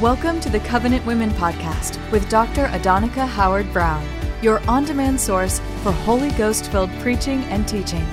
Welcome 0.00 0.40
to 0.40 0.48
the 0.48 0.60
Covenant 0.60 1.04
Women 1.04 1.28
Podcast 1.32 2.00
with 2.10 2.26
Dr. 2.30 2.68
Adonica 2.68 3.28
Howard 3.28 3.70
Browne, 3.70 4.08
your 4.40 4.66
on 4.66 4.86
demand 4.86 5.20
source 5.20 5.58
for 5.82 5.92
Holy 5.92 6.30
Ghost 6.30 6.70
filled 6.70 6.90
preaching 7.00 7.42
and 7.44 7.68
teaching. 7.68 8.06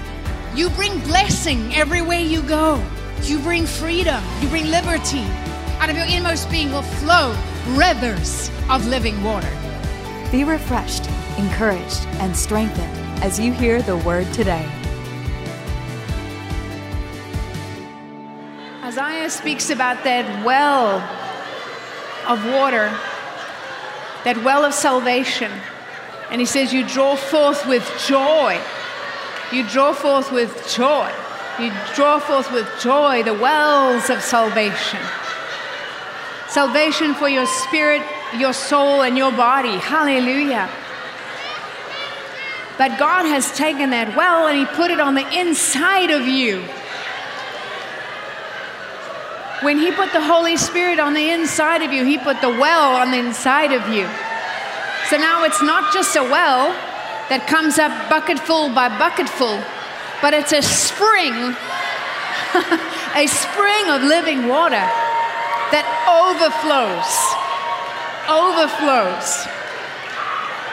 You 0.53 0.69
bring 0.71 0.99
blessing 0.99 1.73
everywhere 1.73 2.19
you 2.19 2.41
go. 2.41 2.85
You 3.21 3.39
bring 3.39 3.65
freedom. 3.65 4.21
You 4.41 4.49
bring 4.49 4.69
liberty. 4.69 5.23
Out 5.79 5.89
of 5.89 5.95
your 5.95 6.07
inmost 6.07 6.51
being 6.51 6.73
will 6.73 6.81
flow 6.81 7.33
rivers 7.69 8.51
of 8.69 8.85
living 8.87 9.23
water. 9.23 9.57
Be 10.29 10.43
refreshed, 10.43 11.09
encouraged, 11.37 12.05
and 12.19 12.35
strengthened 12.35 12.97
as 13.23 13.39
you 13.39 13.53
hear 13.53 13.81
the 13.81 13.95
word 13.99 14.29
today. 14.33 14.69
Isaiah 18.83 19.29
speaks 19.29 19.69
about 19.69 20.03
that 20.03 20.45
well 20.45 20.99
of 22.27 22.45
water, 22.45 22.89
that 24.23 24.41
well 24.43 24.65
of 24.65 24.73
salvation. 24.73 25.51
And 26.29 26.41
he 26.41 26.45
says, 26.45 26.73
You 26.73 26.87
draw 26.87 27.15
forth 27.15 27.65
with 27.65 27.89
joy. 28.05 28.59
You 29.51 29.67
draw 29.67 29.93
forth 29.93 30.31
with 30.31 30.67
joy. 30.69 31.11
You 31.59 31.71
draw 31.95 32.19
forth 32.19 32.51
with 32.51 32.67
joy 32.81 33.23
the 33.23 33.33
wells 33.33 34.09
of 34.09 34.21
salvation. 34.21 34.99
Salvation 36.49 37.13
for 37.13 37.29
your 37.29 37.45
spirit, 37.45 38.01
your 38.37 38.53
soul, 38.53 39.01
and 39.01 39.17
your 39.17 39.31
body. 39.31 39.77
Hallelujah. 39.77 40.69
But 42.77 42.99
God 42.99 43.25
has 43.25 43.51
taken 43.57 43.89
that 43.89 44.15
well 44.15 44.47
and 44.47 44.57
He 44.57 44.65
put 44.65 44.91
it 44.91 44.99
on 44.99 45.15
the 45.15 45.27
inside 45.39 46.11
of 46.11 46.27
you. 46.27 46.63
When 49.61 49.77
He 49.77 49.91
put 49.91 50.13
the 50.13 50.21
Holy 50.21 50.55
Spirit 50.57 50.99
on 50.99 51.13
the 51.13 51.29
inside 51.29 51.81
of 51.81 51.91
you, 51.91 52.05
He 52.05 52.17
put 52.17 52.41
the 52.41 52.49
well 52.49 52.95
on 52.95 53.11
the 53.11 53.17
inside 53.17 53.73
of 53.73 53.87
you. 53.93 54.07
So 55.09 55.17
now 55.17 55.45
it's 55.45 55.61
not 55.63 55.93
just 55.93 56.15
a 56.15 56.21
well 56.21 56.69
that 57.29 57.47
comes 57.47 57.79
up 57.79 57.91
bucketful 58.09 58.75
by 58.75 58.89
bucketful, 58.99 59.59
but 60.21 60.33
it's 60.33 60.51
a 60.51 60.61
spring, 60.61 61.31
a 63.15 63.25
spring 63.25 63.85
of 63.89 64.03
living 64.03 64.47
water 64.47 64.83
that 65.71 65.87
overflows. 66.05 67.07
Overflows. 68.27 69.47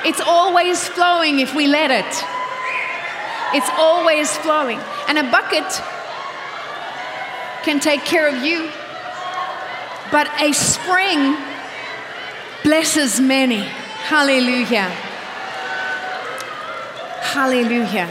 It's 0.05 0.21
always 0.21 0.87
flowing 0.87 1.39
if 1.39 1.55
we 1.55 1.67
let 1.67 1.91
it. 1.91 2.13
It's 3.55 3.71
always 3.79 4.37
flowing. 4.39 4.79
And 5.09 5.19
a 5.19 5.31
bucket 5.31 5.65
can 7.63 7.81
take 7.81 8.05
care 8.05 8.29
of 8.29 8.45
you. 8.45 8.71
But 10.11 10.29
a 10.41 10.53
spring 10.53 11.37
blesses 12.63 13.21
many. 13.21 13.61
Hallelujah. 13.61 14.91
Hallelujah. 17.21 18.09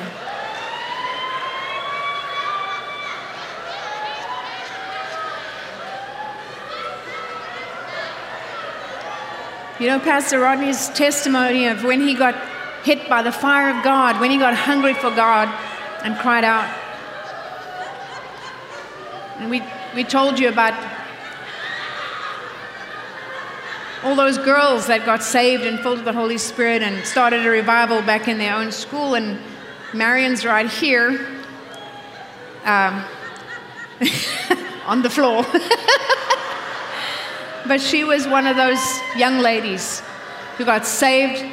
You 9.80 9.88
know, 9.88 10.00
Pastor 10.00 10.39
Rodney's 10.39 10.89
testimony 10.89 11.67
of 11.67 11.83
when 11.83 12.00
he 12.00 12.13
got 12.13 12.35
hit 12.83 13.09
by 13.09 13.22
the 13.22 13.31
fire 13.31 13.75
of 13.75 13.83
God, 13.83 14.19
when 14.19 14.30
he 14.30 14.38
got 14.38 14.53
hungry 14.53 14.94
for 14.94 15.09
God 15.09 15.50
and 16.03 16.17
cried 16.17 16.44
out. 16.44 16.69
And 19.39 19.50
we, 19.50 19.63
we 19.95 20.03
told 20.03 20.39
you 20.39 20.50
about 20.50 20.73
all 24.04 24.16
those 24.16 24.38
girls 24.38 24.88
that 24.88 25.06
got 25.06 25.23
saved 25.23 25.64
and 25.64 25.80
filled 25.80 25.98
with 25.98 26.06
the 26.06 26.14
Holy 26.14 26.38
Spirit 26.38 26.82
and 26.82 27.06
started 27.06 27.46
a 27.46 27.50
revival 27.50 28.02
back 28.02 28.28
in 28.28 28.38
their 28.38 28.54
own 28.54 28.72
school. 28.72 29.16
And 29.16 29.40
Marion's 29.94 30.46
right 30.46 30.69
here 30.69 31.25
um, 32.66 33.06
on 34.86 35.02
the 35.02 35.09
floor. 35.09 35.46
but 37.68 37.80
she 37.80 38.03
was 38.03 38.28
one 38.28 38.46
of 38.46 38.58
those 38.58 39.00
young 39.16 39.40
ladies 39.40 40.02
who 40.58 40.66
got 40.66 40.86
saved, 40.86 41.46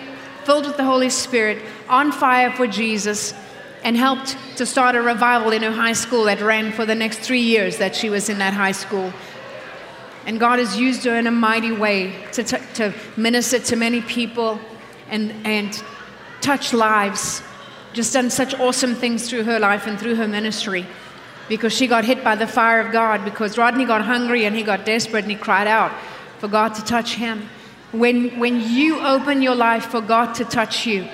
filled 0.45 0.67
with 0.67 0.77
the 0.77 0.85
Holy 0.85 1.11
Spirit, 1.11 1.63
on 1.89 2.11
fire 2.11 2.51
for 2.51 2.67
Jesus, 2.67 3.33
and 3.85 3.97
helped 3.97 4.37
to 4.57 4.67
start 4.67 4.97
a 4.97 5.01
revival 5.01 5.53
in 5.53 5.63
her 5.63 5.71
high 5.71 5.93
school 5.93 6.25
that 6.25 6.41
ran 6.41 6.73
for 6.73 6.85
the 6.85 6.95
next 6.95 7.21
three 7.21 7.41
years 7.41 7.79
that 7.79 7.95
she 7.95 8.11
was 8.11 8.29
in 8.29 8.39
that 8.39 8.55
high 8.55 8.73
school. 8.73 9.13
And 10.27 10.39
God 10.39 10.59
has 10.59 10.79
used 10.79 11.05
her 11.05 11.17
in 11.17 11.27
a 11.27 11.31
mighty 11.31 11.73
way 11.73 12.15
to, 12.33 12.43
t- 12.43 12.59
to 12.75 12.95
minister 13.17 13.59
to 13.59 13.77
many 13.77 14.01
people 14.03 14.61
and, 15.09 15.33
and 15.47 15.83
touch 16.41 16.73
lives. 16.73 17.43
Just 17.93 18.13
done 18.13 18.31
such 18.31 18.55
awesome 18.55 18.95
things 18.95 19.29
through 19.29 19.45
her 19.45 19.59
life 19.59 19.87
and 19.87 19.99
through 19.99 20.17
her 20.17 20.29
ministry 20.29 20.87
because 21.49 21.73
she 21.73 21.89
got 21.89 22.05
hit 22.05 22.23
by 22.23 22.37
the 22.37 22.47
fire 22.47 22.81
of 22.81 22.93
God 22.93 23.25
because 23.25 23.59
Rodney 23.59 23.85
got 23.85 24.03
hungry 24.03 24.45
and 24.45 24.55
he 24.55 24.63
got 24.63 24.85
desperate 24.85 25.25
and 25.25 25.31
he 25.31 25.37
cried 25.37 25.67
out 25.67 25.91
for 26.39 26.47
God 26.47 26.75
to 26.77 26.85
touch 26.85 27.15
him. 27.15 27.49
When, 27.91 28.39
when 28.39 28.61
you 28.61 29.01
open 29.01 29.43
your 29.43 29.57
life 29.57 29.87
for 29.87 30.01
God 30.01 30.35
to 30.35 30.45
touch 30.45 30.87
you, 30.87 31.09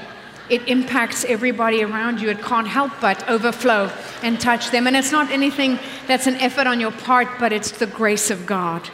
it 0.48 0.68
impacts 0.68 1.24
everybody 1.24 1.82
around 1.82 2.20
you. 2.20 2.30
It 2.30 2.40
can't 2.40 2.68
help 2.68 2.92
but 3.00 3.28
overflow 3.28 3.90
and 4.22 4.40
touch 4.40 4.70
them. 4.70 4.86
And 4.86 4.96
it's 4.96 5.12
not 5.12 5.30
anything 5.30 5.78
that's 6.06 6.26
an 6.26 6.36
effort 6.36 6.66
on 6.66 6.80
your 6.80 6.92
part, 6.92 7.28
but 7.38 7.52
it's 7.52 7.72
the 7.72 7.86
grace 7.86 8.30
of 8.30 8.46
God. 8.46 8.88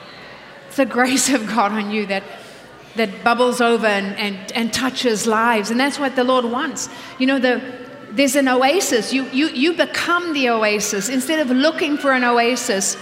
It's 0.68 0.76
the 0.76 0.86
grace 0.86 1.28
of 1.32 1.46
God 1.46 1.72
on 1.72 1.90
you 1.90 2.06
that, 2.06 2.22
that 2.96 3.22
bubbles 3.22 3.60
over 3.60 3.86
and, 3.86 4.16
and, 4.16 4.52
and 4.52 4.72
touches 4.72 5.26
lives. 5.26 5.70
And 5.70 5.78
that's 5.78 5.98
what 5.98 6.16
the 6.16 6.24
Lord 6.24 6.46
wants. 6.46 6.88
You 7.18 7.26
know, 7.26 7.38
the, 7.38 7.60
there's 8.10 8.36
an 8.36 8.48
oasis. 8.48 9.12
You, 9.12 9.24
you, 9.26 9.48
you 9.48 9.74
become 9.74 10.32
the 10.32 10.48
oasis. 10.48 11.10
Instead 11.10 11.40
of 11.40 11.54
looking 11.54 11.98
for 11.98 12.12
an 12.12 12.24
oasis 12.24 12.96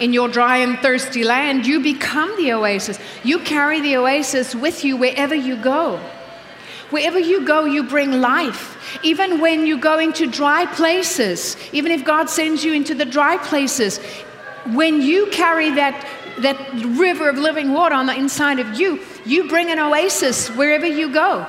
in 0.00 0.12
your 0.12 0.28
dry 0.28 0.58
and 0.58 0.78
thirsty 0.78 1.22
land, 1.22 1.64
you 1.64 1.80
become 1.80 2.34
the 2.36 2.52
oasis. 2.52 2.98
You 3.22 3.38
carry 3.38 3.80
the 3.80 3.96
oasis 3.96 4.54
with 4.54 4.84
you 4.84 4.96
wherever 4.96 5.34
you 5.34 5.54
go. 5.56 6.00
Wherever 6.90 7.18
you 7.18 7.44
go, 7.44 7.66
you 7.66 7.82
bring 7.82 8.20
life. 8.20 8.76
Even 9.04 9.40
when 9.40 9.66
you 9.66 9.78
go 9.78 9.98
into 9.98 10.26
dry 10.26 10.64
places, 10.66 11.56
even 11.72 11.92
if 11.92 12.04
God 12.04 12.30
sends 12.30 12.64
you 12.64 12.72
into 12.72 12.94
the 12.94 13.04
dry 13.04 13.36
places, 13.36 13.98
when 14.72 15.02
you 15.02 15.26
carry 15.26 15.70
that, 15.72 16.06
that 16.40 16.56
river 16.84 17.28
of 17.28 17.36
living 17.36 17.72
water 17.72 17.94
on 17.94 18.06
the 18.06 18.14
inside 18.14 18.58
of 18.58 18.80
you, 18.80 19.00
you 19.26 19.48
bring 19.48 19.70
an 19.70 19.78
oasis 19.78 20.48
wherever 20.48 20.86
you 20.86 21.12
go. 21.12 21.46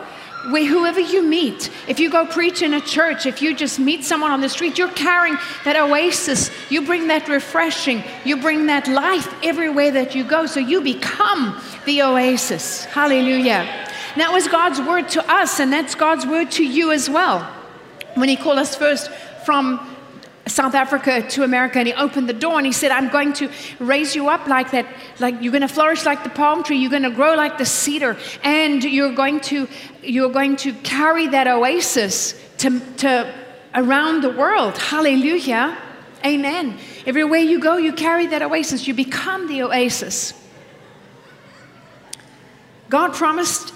Where, 0.51 0.65
whoever 0.65 1.01
you 1.01 1.21
meet, 1.21 1.69
if 1.89 1.99
you 1.99 2.09
go 2.09 2.25
preach 2.25 2.61
in 2.61 2.73
a 2.73 2.79
church, 2.79 3.25
if 3.25 3.41
you 3.41 3.53
just 3.53 3.77
meet 3.77 4.05
someone 4.05 4.31
on 4.31 4.39
the 4.39 4.47
street, 4.47 4.77
you're 4.77 4.91
carrying 4.91 5.37
that 5.65 5.75
oasis. 5.75 6.49
You 6.69 6.85
bring 6.85 7.07
that 7.07 7.27
refreshing. 7.27 8.03
You 8.23 8.37
bring 8.37 8.67
that 8.67 8.87
life 8.87 9.33
everywhere 9.43 9.91
that 9.91 10.15
you 10.15 10.23
go. 10.23 10.45
So 10.45 10.61
you 10.61 10.79
become 10.81 11.61
the 11.85 12.03
oasis. 12.03 12.85
Hallelujah. 12.85 13.88
That 14.15 14.31
was 14.31 14.47
God's 14.47 14.81
word 14.81 15.09
to 15.09 15.31
us, 15.31 15.59
and 15.59 15.71
that's 15.71 15.95
God's 15.95 16.25
word 16.25 16.51
to 16.51 16.65
you 16.65 16.91
as 16.91 17.09
well. 17.09 17.41
When 18.15 18.29
He 18.29 18.35
called 18.35 18.57
us 18.57 18.75
first 18.75 19.09
from 19.45 19.95
South 20.47 20.73
Africa 20.73 21.21
to 21.29 21.43
America, 21.43 21.79
and 21.79 21.87
He 21.87 21.93
opened 21.93 22.27
the 22.27 22.33
door 22.33 22.57
and 22.57 22.65
He 22.65 22.71
said, 22.71 22.91
I'm 22.91 23.09
going 23.09 23.33
to 23.33 23.49
raise 23.79 24.15
you 24.15 24.29
up 24.29 24.47
like 24.47 24.71
that, 24.71 24.87
like 25.19 25.35
you're 25.41 25.51
going 25.51 25.61
to 25.61 25.67
flourish 25.67 26.05
like 26.05 26.23
the 26.23 26.29
palm 26.29 26.63
tree, 26.63 26.77
you're 26.77 26.89
going 26.89 27.03
to 27.03 27.11
grow 27.11 27.35
like 27.35 27.57
the 27.57 27.65
cedar, 27.65 28.17
and 28.43 28.83
you're 28.83 29.13
going 29.13 29.39
to, 29.41 29.67
you're 30.01 30.31
going 30.31 30.55
to 30.57 30.73
carry 30.73 31.27
that 31.27 31.47
oasis 31.47 32.33
to, 32.57 32.79
to 32.97 33.33
around 33.75 34.21
the 34.21 34.31
world. 34.31 34.77
Hallelujah. 34.77 35.77
Amen. 36.25 36.77
Everywhere 37.05 37.39
you 37.39 37.59
go, 37.59 37.77
you 37.77 37.93
carry 37.93 38.27
that 38.27 38.41
oasis, 38.41 38.87
you 38.87 38.93
become 38.93 39.47
the 39.47 39.63
oasis. 39.63 40.33
God 42.89 43.13
promised 43.13 43.73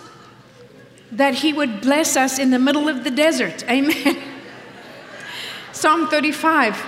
that 1.17 1.35
He 1.35 1.53
would 1.53 1.81
bless 1.81 2.15
us 2.15 2.39
in 2.39 2.51
the 2.51 2.59
middle 2.59 2.87
of 2.89 3.03
the 3.03 3.11
desert. 3.11 3.63
Amen. 3.69 4.17
Psalm 5.71 6.07
35. 6.07 6.81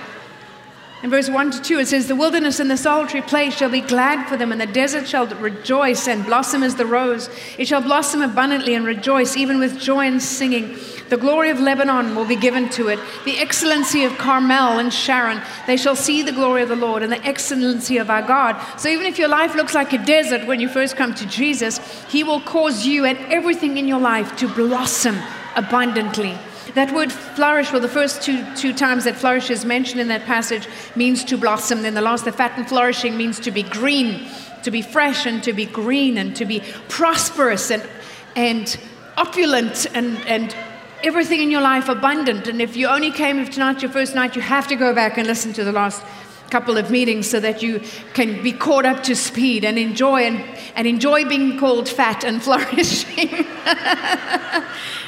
In 1.02 1.10
verse 1.10 1.28
1 1.28 1.50
to 1.52 1.62
2, 1.62 1.78
it 1.78 1.88
says, 1.88 2.08
The 2.08 2.16
wilderness 2.16 2.58
and 2.58 2.70
the 2.70 2.76
solitary 2.76 3.22
place 3.22 3.54
shall 3.54 3.68
be 3.68 3.82
glad 3.82 4.28
for 4.28 4.36
them, 4.36 4.50
and 4.50 4.60
the 4.60 4.66
desert 4.66 5.06
shall 5.06 5.26
rejoice 5.26 6.08
and 6.08 6.24
blossom 6.24 6.62
as 6.62 6.74
the 6.76 6.86
rose. 6.86 7.28
It 7.58 7.68
shall 7.68 7.82
blossom 7.82 8.22
abundantly 8.22 8.74
and 8.74 8.86
rejoice, 8.86 9.36
even 9.36 9.58
with 9.58 9.78
joy 9.78 10.06
and 10.06 10.22
singing. 10.22 10.76
The 11.08 11.16
glory 11.16 11.50
of 11.50 11.60
Lebanon 11.60 12.16
will 12.16 12.24
be 12.24 12.36
given 12.36 12.68
to 12.70 12.88
it, 12.88 12.98
the 13.24 13.38
excellency 13.38 14.04
of 14.04 14.18
Carmel 14.18 14.78
and 14.78 14.92
Sharon. 14.92 15.40
They 15.66 15.76
shall 15.76 15.94
see 15.94 16.22
the 16.22 16.32
glory 16.32 16.62
of 16.62 16.68
the 16.68 16.76
Lord 16.76 17.02
and 17.02 17.12
the 17.12 17.24
excellency 17.24 17.98
of 17.98 18.10
our 18.10 18.22
God. 18.22 18.60
So 18.76 18.88
even 18.88 19.06
if 19.06 19.18
your 19.18 19.28
life 19.28 19.54
looks 19.54 19.74
like 19.74 19.92
a 19.92 20.04
desert 20.04 20.46
when 20.46 20.58
you 20.58 20.68
first 20.68 20.96
come 20.96 21.14
to 21.14 21.26
Jesus, 21.26 21.78
He 22.08 22.24
will 22.24 22.40
cause 22.40 22.86
you 22.86 23.04
and 23.04 23.18
everything 23.32 23.76
in 23.76 23.86
your 23.86 24.00
life 24.00 24.36
to 24.36 24.48
blossom 24.48 25.16
abundantly. 25.54 26.36
That 26.74 26.92
word 26.92 27.12
flourish, 27.12 27.72
well, 27.72 27.80
the 27.80 27.88
first 27.88 28.20
two, 28.22 28.44
two 28.54 28.74
times 28.74 29.04
that 29.04 29.16
flourish 29.16 29.48
is 29.48 29.64
mentioned 29.64 30.00
in 30.00 30.08
that 30.08 30.24
passage 30.24 30.68
means 30.96 31.24
to 31.24 31.38
blossom. 31.38 31.82
Then 31.82 31.94
the 31.94 32.02
last, 32.02 32.24
the 32.24 32.32
fat 32.32 32.52
and 32.56 32.68
flourishing, 32.68 33.16
means 33.16 33.38
to 33.40 33.50
be 33.50 33.62
green, 33.62 34.28
to 34.64 34.70
be 34.70 34.82
fresh 34.82 35.24
and 35.24 35.42
to 35.44 35.52
be 35.52 35.64
green 35.64 36.18
and 36.18 36.34
to 36.36 36.44
be 36.44 36.60
prosperous 36.88 37.70
and, 37.70 37.88
and 38.34 38.78
opulent 39.16 39.86
and, 39.94 40.18
and 40.26 40.54
everything 41.02 41.42
in 41.42 41.50
your 41.50 41.60
life 41.60 41.88
abundant. 41.88 42.48
And 42.48 42.60
if 42.60 42.76
you 42.76 42.88
only 42.88 43.10
came, 43.10 43.38
if 43.38 43.50
tonight's 43.50 43.82
your 43.82 43.90
first 43.90 44.14
night, 44.14 44.36
you 44.36 44.42
have 44.42 44.66
to 44.68 44.76
go 44.76 44.94
back 44.94 45.18
and 45.18 45.26
listen 45.26 45.52
to 45.54 45.64
the 45.64 45.72
last 45.72 46.02
couple 46.50 46.76
of 46.76 46.90
meetings 46.90 47.28
so 47.28 47.40
that 47.40 47.62
you 47.62 47.80
can 48.14 48.42
be 48.42 48.52
caught 48.52 48.86
up 48.86 49.02
to 49.02 49.16
speed 49.16 49.64
and 49.64 49.78
enjoy 49.78 50.22
and, 50.22 50.42
and 50.76 50.86
enjoy 50.86 51.24
being 51.24 51.58
called 51.58 51.88
fat 51.88 52.24
and 52.24 52.42
flourishing. 52.42 53.46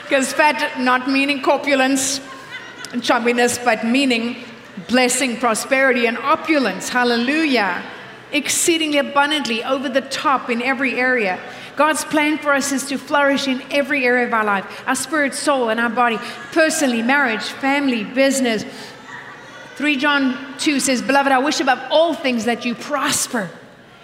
Because 0.09 0.33
fat 0.33 0.81
not 0.81 1.07
meaning 1.07 1.43
corpulence 1.43 2.19
and 2.95 3.03
chubbiness, 3.03 3.63
but 3.63 3.85
meaning 3.85 4.37
blessing, 4.89 5.37
prosperity, 5.37 6.07
and 6.07 6.17
opulence. 6.17 6.89
Hallelujah. 6.89 7.83
Exceedingly 8.33 8.99
abundantly, 8.99 9.65
over 9.65 9.89
the 9.89 10.03
top 10.03 10.51
in 10.51 10.63
every 10.63 10.95
area. 10.95 11.41
God's 11.77 12.05
plan 12.05 12.39
for 12.39 12.53
us 12.53 12.73
is 12.73 12.87
to 12.87 12.99
flourish 12.99 13.47
in 13.47 13.63
every 13.71 14.05
area 14.05 14.27
of 14.27 14.35
our 14.35 14.45
life 14.45 14.83
our 14.87 14.97
spirit, 14.97 15.33
soul, 15.33 15.71
and 15.71 15.79
our 15.79 15.89
body, 15.89 16.19
personally, 16.53 17.03
marriage, 17.03 17.45
family, 17.45 18.05
business. 18.05 18.65
3 19.77 19.97
John 19.97 20.59
2 20.59 20.81
says, 20.81 21.03
Beloved, 21.03 21.31
I 21.31 21.39
wish 21.39 21.61
above 21.61 21.79
all 21.91 22.15
things 22.15 22.47
that 22.47 22.65
you 22.65 22.75
prosper 22.75 23.49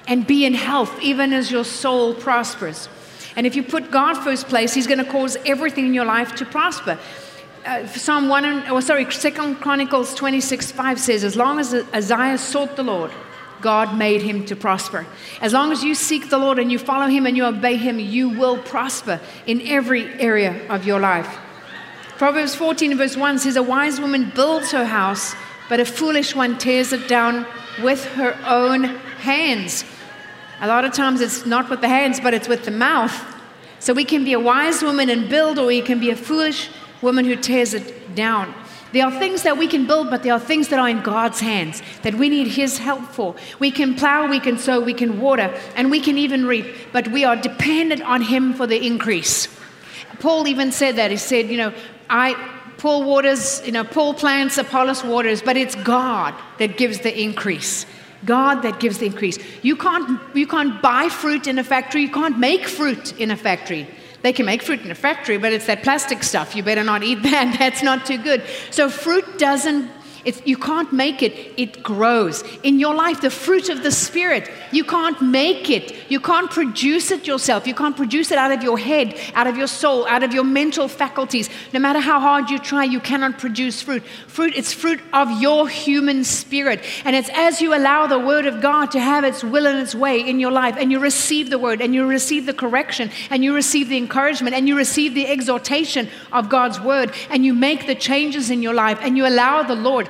and 0.07 0.25
be 0.25 0.45
in 0.45 0.55
health, 0.55 1.01
even 1.03 1.33
as 1.33 1.51
your 1.51 1.65
soul 1.65 2.15
prospers. 2.15 2.89
And 3.35 3.47
if 3.47 3.57
you 3.57 3.65
put 3.65 3.91
God 3.91 4.15
first 4.15 4.47
place, 4.47 4.73
He's 4.73 4.87
going 4.87 5.05
to 5.05 5.11
cause 5.11 5.37
everything 5.45 5.87
in 5.87 5.95
your 5.95 6.05
life 6.05 6.37
to 6.37 6.45
prosper. 6.45 6.99
Uh, 7.67 7.87
Psalm 7.89 8.29
1, 8.29 8.45
and, 8.45 8.69
oh, 8.69 8.79
sorry, 8.81 9.11
Second 9.11 9.57
Chronicles 9.57 10.15
26 10.15 10.71
5 10.71 11.01
says, 11.01 11.25
As 11.25 11.35
long 11.35 11.59
as 11.59 11.75
Uzziah 11.75 12.39
sought 12.39 12.77
the 12.77 12.85
Lord, 12.85 13.11
God 13.65 13.97
made 13.97 14.21
him 14.21 14.45
to 14.45 14.55
prosper. 14.55 15.07
As 15.41 15.55
long 15.55 15.73
as 15.73 15.83
you 15.83 15.95
seek 15.95 16.29
the 16.29 16.37
Lord 16.37 16.59
and 16.59 16.71
you 16.71 16.79
follow 16.79 17.07
him 17.07 17.25
and 17.25 17.35
you 17.35 17.47
obey 17.47 17.77
him, 17.77 17.99
you 17.99 18.29
will 18.29 18.59
prosper 18.59 19.19
in 19.47 19.63
every 19.63 20.05
area 20.21 20.69
of 20.69 20.85
your 20.85 21.01
life. 21.01 21.39
Proverbs 22.19 22.55
14, 22.55 22.95
verse 22.99 23.17
1 23.17 23.39
says, 23.39 23.57
A 23.57 23.63
wise 23.63 23.99
woman 23.99 24.31
builds 24.35 24.71
her 24.73 24.85
house, 24.85 25.35
but 25.71 25.81
a 25.81 25.87
foolish 25.87 26.37
one 26.37 26.59
tears 26.59 26.93
it 26.93 27.09
down 27.09 27.47
with 27.83 28.05
her 28.21 28.39
own 28.47 28.85
hands. 28.85 29.83
A 30.61 30.69
lot 30.69 30.85
of 30.85 30.93
times 30.93 31.23
it's 31.23 31.47
not 31.47 31.71
with 31.71 31.81
the 31.81 31.89
hands, 31.89 32.21
but 32.21 32.35
it's 32.35 32.49
with 32.49 32.67
the 32.67 32.71
mouth. 32.71 33.17
So 33.81 33.95
we 33.95 34.05
can 34.05 34.25
be 34.25 34.35
a 34.35 34.41
wise 34.41 34.83
woman 34.83 35.09
and 35.09 35.31
build, 35.31 35.59
or 35.59 35.67
we 35.67 35.81
can 35.81 36.01
be 36.01 36.11
a 36.11 36.17
foolish 36.17 36.69
woman 37.01 37.25
who 37.25 37.35
tears 37.35 37.73
it 37.73 38.15
down. 38.15 38.55
There 38.95 39.05
are 39.05 39.11
things 39.11 39.43
that 39.43 39.59
we 39.59 39.67
can 39.67 39.89
build, 39.89 40.09
but 40.09 40.23
there 40.23 40.33
are 40.33 40.39
things 40.39 40.69
that 40.69 40.79
are 40.79 40.89
in 40.89 41.03
God's 41.03 41.41
hands 41.41 41.83
that 42.03 42.15
we 42.15 42.29
need 42.29 42.47
His 42.47 42.79
help 42.79 43.03
for. 43.03 43.35
We 43.59 43.73
can 43.73 43.97
plow, 43.97 44.29
we 44.29 44.39
can 44.39 44.57
sow, 44.57 44.79
we 44.79 44.95
can 44.95 45.21
water, 45.21 45.53
and 45.75 45.91
we 45.91 45.99
can 45.99 46.17
even 46.17 46.47
reap, 46.47 46.65
but 46.93 47.09
we 47.09 47.25
are 47.25 47.35
dependent 47.35 48.03
on 48.03 48.23
Him 48.23 48.55
for 48.55 48.69
the 48.69 48.87
increase. 48.87 49.49
Paul 50.21 50.47
even 50.47 50.71
said 50.71 50.95
that. 50.95 51.11
He 51.11 51.17
said, 51.17 51.49
you 51.49 51.57
know, 51.57 51.75
I, 52.09 52.35
Paul 52.79 53.03
waters, 53.03 53.67
you 53.67 53.73
know, 53.73 53.83
Paul 53.83 54.15
plants, 54.15 54.59
Apollos 54.59 55.03
waters, 55.03 55.43
but 55.43 55.57
it's 55.57 55.75
God 55.75 56.33
that 56.59 56.77
gives 56.77 57.01
the 57.01 57.21
increase. 57.21 57.87
God 58.25 58.63
that 58.63 58.79
gives 58.79 58.99
the 58.99 59.07
increase. 59.07 59.41
You 59.63 59.75
can't, 59.75 60.21
you 60.37 60.47
can't 60.47 60.81
buy 60.81 61.09
fruit 61.09 61.49
in 61.49 61.59
a 61.59 61.65
factory, 61.65 62.03
you 62.03 62.13
can't 62.13 62.39
make 62.39 62.69
fruit 62.69 63.19
in 63.19 63.33
a 63.33 63.37
factory. 63.37 63.89
They 64.25 64.33
can 64.33 64.47
make 64.47 64.63
fruit 64.63 64.81
in 64.81 64.91
a 64.91 64.95
factory, 64.95 65.37
but 65.37 65.53
it's 65.53 65.67
that 65.67 65.83
plastic 65.83 66.23
stuff. 66.23 66.57
You 66.57 66.63
better 66.63 66.83
not 66.83 67.03
eat 67.03 67.17
that. 67.25 67.59
That's 67.59 67.83
not 67.83 68.07
too 68.07 68.17
good. 68.17 68.43
So 68.71 68.89
fruit 68.89 69.39
doesn't 69.39 69.91
it's, 70.25 70.43
you 70.47 70.57
can't 70.57 70.93
make 70.93 71.23
it, 71.23 71.55
it 71.57 71.83
grows. 71.83 72.43
In 72.63 72.79
your 72.79 72.95
life, 72.95 73.21
the 73.21 73.31
fruit 73.31 73.69
of 73.69 73.83
the 73.83 73.91
Spirit, 73.91 74.51
you 74.73 74.85
can't 74.85 75.21
make 75.21 75.71
it. 75.71 75.95
You 76.09 76.21
can't 76.21 76.51
produce 76.51 77.11
it 77.11 77.27
yourself. 77.27 77.67
You 77.67 77.75
can't 77.75 77.97
produce 77.97 78.31
it 78.31 78.39
out 78.39 78.53
of 78.53 78.63
your 78.63 78.79
head, 78.79 79.19
out 79.35 79.47
of 79.47 79.57
your 79.57 79.67
soul, 79.67 80.07
out 80.07 80.23
of 80.23 80.33
your 80.33 80.45
mental 80.45 80.89
faculties. 80.89 81.49
No 81.73 81.81
matter 81.81 82.01
how 82.01 82.21
hard 82.21 82.51
you 82.51 82.59
try, 82.59 82.85
you 82.85 83.01
cannot 83.01 83.39
produce 83.39 83.83
fruit. 83.83 84.03
Fruit, 84.27 84.55
it's 84.57 84.73
fruit 84.73 85.01
of 85.13 85.41
your 85.41 85.69
human 85.69 86.25
spirit. 86.25 86.83
And 87.05 87.15
it's 87.15 87.31
as 87.33 87.61
you 87.61 87.75
allow 87.75 88.07
the 88.07 88.19
Word 88.19 88.47
of 88.47 88.61
God 88.61 88.91
to 88.93 89.01
have 89.01 89.25
its 89.25 89.45
will 89.45 89.67
and 89.67 89.79
its 89.79 89.95
way 89.95 90.21
in 90.21 90.41
your 90.41 90.53
life, 90.53 90.77
and 90.79 90.91
you 90.91 90.99
receive 90.99 91.51
the 91.51 91.59
Word, 91.59 91.81
and 91.81 91.95
you 91.95 92.07
receive 92.07 92.47
the 92.47 92.55
correction, 92.55 93.11
and 93.31 93.45
you 93.45 93.55
receive 93.55 93.89
the 93.89 93.97
encouragement, 93.97 94.55
and 94.57 94.69
you 94.69 94.77
receive 94.77 95.15
the 95.15 95.27
exhortation 95.27 96.09
of 96.33 96.49
God's 96.49 96.81
Word, 96.81 97.13
and 97.31 97.45
you 97.45 97.55
make 97.55 97.87
the 97.87 97.95
changes 97.95 98.51
in 98.51 98.63
your 98.63 98.75
life, 98.75 98.99
and 99.01 99.17
you 99.17 99.27
allow 99.27 99.63
the 99.63 99.75
Lord 99.75 100.09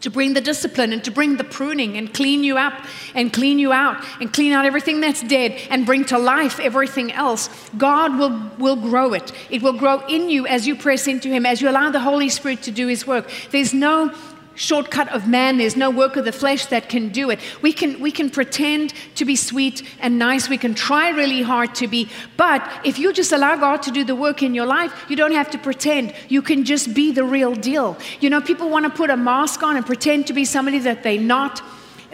to 0.00 0.10
bring 0.10 0.34
the 0.34 0.40
discipline 0.40 0.92
and 0.92 1.04
to 1.04 1.10
bring 1.10 1.36
the 1.36 1.44
pruning 1.44 1.96
and 1.96 2.12
clean 2.12 2.42
you 2.42 2.56
up 2.56 2.86
and 3.14 3.32
clean 3.32 3.58
you 3.58 3.72
out 3.72 4.02
and 4.20 4.32
clean 4.32 4.52
out 4.52 4.64
everything 4.64 5.00
that's 5.00 5.22
dead 5.22 5.52
and 5.70 5.86
bring 5.86 6.04
to 6.06 6.18
life 6.18 6.58
everything 6.60 7.12
else. 7.12 7.48
God 7.76 8.18
will, 8.18 8.50
will 8.58 8.76
grow 8.76 9.12
it. 9.12 9.32
It 9.50 9.62
will 9.62 9.74
grow 9.74 10.00
in 10.06 10.30
you 10.30 10.46
as 10.46 10.66
you 10.66 10.76
press 10.76 11.06
into 11.06 11.28
Him, 11.28 11.44
as 11.46 11.60
you 11.60 11.68
allow 11.68 11.90
the 11.90 12.00
Holy 12.00 12.28
Spirit 12.28 12.62
to 12.62 12.70
do 12.70 12.86
His 12.86 13.06
work. 13.06 13.30
There's 13.50 13.74
no 13.74 14.12
shortcut 14.60 15.08
of 15.08 15.26
man. 15.26 15.56
There's 15.56 15.76
no 15.76 15.88
work 15.88 16.16
of 16.16 16.26
the 16.26 16.32
flesh 16.32 16.66
that 16.66 16.90
can 16.90 17.08
do 17.08 17.30
it. 17.30 17.40
We 17.62 17.72
can, 17.72 17.98
we 17.98 18.12
can 18.12 18.28
pretend 18.28 18.92
to 19.14 19.24
be 19.24 19.34
sweet 19.34 19.82
and 20.00 20.18
nice. 20.18 20.50
We 20.50 20.58
can 20.58 20.74
try 20.74 21.08
really 21.10 21.40
hard 21.40 21.74
to 21.76 21.88
be. 21.88 22.10
But 22.36 22.60
if 22.84 22.98
you 22.98 23.12
just 23.14 23.32
allow 23.32 23.56
God 23.56 23.82
to 23.84 23.90
do 23.90 24.04
the 24.04 24.14
work 24.14 24.42
in 24.42 24.54
your 24.54 24.66
life, 24.66 24.92
you 25.08 25.16
don't 25.16 25.32
have 25.32 25.50
to 25.52 25.58
pretend. 25.58 26.14
You 26.28 26.42
can 26.42 26.64
just 26.64 26.92
be 26.92 27.10
the 27.10 27.24
real 27.24 27.54
deal. 27.54 27.96
You 28.20 28.28
know, 28.28 28.42
people 28.42 28.68
want 28.68 28.84
to 28.84 28.90
put 28.90 29.08
a 29.08 29.16
mask 29.16 29.62
on 29.62 29.76
and 29.76 29.86
pretend 29.86 30.26
to 30.26 30.34
be 30.34 30.44
somebody 30.44 30.78
that 30.80 31.02
they're 31.02 31.18
not 31.18 31.62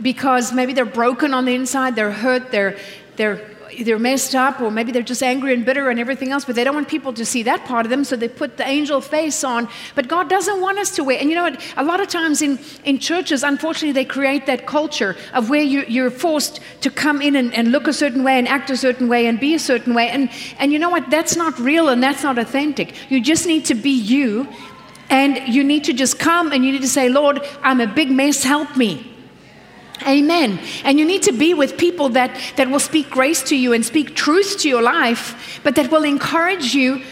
because 0.00 0.52
maybe 0.52 0.72
they're 0.72 0.84
broken 0.84 1.34
on 1.34 1.46
the 1.46 1.54
inside, 1.54 1.96
they're 1.96 2.12
hurt, 2.12 2.52
they're, 2.52 2.78
they're 3.16 3.56
they're 3.81 3.99
messed 3.99 4.35
up 4.35 4.61
or 4.61 4.71
maybe 4.71 4.93
they're 4.93 5.03
just 5.03 5.23
angry 5.23 5.53
and 5.55 5.65
bitter 5.65 5.91
and 5.91 5.99
everything 5.99 6.31
else, 6.31 6.45
but 6.45 6.55
they 6.55 6.65
don't 6.65 6.75
want 6.75 6.89
people 6.89 7.13
to 7.13 7.25
see 7.25 7.43
that 7.45 7.65
part 7.65 7.87
of 7.87 7.91
them, 7.91 8.05
so 8.05 8.17
they 8.17 8.29
put 8.29 8.57
the 8.57 8.67
angel 8.67 9.01
face 9.01 9.45
on. 9.45 9.69
But 9.95 10.09
God 10.09 10.29
doesn't 10.29 10.61
want 10.61 10.79
us 10.79 10.91
to 10.97 11.05
wear. 11.05 11.19
And 11.19 11.29
you 11.29 11.35
know 11.35 11.43
what? 11.43 11.63
A 11.77 11.85
lot 11.85 12.01
of 12.01 12.09
times 12.09 12.43
in, 12.43 12.59
in 12.85 12.99
churches, 12.99 13.43
unfortunately, 13.43 13.93
they 13.93 14.05
create 14.05 14.47
that 14.47 14.67
culture 14.67 15.17
of 15.35 15.51
where 15.51 15.63
you, 15.63 15.85
you're 15.89 16.11
forced 16.11 16.61
to 16.83 16.91
come 16.91 17.21
in 17.23 17.37
and, 17.37 17.53
and 17.55 17.73
look 17.73 17.87
a 17.87 17.93
certain 17.93 18.23
way 18.23 18.39
and 18.39 18.49
act 18.49 18.71
a 18.71 18.77
certain 18.77 19.09
way 19.09 19.27
and 19.27 19.41
be 19.41 19.55
a 19.55 19.59
certain 19.59 19.95
way. 19.95 20.09
And, 20.09 20.31
and 20.59 20.73
you 20.73 20.79
know 20.79 20.91
what? 20.91 21.11
That's 21.11 21.37
not 21.37 21.59
real 21.59 21.89
and 21.89 22.03
that's 22.03 22.23
not 22.23 22.39
authentic. 22.39 23.11
You 23.11 23.21
just 23.21 23.47
need 23.47 23.65
to 23.67 23.75
be 23.75 23.91
you. 23.91 24.49
And 25.09 25.55
you 25.55 25.63
need 25.63 25.85
to 25.85 25.93
just 25.93 26.19
come 26.19 26.53
and 26.53 26.65
you 26.65 26.73
need 26.73 26.83
to 26.83 26.89
say, 26.89 27.09
Lord, 27.09 27.41
I'm 27.63 27.81
a 27.81 27.87
big 27.87 28.11
mess, 28.11 28.43
help 28.43 28.77
me. 28.77 29.16
Amen. 30.02 30.58
And 30.84 30.98
you 30.98 31.04
need 31.04 31.22
to 31.22 31.32
be 31.32 31.54
with 31.54 31.78
people 31.78 32.10
that, 32.10 32.38
that 32.56 32.69
will 32.69 32.81
speak 32.81 33.10
grace 33.10 33.43
to 33.44 33.56
you 33.56 33.72
and 33.72 33.84
speak 33.84 34.15
truth 34.15 34.58
to 34.60 34.69
your 34.69 34.82
life, 34.82 35.60
but 35.62 35.74
that 35.76 35.91
will 35.91 36.05
encourage 36.05 36.74
you 36.74 37.03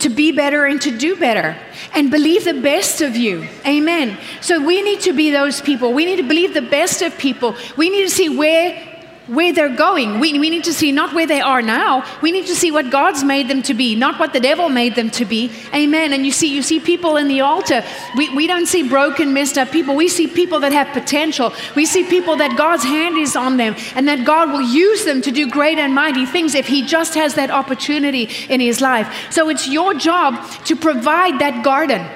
to 0.00 0.08
be 0.08 0.32
better 0.32 0.66
and 0.66 0.80
to 0.82 0.96
do 0.96 1.16
better 1.16 1.56
and 1.94 2.10
believe 2.10 2.44
the 2.44 2.60
best 2.60 3.00
of 3.00 3.16
you. 3.16 3.46
Amen. 3.66 4.18
So 4.40 4.64
we 4.64 4.82
need 4.82 5.00
to 5.02 5.12
be 5.12 5.30
those 5.30 5.60
people. 5.60 5.92
We 5.92 6.04
need 6.04 6.16
to 6.16 6.24
believe 6.24 6.52
the 6.52 6.62
best 6.62 7.02
of 7.02 7.16
people. 7.16 7.56
We 7.76 7.88
need 7.88 8.02
to 8.02 8.10
see 8.10 8.28
where 8.28 8.93
where 9.26 9.52
they're 9.52 9.74
going. 9.74 10.20
We, 10.20 10.38
we 10.38 10.50
need 10.50 10.64
to 10.64 10.72
see 10.72 10.92
not 10.92 11.14
where 11.14 11.26
they 11.26 11.40
are 11.40 11.62
now. 11.62 12.04
We 12.20 12.30
need 12.30 12.46
to 12.46 12.54
see 12.54 12.70
what 12.70 12.90
God's 12.90 13.24
made 13.24 13.48
them 13.48 13.62
to 13.62 13.74
be, 13.74 13.94
not 13.94 14.18
what 14.18 14.32
the 14.32 14.40
devil 14.40 14.68
made 14.68 14.94
them 14.94 15.10
to 15.10 15.24
be. 15.24 15.50
Amen. 15.72 16.12
And 16.12 16.26
you 16.26 16.32
see, 16.32 16.54
you 16.54 16.62
see 16.62 16.80
people 16.80 17.16
in 17.16 17.28
the 17.28 17.40
altar. 17.40 17.82
We, 18.16 18.34
we 18.34 18.46
don't 18.46 18.66
see 18.66 18.86
broken, 18.88 19.32
messed 19.32 19.56
up 19.56 19.70
people. 19.70 19.96
We 19.96 20.08
see 20.08 20.26
people 20.26 20.60
that 20.60 20.72
have 20.72 20.88
potential. 20.88 21.52
We 21.74 21.86
see 21.86 22.04
people 22.04 22.36
that 22.36 22.56
God's 22.56 22.84
hand 22.84 23.16
is 23.16 23.36
on 23.36 23.56
them 23.56 23.76
and 23.94 24.06
that 24.08 24.24
God 24.26 24.50
will 24.50 24.62
use 24.62 25.04
them 25.04 25.22
to 25.22 25.30
do 25.30 25.50
great 25.50 25.78
and 25.78 25.94
mighty 25.94 26.26
things 26.26 26.54
if 26.54 26.66
He 26.66 26.86
just 26.86 27.14
has 27.14 27.34
that 27.34 27.50
opportunity 27.50 28.28
in 28.48 28.60
His 28.60 28.80
life. 28.80 29.30
So 29.30 29.48
it's 29.48 29.68
your 29.68 29.94
job 29.94 30.44
to 30.66 30.76
provide 30.76 31.40
that 31.40 31.64
garden 31.64 32.06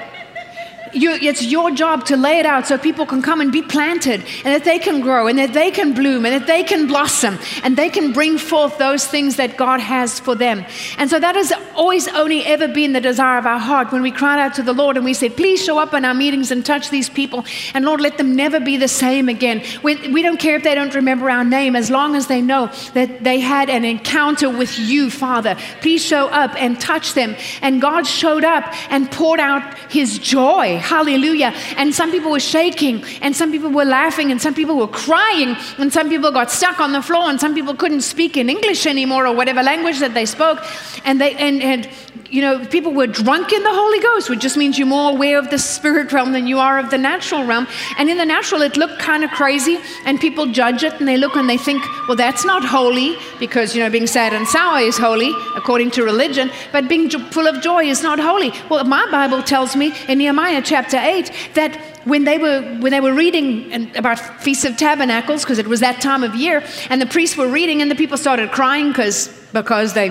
you, 0.92 1.12
it's 1.12 1.42
your 1.42 1.70
job 1.70 2.06
to 2.06 2.16
lay 2.16 2.38
it 2.38 2.46
out 2.46 2.66
so 2.66 2.78
people 2.78 3.06
can 3.06 3.22
come 3.22 3.40
and 3.40 3.52
be 3.52 3.62
planted 3.62 4.20
and 4.44 4.54
that 4.54 4.64
they 4.64 4.78
can 4.78 5.00
grow 5.00 5.26
and 5.26 5.38
that 5.38 5.52
they 5.52 5.70
can 5.70 5.94
bloom 5.94 6.24
and 6.24 6.34
that 6.40 6.46
they 6.46 6.62
can 6.62 6.86
blossom 6.86 7.38
and 7.62 7.76
they 7.76 7.88
can 7.88 8.12
bring 8.12 8.38
forth 8.38 8.78
those 8.78 9.06
things 9.06 9.36
that 9.36 9.56
God 9.56 9.80
has 9.80 10.18
for 10.18 10.34
them. 10.34 10.64
And 10.98 11.10
so 11.10 11.18
that 11.18 11.34
has 11.34 11.52
always 11.74 12.08
only 12.08 12.44
ever 12.44 12.68
been 12.68 12.92
the 12.92 13.00
desire 13.00 13.38
of 13.38 13.46
our 13.46 13.58
heart 13.58 13.92
when 13.92 14.02
we 14.02 14.10
cried 14.10 14.40
out 14.40 14.54
to 14.54 14.62
the 14.62 14.72
Lord 14.72 14.96
and 14.96 15.04
we 15.04 15.14
said, 15.14 15.36
Please 15.36 15.62
show 15.62 15.78
up 15.78 15.94
in 15.94 16.04
our 16.04 16.14
meetings 16.14 16.50
and 16.50 16.64
touch 16.64 16.90
these 16.90 17.08
people. 17.08 17.44
And 17.74 17.84
Lord, 17.84 18.00
let 18.00 18.18
them 18.18 18.34
never 18.34 18.60
be 18.60 18.76
the 18.76 18.88
same 18.88 19.28
again. 19.28 19.62
We, 19.82 20.10
we 20.10 20.22
don't 20.22 20.40
care 20.40 20.56
if 20.56 20.62
they 20.62 20.74
don't 20.74 20.94
remember 20.94 21.30
our 21.30 21.44
name 21.44 21.76
as 21.76 21.90
long 21.90 22.14
as 22.14 22.26
they 22.26 22.40
know 22.40 22.70
that 22.94 23.22
they 23.22 23.40
had 23.40 23.70
an 23.70 23.84
encounter 23.84 24.50
with 24.50 24.78
you, 24.78 25.10
Father. 25.10 25.56
Please 25.80 26.04
show 26.04 26.28
up 26.28 26.54
and 26.56 26.80
touch 26.80 27.14
them. 27.14 27.36
And 27.62 27.80
God 27.80 28.06
showed 28.06 28.44
up 28.44 28.64
and 28.90 29.10
poured 29.10 29.40
out 29.40 29.78
his 29.90 30.18
joy 30.18 30.77
Hallelujah. 30.78 31.52
And 31.76 31.94
some 31.94 32.10
people 32.10 32.30
were 32.30 32.40
shaking, 32.40 33.04
and 33.20 33.34
some 33.36 33.52
people 33.52 33.70
were 33.70 33.84
laughing, 33.84 34.30
and 34.30 34.40
some 34.40 34.54
people 34.54 34.76
were 34.76 34.88
crying, 34.88 35.56
and 35.78 35.92
some 35.92 36.08
people 36.08 36.30
got 36.30 36.50
stuck 36.50 36.80
on 36.80 36.92
the 36.92 37.02
floor, 37.02 37.28
and 37.30 37.40
some 37.40 37.54
people 37.54 37.74
couldn't 37.74 38.02
speak 38.02 38.36
in 38.36 38.48
English 38.48 38.86
anymore 38.86 39.26
or 39.26 39.34
whatever 39.34 39.62
language 39.62 39.98
that 40.00 40.14
they 40.14 40.26
spoke. 40.26 40.58
And, 41.04 41.20
they, 41.20 41.34
and, 41.34 41.62
and 41.62 41.88
you 42.30 42.42
know, 42.42 42.64
people 42.66 42.92
were 42.92 43.06
drunk 43.06 43.52
in 43.52 43.62
the 43.62 43.72
Holy 43.72 44.00
Ghost, 44.00 44.28
which 44.28 44.40
just 44.40 44.56
means 44.56 44.78
you're 44.78 44.86
more 44.86 45.10
aware 45.10 45.38
of 45.38 45.48
the 45.50 45.58
spirit 45.58 46.12
realm 46.12 46.32
than 46.32 46.46
you 46.46 46.58
are 46.58 46.78
of 46.78 46.90
the 46.90 46.98
natural 46.98 47.44
realm. 47.44 47.66
And 47.96 48.10
in 48.10 48.18
the 48.18 48.26
natural, 48.26 48.62
it 48.62 48.76
looked 48.76 48.98
kind 48.98 49.24
of 49.24 49.30
crazy, 49.30 49.78
and 50.04 50.20
people 50.20 50.46
judge 50.46 50.82
it 50.82 50.94
and 50.98 51.08
they 51.08 51.16
look 51.16 51.36
and 51.36 51.48
they 51.48 51.56
think, 51.56 51.82
well, 52.06 52.16
that's 52.16 52.44
not 52.44 52.64
holy 52.64 53.16
because, 53.38 53.74
you 53.74 53.82
know, 53.82 53.88
being 53.88 54.06
sad 54.06 54.34
and 54.34 54.46
sour 54.46 54.80
is 54.80 54.98
holy 54.98 55.32
according 55.56 55.90
to 55.92 56.04
religion, 56.04 56.50
but 56.72 56.88
being 56.88 57.08
full 57.08 57.46
of 57.46 57.62
joy 57.62 57.84
is 57.84 58.02
not 58.02 58.18
holy. 58.18 58.52
Well, 58.68 58.84
my 58.84 59.08
Bible 59.10 59.42
tells 59.42 59.74
me 59.74 59.94
in 60.06 60.18
Nehemiah 60.18 60.62
chapter 60.62 60.98
8 60.98 61.32
that 61.54 61.76
when 62.04 62.24
they 62.24 62.38
were 62.38 62.62
when 62.78 62.90
they 62.90 63.00
were 63.00 63.12
reading 63.12 63.94
about 63.96 64.18
feast 64.18 64.64
of 64.64 64.76
tabernacles 64.76 65.42
because 65.42 65.58
it 65.58 65.66
was 65.66 65.80
that 65.80 66.00
time 66.00 66.22
of 66.22 66.34
year 66.34 66.64
and 66.88 67.02
the 67.02 67.06
priests 67.06 67.36
were 67.36 67.48
reading 67.48 67.82
and 67.82 67.90
the 67.90 67.94
people 67.94 68.16
started 68.16 68.50
crying 68.50 68.88
because 68.88 69.28
because 69.52 69.92
they 69.92 70.08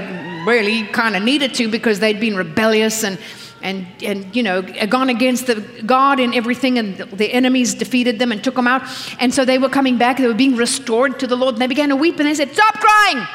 really 0.48 0.88
kind 0.88 1.16
of 1.16 1.24
needed 1.24 1.54
to 1.56 1.68
because 1.68 2.00
they'd 2.00 2.20
been 2.20 2.36
rebellious 2.36 3.04
and 3.04 3.20
and, 3.62 3.88
and 4.04 4.36
you 4.36 4.44
know 4.44 4.62
gone 4.62 5.10
against 5.10 5.48
the 5.48 5.56
god 5.86 6.20
and 6.20 6.34
everything 6.34 6.78
and 6.78 6.98
the 6.98 7.32
enemies 7.34 7.74
defeated 7.74 8.18
them 8.20 8.32
and 8.32 8.44
took 8.44 8.56
them 8.56 8.68
out. 8.68 8.84
And 9.20 9.34
so 9.34 9.46
they 9.46 9.58
were 9.58 9.70
coming 9.70 9.98
back 9.98 10.18
they 10.18 10.28
were 10.28 10.34
being 10.34 10.56
restored 10.56 11.20
to 11.20 11.28
the 11.28 11.36
lord 11.36 11.56
and 11.56 11.62
they 11.62 11.68
began 11.68 11.90
to 11.90 11.96
weep 11.96 12.18
and 12.20 12.28
they 12.28 12.36
said 12.36 12.52
stop 12.54 12.76
crying! 12.76 13.28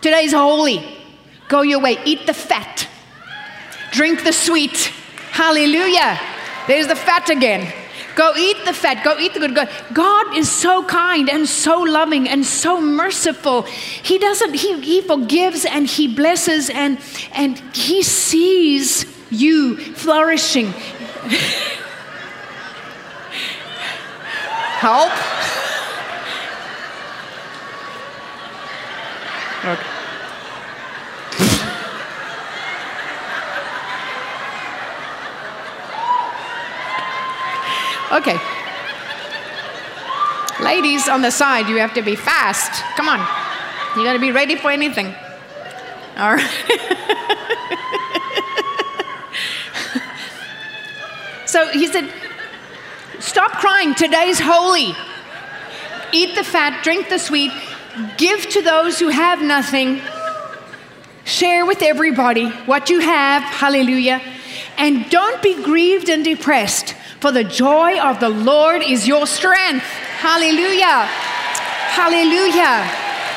Today's 0.00 0.32
holy. 0.32 0.84
Go 1.48 1.62
your 1.62 1.80
way. 1.80 1.98
Eat 2.04 2.26
the 2.26 2.34
fat. 2.34 2.88
Drink 3.92 4.22
the 4.22 4.32
sweet. 4.32 4.92
Hallelujah. 5.30 6.20
There's 6.66 6.86
the 6.86 6.96
fat 6.96 7.30
again 7.30 7.72
Go 8.16 8.34
eat 8.34 8.56
the 8.64 8.72
fat. 8.72 9.04
Go 9.04 9.18
eat 9.18 9.34
the 9.34 9.40
good. 9.40 9.54
God. 9.54 9.68
God 9.92 10.36
is 10.36 10.50
so 10.50 10.82
kind 10.84 11.28
and 11.28 11.46
so 11.46 11.82
loving 11.82 12.26
and 12.28 12.44
so 12.44 12.80
merciful. 12.80 13.62
He 13.62 14.18
doesn't, 14.18 14.54
he, 14.54 14.80
he 14.80 15.02
forgives 15.02 15.66
and 15.66 15.86
he 15.86 16.08
blesses 16.08 16.70
and, 16.70 16.98
and 17.34 17.58
he 17.76 18.02
sees 18.02 19.04
you 19.30 19.76
flourishing. 19.76 20.72
Help. 24.80 25.12
Okay. 29.66 29.95
Okay. 38.12 38.38
Ladies 40.62 41.08
on 41.08 41.22
the 41.22 41.30
side, 41.30 41.68
you 41.68 41.76
have 41.76 41.94
to 41.94 42.02
be 42.02 42.16
fast. 42.16 42.82
Come 42.96 43.08
on. 43.08 43.20
You 43.96 44.04
got 44.04 44.14
to 44.14 44.18
be 44.18 44.32
ready 44.32 44.56
for 44.56 44.70
anything. 44.70 45.14
All 46.16 46.34
right. 46.34 46.40
so 51.46 51.68
he 51.68 51.86
said, 51.86 52.10
Stop 53.18 53.52
crying. 53.52 53.94
Today's 53.94 54.40
holy. 54.40 54.94
Eat 56.12 56.36
the 56.36 56.44
fat, 56.44 56.82
drink 56.82 57.08
the 57.08 57.18
sweet, 57.18 57.50
give 58.16 58.48
to 58.50 58.62
those 58.62 58.98
who 58.98 59.08
have 59.08 59.42
nothing, 59.42 60.00
share 61.24 61.66
with 61.66 61.82
everybody 61.82 62.48
what 62.66 62.88
you 62.88 63.00
have. 63.00 63.42
Hallelujah. 63.42 64.22
And 64.78 65.10
don't 65.10 65.42
be 65.42 65.62
grieved 65.62 66.08
and 66.08 66.24
depressed 66.24 66.94
for 67.20 67.32
the 67.32 67.44
joy 67.44 67.98
of 67.98 68.20
the 68.20 68.28
Lord 68.28 68.82
is 68.82 69.06
your 69.06 69.26
strength. 69.26 69.84
Hallelujah. 70.18 71.06
Hallelujah. 71.96 72.82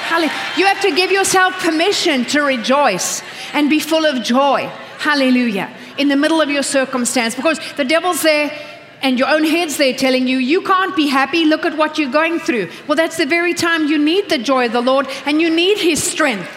Hallelujah. 0.09 0.33
You 0.57 0.65
have 0.65 0.81
to 0.81 0.91
give 0.91 1.11
yourself 1.11 1.53
permission 1.59 2.25
to 2.25 2.41
rejoice 2.41 3.21
and 3.53 3.69
be 3.69 3.79
full 3.79 4.05
of 4.05 4.23
joy. 4.23 4.69
Hallelujah. 4.97 5.73
In 5.97 6.07
the 6.07 6.15
middle 6.15 6.41
of 6.41 6.49
your 6.49 6.63
circumstance, 6.63 7.35
because 7.35 7.59
the 7.77 7.85
devil's 7.85 8.21
there 8.21 8.51
and 9.01 9.17
your 9.17 9.29
own 9.29 9.45
head's 9.45 9.77
there 9.77 9.93
telling 9.93 10.27
you, 10.27 10.37
you 10.37 10.61
can't 10.61 10.95
be 10.95 11.07
happy. 11.07 11.45
Look 11.45 11.65
at 11.65 11.77
what 11.77 11.97
you're 11.97 12.11
going 12.11 12.39
through. 12.39 12.69
Well, 12.87 12.95
that's 12.95 13.17
the 13.17 13.25
very 13.25 13.53
time 13.53 13.87
you 13.87 13.97
need 13.97 14.29
the 14.29 14.37
joy 14.37 14.65
of 14.65 14.73
the 14.73 14.81
Lord 14.81 15.07
and 15.25 15.41
you 15.41 15.49
need 15.49 15.77
his 15.77 16.03
strength. 16.03 16.49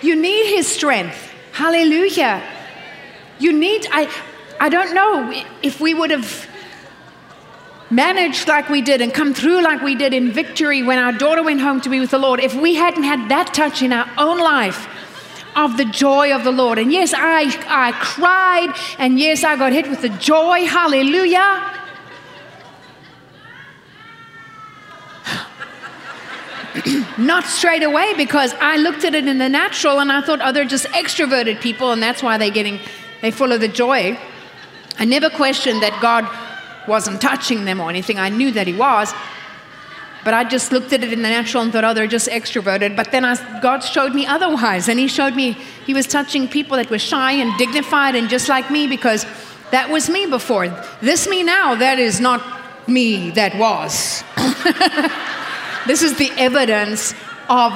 You 0.00 0.14
need 0.14 0.54
his 0.54 0.66
strength. 0.66 1.16
Hallelujah. 1.52 2.42
You 3.38 3.52
need, 3.52 3.86
I, 3.90 4.08
I 4.62 4.68
don't 4.68 4.94
know 4.94 5.44
if 5.60 5.80
we 5.80 5.92
would 5.92 6.12
have 6.12 6.48
managed 7.90 8.46
like 8.46 8.68
we 8.68 8.80
did 8.80 9.00
and 9.00 9.12
come 9.12 9.34
through 9.34 9.60
like 9.60 9.82
we 9.82 9.96
did 9.96 10.14
in 10.14 10.30
victory 10.30 10.84
when 10.84 11.00
our 11.00 11.10
daughter 11.10 11.42
went 11.42 11.60
home 11.60 11.80
to 11.80 11.90
be 11.90 11.98
with 11.98 12.12
the 12.12 12.18
Lord, 12.18 12.38
if 12.38 12.54
we 12.54 12.76
hadn't 12.76 13.02
had 13.02 13.28
that 13.28 13.52
touch 13.52 13.82
in 13.82 13.92
our 13.92 14.08
own 14.16 14.38
life 14.38 14.86
of 15.56 15.76
the 15.78 15.84
joy 15.84 16.32
of 16.32 16.44
the 16.44 16.52
Lord. 16.52 16.78
And 16.78 16.92
yes, 16.92 17.12
I, 17.12 17.46
I 17.66 17.90
cried, 17.90 18.72
and 19.00 19.18
yes, 19.18 19.42
I 19.42 19.56
got 19.56 19.72
hit 19.72 19.90
with 19.90 20.00
the 20.00 20.10
joy. 20.10 20.64
Hallelujah. 20.64 21.80
Not 27.18 27.46
straight 27.46 27.82
away 27.82 28.14
because 28.14 28.54
I 28.60 28.76
looked 28.76 29.04
at 29.04 29.16
it 29.16 29.26
in 29.26 29.38
the 29.38 29.48
natural 29.48 29.98
and 29.98 30.12
I 30.12 30.20
thought, 30.20 30.38
oh, 30.40 30.52
they're 30.52 30.64
just 30.64 30.86
extroverted 30.86 31.60
people, 31.60 31.90
and 31.90 32.00
that's 32.00 32.22
why 32.22 32.38
they're 32.38 32.50
getting, 32.50 32.78
they're 33.22 33.32
full 33.32 33.50
of 33.50 33.60
the 33.60 33.66
joy. 33.66 34.16
I 34.98 35.04
never 35.04 35.30
questioned 35.30 35.82
that 35.82 36.00
God 36.00 36.28
wasn't 36.88 37.20
touching 37.20 37.64
them 37.64 37.80
or 37.80 37.90
anything. 37.90 38.18
I 38.18 38.28
knew 38.28 38.50
that 38.52 38.66
He 38.66 38.74
was. 38.74 39.12
But 40.24 40.34
I 40.34 40.44
just 40.44 40.70
looked 40.70 40.92
at 40.92 41.02
it 41.02 41.12
in 41.12 41.22
the 41.22 41.28
natural 41.28 41.64
and 41.64 41.72
thought, 41.72 41.82
oh, 41.84 41.94
they're 41.94 42.06
just 42.06 42.28
extroverted. 42.28 42.94
But 42.94 43.10
then 43.10 43.24
I, 43.24 43.60
God 43.60 43.80
showed 43.80 44.14
me 44.14 44.24
otherwise. 44.24 44.88
And 44.88 44.98
He 44.98 45.08
showed 45.08 45.34
me 45.34 45.52
He 45.84 45.94
was 45.94 46.06
touching 46.06 46.48
people 46.48 46.76
that 46.76 46.90
were 46.90 46.98
shy 46.98 47.32
and 47.32 47.56
dignified 47.58 48.14
and 48.14 48.28
just 48.28 48.48
like 48.48 48.70
me 48.70 48.86
because 48.86 49.26
that 49.70 49.90
was 49.90 50.08
me 50.08 50.26
before. 50.26 50.68
This 51.00 51.28
me 51.28 51.42
now, 51.42 51.74
that 51.74 51.98
is 51.98 52.20
not 52.20 52.42
me 52.88 53.30
that 53.30 53.56
was. 53.56 54.22
this 55.86 56.02
is 56.02 56.16
the 56.18 56.30
evidence 56.36 57.14
of 57.48 57.72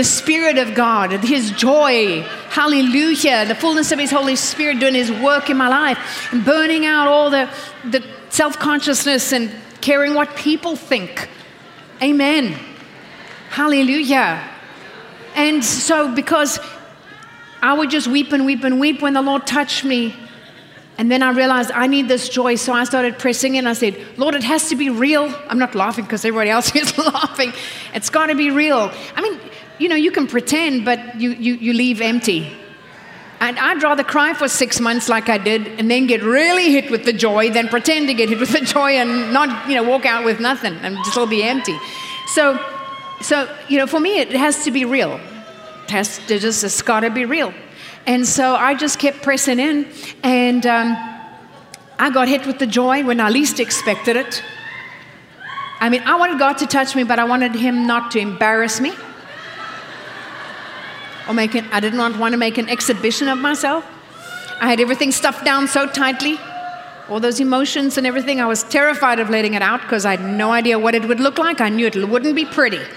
the 0.00 0.04
Spirit 0.04 0.56
of 0.56 0.74
God, 0.74 1.10
His 1.10 1.50
joy, 1.50 2.22
hallelujah, 2.48 3.44
the 3.44 3.54
fullness 3.54 3.92
of 3.92 3.98
His 3.98 4.10
Holy 4.10 4.34
Spirit 4.34 4.80
doing 4.80 4.94
His 4.94 5.12
work 5.12 5.50
in 5.50 5.58
my 5.58 5.68
life, 5.68 6.32
and 6.32 6.42
burning 6.42 6.86
out 6.86 7.06
all 7.06 7.28
the, 7.28 7.50
the 7.84 8.02
self 8.30 8.58
consciousness 8.58 9.30
and 9.30 9.54
caring 9.82 10.14
what 10.14 10.34
people 10.36 10.74
think. 10.74 11.28
Amen. 12.02 12.58
Hallelujah. 13.50 14.42
And 15.34 15.62
so, 15.62 16.14
because 16.14 16.58
I 17.60 17.74
would 17.74 17.90
just 17.90 18.06
weep 18.06 18.32
and 18.32 18.46
weep 18.46 18.64
and 18.64 18.80
weep 18.80 19.02
when 19.02 19.12
the 19.12 19.20
Lord 19.20 19.46
touched 19.46 19.84
me. 19.84 20.16
And 20.96 21.10
then 21.10 21.22
I 21.22 21.32
realized 21.32 21.72
I 21.72 21.86
need 21.88 22.08
this 22.08 22.30
joy, 22.30 22.54
so 22.54 22.72
I 22.72 22.84
started 22.84 23.18
pressing 23.18 23.54
in. 23.54 23.66
I 23.66 23.74
said, 23.74 24.02
Lord, 24.16 24.34
it 24.34 24.44
has 24.44 24.70
to 24.70 24.76
be 24.76 24.88
real. 24.88 25.34
I'm 25.46 25.58
not 25.58 25.74
laughing 25.74 26.04
because 26.06 26.24
everybody 26.24 26.48
else 26.48 26.74
is 26.74 26.96
laughing. 26.96 27.52
It's 27.92 28.08
got 28.08 28.26
to 28.26 28.34
be 28.34 28.50
real. 28.50 28.90
I 29.14 29.20
mean, 29.20 29.38
you 29.80 29.88
know, 29.88 29.96
you 29.96 30.10
can 30.10 30.26
pretend, 30.26 30.84
but 30.84 31.18
you, 31.18 31.30
you, 31.30 31.54
you 31.54 31.72
leave 31.72 32.02
empty. 32.02 32.52
And 33.40 33.58
I'd 33.58 33.82
rather 33.82 34.04
cry 34.04 34.34
for 34.34 34.46
six 34.46 34.78
months 34.78 35.08
like 35.08 35.30
I 35.30 35.38
did 35.38 35.66
and 35.66 35.90
then 35.90 36.06
get 36.06 36.22
really 36.22 36.70
hit 36.70 36.90
with 36.90 37.06
the 37.06 37.14
joy 37.14 37.50
than 37.50 37.68
pretend 37.68 38.08
to 38.08 38.14
get 38.14 38.28
hit 38.28 38.38
with 38.38 38.52
the 38.52 38.60
joy 38.60 38.92
and 38.92 39.32
not, 39.32 39.66
you 39.66 39.74
know, 39.74 39.82
walk 39.82 40.04
out 40.04 40.22
with 40.22 40.38
nothing 40.38 40.74
and 40.82 40.96
just 41.06 41.16
all 41.16 41.26
be 41.26 41.42
empty. 41.42 41.78
So, 42.26 42.62
so 43.22 43.48
you 43.68 43.78
know, 43.78 43.86
for 43.86 43.98
me, 43.98 44.18
it 44.18 44.32
has 44.32 44.64
to 44.64 44.70
be 44.70 44.84
real. 44.84 45.18
It 45.84 45.90
has 45.90 46.18
to 46.26 46.38
just, 46.38 46.62
it's 46.62 46.82
got 46.82 47.00
to 47.00 47.10
be 47.10 47.24
real. 47.24 47.54
And 48.06 48.26
so 48.26 48.54
I 48.54 48.74
just 48.74 48.98
kept 48.98 49.22
pressing 49.22 49.58
in 49.58 49.86
and 50.22 50.66
um, 50.66 50.94
I 51.98 52.10
got 52.12 52.28
hit 52.28 52.46
with 52.46 52.58
the 52.58 52.66
joy 52.66 53.02
when 53.02 53.18
I 53.18 53.30
least 53.30 53.58
expected 53.60 54.16
it. 54.16 54.42
I 55.80 55.88
mean, 55.88 56.02
I 56.02 56.16
wanted 56.16 56.38
God 56.38 56.58
to 56.58 56.66
touch 56.66 56.94
me, 56.94 57.04
but 57.04 57.18
I 57.18 57.24
wanted 57.24 57.54
Him 57.54 57.86
not 57.86 58.10
to 58.10 58.18
embarrass 58.18 58.82
me 58.82 58.92
or 61.30 61.34
make 61.34 61.54
it, 61.54 61.64
I 61.70 61.78
didn't 61.78 62.00
want, 62.00 62.18
want 62.18 62.32
to 62.32 62.38
make 62.38 62.58
an 62.58 62.68
exhibition 62.68 63.28
of 63.28 63.38
myself. 63.38 63.84
I 64.60 64.68
had 64.68 64.80
everything 64.80 65.12
stuffed 65.12 65.44
down 65.44 65.68
so 65.68 65.86
tightly, 65.86 66.38
all 67.08 67.20
those 67.20 67.38
emotions 67.38 67.96
and 67.96 68.04
everything. 68.04 68.40
I 68.40 68.46
was 68.46 68.64
terrified 68.64 69.20
of 69.20 69.30
letting 69.30 69.54
it 69.54 69.62
out 69.62 69.80
because 69.80 70.04
I 70.04 70.16
had 70.16 70.28
no 70.36 70.50
idea 70.50 70.76
what 70.76 70.96
it 70.96 71.06
would 71.06 71.20
look 71.20 71.38
like. 71.38 71.60
I 71.60 71.68
knew 71.68 71.86
it 71.86 72.08
wouldn't 72.08 72.34
be 72.34 72.44
pretty. 72.44 72.80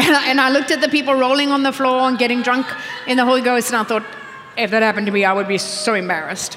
And 0.00 0.14
I, 0.14 0.30
and 0.30 0.40
I 0.40 0.48
looked 0.48 0.70
at 0.70 0.80
the 0.80 0.88
people 0.88 1.14
rolling 1.14 1.50
on 1.50 1.64
the 1.64 1.72
floor 1.72 2.08
and 2.08 2.16
getting 2.16 2.40
drunk 2.40 2.66
in 3.08 3.16
the 3.16 3.24
Holy 3.24 3.40
Ghost, 3.40 3.70
and 3.70 3.76
I 3.78 3.82
thought, 3.82 4.04
if 4.56 4.70
that 4.70 4.80
happened 4.80 5.06
to 5.06 5.12
me, 5.12 5.24
I 5.24 5.32
would 5.32 5.48
be 5.48 5.58
so 5.58 5.94
embarrassed. 5.94 6.56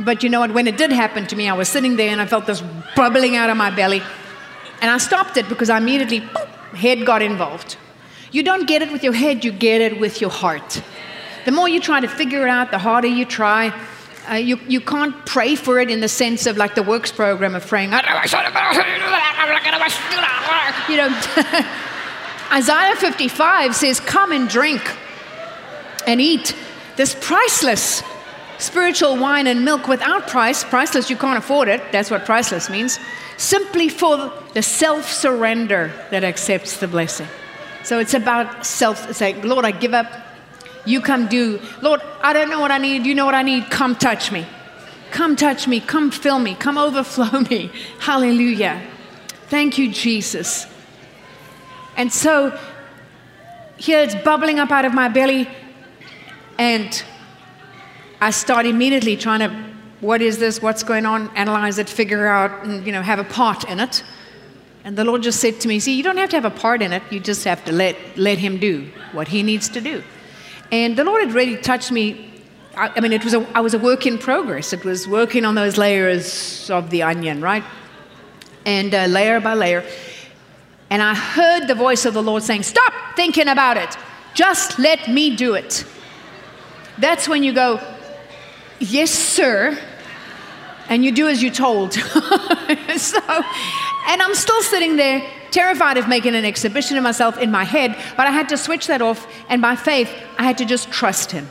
But 0.00 0.22
you 0.22 0.30
know 0.30 0.40
what? 0.40 0.54
When 0.54 0.66
it 0.66 0.78
did 0.78 0.90
happen 0.92 1.26
to 1.26 1.36
me, 1.36 1.46
I 1.46 1.52
was 1.52 1.68
sitting 1.68 1.96
there 1.96 2.08
and 2.08 2.22
I 2.22 2.26
felt 2.26 2.46
this 2.46 2.62
bubbling 2.96 3.36
out 3.36 3.50
of 3.50 3.58
my 3.58 3.70
belly. 3.70 4.00
And 4.80 4.90
I 4.90 4.96
stopped 4.96 5.36
it 5.36 5.46
because 5.46 5.68
I 5.68 5.76
immediately, 5.76 6.22
boop, 6.22 6.48
head 6.74 7.04
got 7.06 7.22
involved. 7.22 7.76
You 8.30 8.42
don't 8.42 8.66
get 8.66 8.82
it 8.82 8.92
with 8.92 9.02
your 9.02 9.12
head, 9.12 9.44
you 9.44 9.52
get 9.52 9.80
it 9.80 9.98
with 10.00 10.20
your 10.20 10.30
heart. 10.30 10.82
The 11.44 11.52
more 11.52 11.68
you 11.68 11.80
try 11.80 12.00
to 12.00 12.08
figure 12.08 12.46
it 12.46 12.50
out, 12.50 12.70
the 12.70 12.78
harder 12.78 13.08
you 13.08 13.24
try. 13.24 13.72
Uh, 14.28 14.34
you, 14.34 14.58
you 14.68 14.80
can't 14.80 15.24
pray 15.24 15.54
for 15.54 15.78
it 15.80 15.90
in 15.90 16.00
the 16.00 16.08
sense 16.08 16.46
of 16.46 16.58
like 16.58 16.74
the 16.74 16.82
works 16.82 17.10
program 17.10 17.54
of 17.54 17.66
praying, 17.66 17.90
you 20.88 20.96
know, 20.98 21.08
Isaiah 22.52 22.96
55 22.96 23.74
says, 23.74 24.00
Come 24.00 24.32
and 24.32 24.48
drink 24.48 24.82
and 26.06 26.20
eat 26.20 26.54
this 26.96 27.16
priceless 27.20 28.02
spiritual 28.58 29.16
wine 29.16 29.46
and 29.46 29.64
milk 29.64 29.88
without 29.88 30.28
price. 30.28 30.64
Priceless, 30.64 31.10
you 31.10 31.16
can't 31.16 31.38
afford 31.38 31.68
it. 31.68 31.80
That's 31.92 32.10
what 32.10 32.24
priceless 32.24 32.68
means. 32.68 32.98
Simply 33.36 33.88
for 33.88 34.32
the 34.54 34.62
self 34.62 35.10
surrender 35.10 35.92
that 36.10 36.24
accepts 36.24 36.78
the 36.78 36.88
blessing. 36.88 37.28
So 37.84 37.98
it's 38.00 38.14
about 38.14 38.66
self 38.66 39.14
saying, 39.14 39.42
Lord, 39.42 39.64
I 39.64 39.70
give 39.70 39.94
up. 39.94 40.10
You 40.84 41.00
come 41.00 41.28
do. 41.28 41.60
Lord, 41.82 42.00
I 42.20 42.32
don't 42.32 42.50
know 42.50 42.60
what 42.60 42.70
I 42.70 42.78
need. 42.78 43.06
You 43.06 43.14
know 43.14 43.26
what 43.26 43.34
I 43.34 43.42
need. 43.42 43.70
Come 43.70 43.94
touch 43.94 44.32
me. 44.32 44.46
Come 45.10 45.36
touch 45.36 45.68
me. 45.68 45.80
Come 45.80 46.10
fill 46.10 46.38
me. 46.38 46.54
Come 46.54 46.78
overflow 46.78 47.40
me. 47.50 47.70
Hallelujah. 47.98 48.82
Thank 49.48 49.78
you, 49.78 49.90
Jesus. 49.92 50.66
And 51.96 52.12
so 52.12 52.58
here 53.76 54.00
it's 54.00 54.14
bubbling 54.14 54.58
up 54.58 54.70
out 54.70 54.84
of 54.84 54.92
my 54.92 55.08
belly. 55.08 55.48
And 56.58 57.04
I 58.20 58.30
start 58.30 58.66
immediately 58.66 59.16
trying 59.16 59.40
to, 59.40 59.48
what 60.00 60.20
is 60.20 60.38
this? 60.38 60.60
What's 60.60 60.82
going 60.82 61.06
on? 61.06 61.28
Analyze 61.36 61.78
it, 61.78 61.88
figure 61.88 62.26
out, 62.26 62.64
and 62.64 62.84
you 62.84 62.92
know, 62.92 63.02
have 63.02 63.18
a 63.18 63.24
part 63.24 63.64
in 63.64 63.78
it. 63.80 64.02
And 64.84 64.96
the 64.96 65.04
Lord 65.04 65.22
just 65.22 65.40
said 65.40 65.60
to 65.60 65.68
me, 65.68 65.80
See, 65.80 65.94
you 65.94 66.02
don't 66.02 66.16
have 66.16 66.30
to 66.30 66.36
have 66.36 66.44
a 66.44 66.50
part 66.50 66.82
in 66.82 66.92
it. 66.92 67.02
You 67.10 67.20
just 67.20 67.44
have 67.44 67.64
to 67.66 67.72
let, 67.72 67.96
let 68.16 68.38
Him 68.38 68.58
do 68.58 68.90
what 69.12 69.28
He 69.28 69.42
needs 69.42 69.68
to 69.70 69.80
do. 69.80 70.02
And 70.72 70.96
the 70.96 71.04
Lord 71.04 71.22
had 71.22 71.32
really 71.32 71.56
touched 71.56 71.92
me. 71.92 72.42
I, 72.76 72.92
I 72.96 73.00
mean, 73.00 73.12
it 73.12 73.22
was 73.22 73.34
a, 73.34 73.46
I 73.54 73.60
was 73.60 73.74
a 73.74 73.78
work 73.78 74.06
in 74.06 74.18
progress. 74.18 74.72
It 74.72 74.84
was 74.84 75.06
working 75.06 75.44
on 75.44 75.54
those 75.54 75.76
layers 75.76 76.70
of 76.70 76.90
the 76.90 77.02
onion, 77.02 77.40
right? 77.40 77.64
And 78.66 78.94
uh, 78.94 79.06
layer 79.06 79.40
by 79.40 79.54
layer. 79.54 79.84
And 80.90 81.02
I 81.02 81.14
heard 81.14 81.66
the 81.66 81.74
voice 81.74 82.04
of 82.04 82.14
the 82.14 82.22
Lord 82.22 82.42
saying, 82.42 82.62
Stop 82.62 82.92
thinking 83.14 83.48
about 83.48 83.76
it. 83.76 83.96
Just 84.34 84.78
let 84.78 85.08
me 85.08 85.36
do 85.36 85.54
it. 85.54 85.84
That's 86.98 87.28
when 87.28 87.42
you 87.42 87.52
go, 87.52 87.80
Yes, 88.80 89.10
sir. 89.10 89.78
And 90.88 91.04
you 91.04 91.12
do 91.12 91.28
as 91.28 91.42
you're 91.42 91.52
told. 91.52 91.92
so, 91.94 92.02
and 94.06 94.22
I'm 94.22 94.34
still 94.34 94.62
sitting 94.62 94.96
there, 94.96 95.22
terrified 95.50 95.98
of 95.98 96.08
making 96.08 96.34
an 96.34 96.44
exhibition 96.44 96.96
of 96.96 97.02
myself 97.02 97.38
in 97.38 97.50
my 97.50 97.64
head, 97.64 97.96
but 98.16 98.26
I 98.26 98.30
had 98.30 98.48
to 98.50 98.56
switch 98.56 98.86
that 98.86 99.02
off. 99.02 99.26
And 99.48 99.60
by 99.60 99.76
faith, 99.76 100.10
I 100.38 100.44
had 100.44 100.58
to 100.58 100.64
just 100.64 100.90
trust 100.90 101.32
Him. 101.32 101.48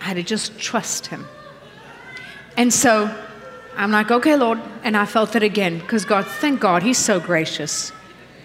I 0.00 0.04
had 0.04 0.16
to 0.16 0.22
just 0.22 0.58
trust 0.58 1.08
Him. 1.08 1.26
And 2.56 2.72
so 2.72 3.14
I'm 3.76 3.90
like, 3.90 4.10
okay, 4.10 4.36
Lord. 4.36 4.60
And 4.82 4.96
I 4.96 5.04
felt 5.04 5.36
it 5.36 5.42
again 5.42 5.78
because 5.78 6.04
God, 6.04 6.26
thank 6.26 6.60
God, 6.60 6.82
He's 6.82 6.98
so 6.98 7.20
gracious. 7.20 7.92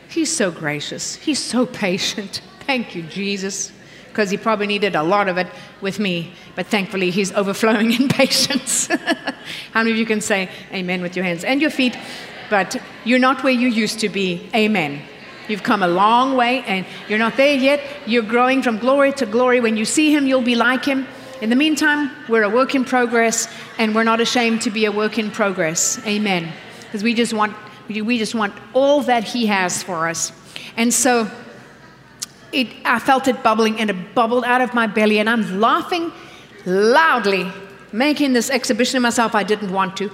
He's 0.10 0.36
so 0.36 0.52
gracious. 0.52 1.16
He's 1.16 1.40
so 1.40 1.66
patient. 1.86 2.42
Thank 2.66 2.96
you, 2.96 3.04
Jesus 3.04 3.72
because 4.16 4.30
he 4.30 4.38
probably 4.38 4.66
needed 4.66 4.96
a 4.96 5.04
lot 5.04 5.28
of 5.28 5.38
it 5.38 5.46
with 5.82 6.00
me. 6.00 6.32
But 6.56 6.68
thankfully, 6.68 7.12
he's 7.12 7.34
overflowing 7.34 7.92
in 7.92 8.08
patience. 8.22 8.88
How 8.88 9.82
many 9.82 9.92
of 9.92 9.98
you 9.98 10.06
can 10.06 10.22
say 10.22 10.50
amen 10.72 11.02
with 11.02 11.18
your 11.18 11.26
hands 11.26 11.44
and 11.44 11.60
your 11.60 11.70
feet? 11.70 11.98
But 12.50 12.82
you're 13.04 13.20
not 13.20 13.44
where 13.44 13.52
you 13.52 13.68
used 13.68 14.00
to 14.00 14.08
be. 14.08 14.50
Amen. 14.56 15.02
You've 15.50 15.64
come 15.64 15.84
a 15.84 15.90
long 15.90 16.38
way 16.38 16.64
and 16.64 16.86
you're 17.10 17.20
not 17.20 17.36
there 17.36 17.56
yet. 17.58 17.82
You're 18.06 18.24
growing 18.24 18.64
from 18.64 18.78
glory 18.78 19.12
to 19.14 19.26
glory. 19.26 19.60
When 19.60 19.76
you 19.76 19.84
see 19.84 20.16
him, 20.16 20.28
you'll 20.28 20.42
be 20.42 20.56
like 20.56 20.86
him. 20.86 21.06
In 21.42 21.50
the 21.50 21.58
meantime, 21.58 22.10
we're 22.30 22.44
a 22.44 22.50
work 22.50 22.74
in 22.74 22.86
progress 22.86 23.54
and 23.78 23.94
we're 23.94 24.06
not 24.06 24.22
ashamed 24.22 24.62
to 24.62 24.72
be 24.72 24.86
a 24.86 24.94
work 24.94 25.20
in 25.20 25.30
progress. 25.30 26.00
Amen. 26.08 26.54
Because 26.84 27.04
we 27.04 27.14
just 27.14 27.34
want 27.34 27.54
we 27.90 28.18
just 28.18 28.34
want 28.34 28.54
all 28.74 29.02
that 29.02 29.26
he 29.26 29.46
has 29.48 29.84
for 29.84 30.08
us. 30.08 30.32
And 30.78 30.94
so 30.94 31.30
it, 32.56 32.68
I 32.86 33.00
felt 33.00 33.28
it 33.28 33.44
bubbling 33.44 33.80
and 33.80 33.90
it 33.90 34.16
bubbled 34.16 34.46
out 34.46 34.62
of 34.62 34.74
my 34.74 34.88
belly, 34.88 35.20
and 35.20 35.30
I'm 35.30 35.60
laughing 35.60 36.12
loudly, 36.66 37.52
making 37.92 38.32
this 38.34 38.50
exhibition 38.50 38.98
of 38.98 39.04
myself 39.04 39.36
I 39.36 39.44
didn't 39.44 39.72
want 39.72 39.98
to. 39.98 40.10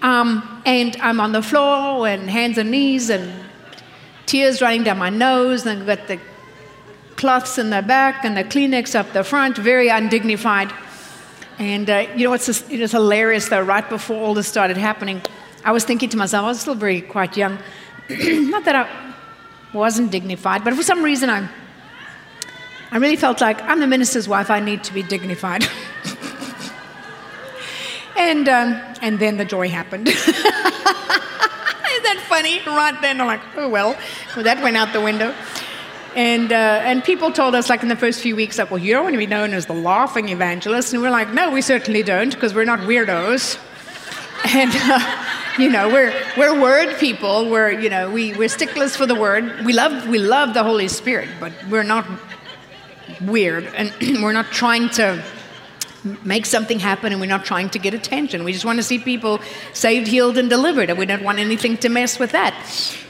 Um, 0.00 0.62
and 0.64 0.96
I'm 0.96 1.20
on 1.20 1.32
the 1.32 1.42
floor 1.42 2.08
and 2.08 2.30
hands 2.30 2.56
and 2.56 2.70
knees 2.70 3.10
and 3.10 3.30
tears 4.24 4.62
running 4.62 4.84
down 4.84 4.98
my 4.98 5.10
nose, 5.10 5.66
and 5.66 5.80
I've 5.80 5.86
got 5.86 6.08
the 6.08 6.18
cloths 7.16 7.58
in 7.58 7.68
the 7.68 7.82
back 7.82 8.24
and 8.24 8.36
the 8.36 8.44
Kleenex 8.44 8.94
up 8.94 9.12
the 9.12 9.22
front, 9.22 9.58
very 9.58 9.88
undignified. 9.88 10.72
And 11.58 11.88
uh, 11.90 12.06
you 12.16 12.24
know 12.24 12.30
what's 12.30 12.46
just, 12.46 12.70
it 12.70 12.80
was 12.80 12.92
hilarious 12.92 13.50
though, 13.50 13.60
right 13.62 13.86
before 13.86 14.16
all 14.16 14.32
this 14.32 14.48
started 14.48 14.78
happening, 14.78 15.20
I 15.62 15.72
was 15.72 15.84
thinking 15.84 16.08
to 16.08 16.16
myself, 16.16 16.44
I 16.44 16.48
was 16.48 16.60
still 16.60 16.74
very 16.74 17.02
quite 17.02 17.36
young. 17.36 17.58
Not 18.08 18.64
that 18.64 18.74
I 18.74 19.14
wasn't 19.74 20.10
dignified, 20.10 20.64
but 20.64 20.74
for 20.74 20.82
some 20.82 21.04
reason 21.04 21.28
I 21.28 21.48
I 22.92 22.98
really 22.98 23.16
felt 23.16 23.40
like 23.40 23.60
I'm 23.62 23.80
the 23.80 23.86
minister's 23.86 24.28
wife, 24.28 24.50
I 24.50 24.60
need 24.60 24.84
to 24.84 24.92
be 24.92 25.02
dignified. 25.02 25.64
and, 28.18 28.46
um, 28.50 28.78
and 29.00 29.18
then 29.18 29.38
the 29.38 29.46
joy 29.46 29.70
happened. 29.70 30.08
Isn't 30.08 30.34
that 32.04 32.22
funny? 32.28 32.60
Right 32.66 32.94
then, 33.00 33.18
I'm 33.18 33.26
like, 33.26 33.40
oh 33.56 33.70
well. 33.70 33.96
well 34.36 34.44
that 34.44 34.62
went 34.62 34.76
out 34.76 34.92
the 34.92 35.00
window. 35.00 35.34
And, 36.14 36.52
uh, 36.52 36.82
and 36.84 37.02
people 37.02 37.32
told 37.32 37.54
us, 37.54 37.70
like 37.70 37.82
in 37.82 37.88
the 37.88 37.96
first 37.96 38.20
few 38.20 38.36
weeks, 38.36 38.58
that, 38.58 38.70
well, 38.70 38.76
you 38.76 38.92
don't 38.92 39.04
want 39.04 39.14
to 39.14 39.18
be 39.18 39.26
known 39.26 39.54
as 39.54 39.64
the 39.64 39.72
laughing 39.72 40.28
evangelist. 40.28 40.92
And 40.92 41.00
we're 41.00 41.10
like, 41.10 41.32
no, 41.32 41.50
we 41.50 41.62
certainly 41.62 42.02
don't, 42.02 42.34
because 42.34 42.54
we're 42.54 42.66
not 42.66 42.80
weirdos. 42.80 43.58
And, 44.54 44.72
uh, 44.74 44.98
you 45.56 45.70
know, 45.70 45.88
we're, 45.88 46.12
we're 46.36 46.60
word 46.60 46.98
people. 46.98 47.48
We're, 47.48 47.70
you 47.70 47.88
know, 47.88 48.10
we, 48.10 48.34
we're 48.34 48.48
sticklers 48.48 48.96
for 48.96 49.06
the 49.06 49.14
word. 49.14 49.64
We 49.64 49.72
love, 49.72 50.08
we 50.08 50.18
love 50.18 50.52
the 50.52 50.64
Holy 50.64 50.88
Spirit, 50.88 51.28
but 51.38 51.52
we're 51.70 51.84
not 51.84 52.04
weird. 53.26 53.64
And 53.74 53.92
we're 54.22 54.32
not 54.32 54.46
trying 54.52 54.88
to 54.90 55.24
make 56.24 56.46
something 56.46 56.78
happen 56.78 57.12
and 57.12 57.20
we're 57.20 57.26
not 57.26 57.44
trying 57.44 57.70
to 57.70 57.78
get 57.78 57.94
attention. 57.94 58.44
We 58.44 58.52
just 58.52 58.64
want 58.64 58.78
to 58.78 58.82
see 58.82 58.98
people 58.98 59.40
saved, 59.72 60.08
healed, 60.08 60.36
and 60.36 60.50
delivered. 60.50 60.90
And 60.90 60.98
we 60.98 61.06
don't 61.06 61.22
want 61.22 61.38
anything 61.38 61.76
to 61.78 61.88
mess 61.88 62.18
with 62.18 62.32
that. 62.32 62.54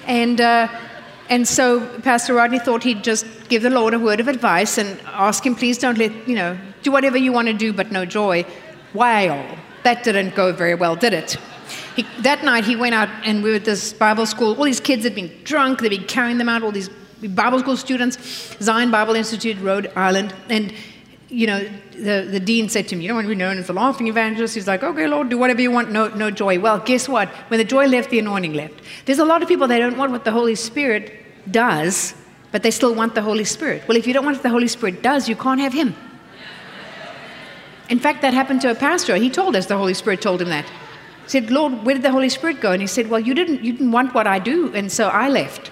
And, 0.06 0.40
uh, 0.40 0.68
and 1.28 1.46
so 1.48 1.86
Pastor 2.00 2.34
Rodney 2.34 2.58
thought 2.58 2.82
he'd 2.82 3.02
just 3.02 3.26
give 3.48 3.62
the 3.62 3.70
Lord 3.70 3.94
a 3.94 3.98
word 3.98 4.20
of 4.20 4.28
advice 4.28 4.78
and 4.78 5.00
ask 5.06 5.44
him, 5.44 5.54
please 5.54 5.78
don't 5.78 5.96
let, 5.96 6.28
you 6.28 6.34
know, 6.34 6.58
do 6.82 6.92
whatever 6.92 7.16
you 7.16 7.32
want 7.32 7.48
to 7.48 7.54
do, 7.54 7.72
but 7.72 7.90
no 7.90 8.04
joy. 8.04 8.44
Well, 8.92 9.58
that 9.84 10.04
didn't 10.04 10.34
go 10.34 10.52
very 10.52 10.74
well, 10.74 10.96
did 10.96 11.14
it? 11.14 11.38
He, 11.96 12.06
that 12.20 12.44
night 12.44 12.64
he 12.64 12.76
went 12.76 12.94
out 12.94 13.08
and 13.24 13.42
we 13.42 13.50
were 13.50 13.56
at 13.56 13.64
this 13.64 13.92
Bible 13.92 14.26
school. 14.26 14.54
All 14.56 14.64
these 14.64 14.80
kids 14.80 15.04
had 15.04 15.14
been 15.14 15.30
drunk, 15.44 15.80
they'd 15.80 15.90
been 15.90 16.04
carrying 16.04 16.38
them 16.38 16.48
out, 16.48 16.62
all 16.62 16.72
these 16.72 16.90
Bible 17.28 17.58
school 17.60 17.76
students, 17.76 18.56
Zion 18.60 18.90
Bible 18.90 19.14
Institute, 19.14 19.58
Rhode 19.60 19.90
Island, 19.96 20.34
and 20.48 20.72
you 21.28 21.46
know, 21.46 21.66
the, 21.92 22.28
the 22.30 22.40
dean 22.40 22.68
said 22.68 22.88
to 22.88 22.96
me, 22.96 23.02
You 23.02 23.08
don't 23.08 23.16
want 23.16 23.24
to 23.24 23.30
be 23.30 23.34
known 23.34 23.56
as 23.56 23.66
the 23.66 23.72
laughing 23.72 24.06
evangelist. 24.06 24.54
He's 24.54 24.66
like, 24.66 24.82
Okay, 24.82 25.06
Lord, 25.06 25.30
do 25.30 25.38
whatever 25.38 25.62
you 25.62 25.70
want, 25.70 25.90
no, 25.90 26.08
no 26.08 26.30
joy. 26.30 26.60
Well, 26.60 26.78
guess 26.78 27.08
what? 27.08 27.28
When 27.48 27.58
the 27.58 27.64
joy 27.64 27.86
left, 27.86 28.10
the 28.10 28.18
anointing 28.18 28.52
left. 28.52 28.74
There's 29.06 29.18
a 29.18 29.24
lot 29.24 29.42
of 29.42 29.48
people, 29.48 29.66
they 29.66 29.78
don't 29.78 29.96
want 29.96 30.12
what 30.12 30.24
the 30.24 30.32
Holy 30.32 30.54
Spirit 30.54 31.12
does, 31.50 32.14
but 32.50 32.62
they 32.62 32.70
still 32.70 32.94
want 32.94 33.14
the 33.14 33.22
Holy 33.22 33.44
Spirit. 33.44 33.82
Well, 33.88 33.96
if 33.96 34.06
you 34.06 34.12
don't 34.12 34.24
want 34.24 34.36
what 34.36 34.42
the 34.42 34.50
Holy 34.50 34.68
Spirit 34.68 35.02
does, 35.02 35.28
you 35.28 35.36
can't 35.36 35.60
have 35.60 35.72
Him. 35.72 35.94
In 37.88 37.98
fact, 37.98 38.22
that 38.22 38.32
happened 38.32 38.60
to 38.62 38.70
a 38.70 38.74
pastor. 38.74 39.16
He 39.16 39.28
told 39.28 39.56
us 39.56 39.66
the 39.66 39.76
Holy 39.76 39.94
Spirit 39.94 40.22
told 40.22 40.40
him 40.40 40.48
that. 40.48 40.64
He 41.24 41.28
said, 41.28 41.50
Lord, 41.50 41.84
where 41.84 41.94
did 41.94 42.02
the 42.02 42.10
Holy 42.10 42.28
Spirit 42.28 42.60
go? 42.60 42.72
And 42.72 42.80
he 42.80 42.86
said, 42.86 43.10
Well, 43.10 43.20
you 43.20 43.34
didn't, 43.34 43.62
you 43.62 43.72
didn't 43.72 43.92
want 43.92 44.14
what 44.14 44.26
I 44.26 44.38
do, 44.38 44.72
and 44.74 44.90
so 44.90 45.08
I 45.08 45.28
left. 45.28 45.70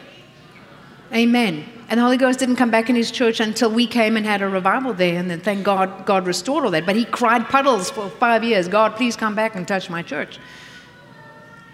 Amen. 1.12 1.64
And 1.88 1.98
the 1.98 2.04
Holy 2.04 2.16
Ghost 2.16 2.38
didn't 2.38 2.56
come 2.56 2.70
back 2.70 2.88
in 2.88 2.94
his 2.94 3.10
church 3.10 3.40
until 3.40 3.70
we 3.70 3.84
came 3.86 4.16
and 4.16 4.24
had 4.24 4.42
a 4.42 4.48
revival 4.48 4.94
there. 4.94 5.18
And 5.18 5.28
then 5.28 5.40
thank 5.40 5.64
God, 5.64 6.06
God 6.06 6.24
restored 6.24 6.64
all 6.64 6.70
that. 6.70 6.86
But 6.86 6.94
he 6.94 7.04
cried 7.04 7.48
puddles 7.48 7.90
for 7.90 8.08
five 8.08 8.44
years 8.44 8.68
God, 8.68 8.94
please 8.94 9.16
come 9.16 9.34
back 9.34 9.56
and 9.56 9.66
touch 9.66 9.90
my 9.90 10.02
church. 10.02 10.38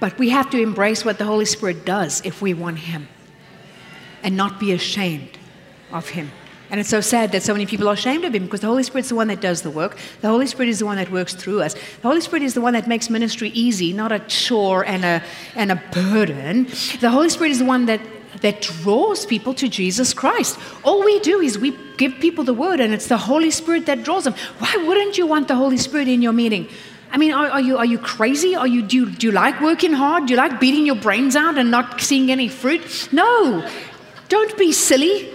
But 0.01 0.19
we 0.19 0.31
have 0.31 0.49
to 0.51 0.59
embrace 0.61 1.05
what 1.05 1.19
the 1.19 1.25
Holy 1.25 1.45
Spirit 1.45 1.85
does 1.85 2.23
if 2.25 2.41
we 2.41 2.55
want 2.55 2.79
him 2.79 3.09
and 4.23 4.37
not 4.37 4.59
be 4.59 4.73
ashamed 4.73 5.39
of 5.93 6.09
him. 6.09 6.31
And 6.69 6.81
it's 6.81 6.89
so 6.89 7.01
sad 7.01 7.31
that 7.33 7.43
so 7.43 7.53
many 7.53 7.65
people 7.65 7.89
are 7.89 7.93
ashamed 7.93 8.25
of 8.25 8.35
him 8.35 8.45
because 8.45 8.61
the 8.61 8.67
Holy 8.67 8.83
Spirit's 8.83 9.11
the 9.11 9.15
one 9.15 9.29
that 9.29 9.41
does 9.41 9.63
the 9.63 9.71
work. 9.71 9.97
The 10.21 10.29
Holy 10.29 10.47
Spirit 10.47 10.69
is 10.69 10.81
the 10.81 10.87
one 10.87 10.97
that 10.97 11.11
works 11.13 11.35
through 11.35 11.63
us. 11.63 11.75
The 11.75 12.09
Holy 12.09 12.21
Spirit 12.21 12.43
is 12.43 12.55
the 12.55 12.61
one 12.61 12.73
that 12.73 12.89
makes 12.89 13.09
ministry 13.09 13.51
easy, 13.51 13.93
not 13.93 14.11
a 14.11 14.19
chore 14.21 14.85
and 14.85 15.05
a, 15.05 15.23
and 15.55 15.71
a 15.71 15.77
burden. 15.93 16.65
The 17.01 17.11
Holy 17.11 17.29
Spirit 17.29 17.53
is 17.53 17.61
the 17.61 17.67
one 17.67 17.87
that 17.87 18.01
that 18.41 18.63
draws 18.63 19.27
people 19.27 19.55
to 19.55 19.69
Jesus 19.69 20.13
Christ. 20.13 20.59
All 20.83 21.05
we 21.05 21.21
do 21.21 21.41
is 21.41 21.59
we 21.59 21.77
give 21.97 22.15
people 22.21 22.45
the 22.45 22.55
word, 22.55 22.81
and 22.81 22.93
it's 22.93 23.09
the 23.09 23.17
Holy 23.17 23.51
Spirit 23.51 23.87
that 23.87 24.03
draws 24.03 24.25
them. 24.25 24.35
Why 24.59 24.77
wouldn't 24.87 25.19
you 25.19 25.27
want 25.27 25.49
the 25.49 25.57
Holy 25.57 25.77
Spirit 25.77 26.09
in 26.09 26.23
your 26.23 26.33
meeting? 26.33 26.69
I 27.11 27.19
mean, 27.19 27.33
are, 27.33 27.49
are, 27.49 27.61
you, 27.61 27.79
are 27.79 27.85
you 27.85 27.99
crazy? 27.99 28.55
Are 28.55 28.67
you, 28.67 28.83
do, 28.83 28.97
you, 28.97 29.11
do 29.11 29.29
you 29.29 29.33
like 29.33 29.61
working 29.61 29.93
hard? 29.93 30.27
Do 30.27 30.35
you 30.35 30.37
like 30.37 30.61
beating 30.61 30.85
your 30.85 30.97
brains 30.97 31.37
out 31.37 31.57
and 31.57 31.71
not 31.71 32.01
seeing 32.01 32.31
any 32.31 32.49
fruit? 32.49 33.09
No, 33.13 33.69
don't 34.29 34.57
be 34.59 34.73
silly. 34.73 35.33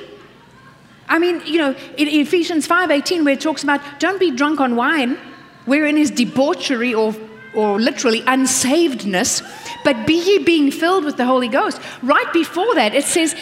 I 1.08 1.20
mean, 1.20 1.42
you 1.46 1.58
know, 1.58 1.76
in 1.98 2.08
Ephesians 2.08 2.68
5:18, 2.68 3.26
where 3.26 3.34
it 3.34 3.42
talks 3.42 3.64
about 3.64 3.82
don't 4.00 4.20
be 4.20 4.32
drunk 4.32 4.60
on 4.62 4.76
wine, 4.76 5.18
wherein 5.66 5.98
is 5.98 6.12
debauchery 6.12 6.94
or 6.94 7.14
or 7.54 7.80
literally 7.80 8.24
unsaved,ness, 8.26 9.42
but 9.84 10.08
be 10.08 10.14
ye 10.14 10.44
being 10.44 10.72
filled 10.72 11.06
with 11.06 11.18
the 11.18 11.26
Holy 11.26 11.48
Ghost. 11.48 11.82
Right 12.02 12.32
before 12.34 12.76
that, 12.76 12.94
it 12.94 13.06
says, 13.06 13.36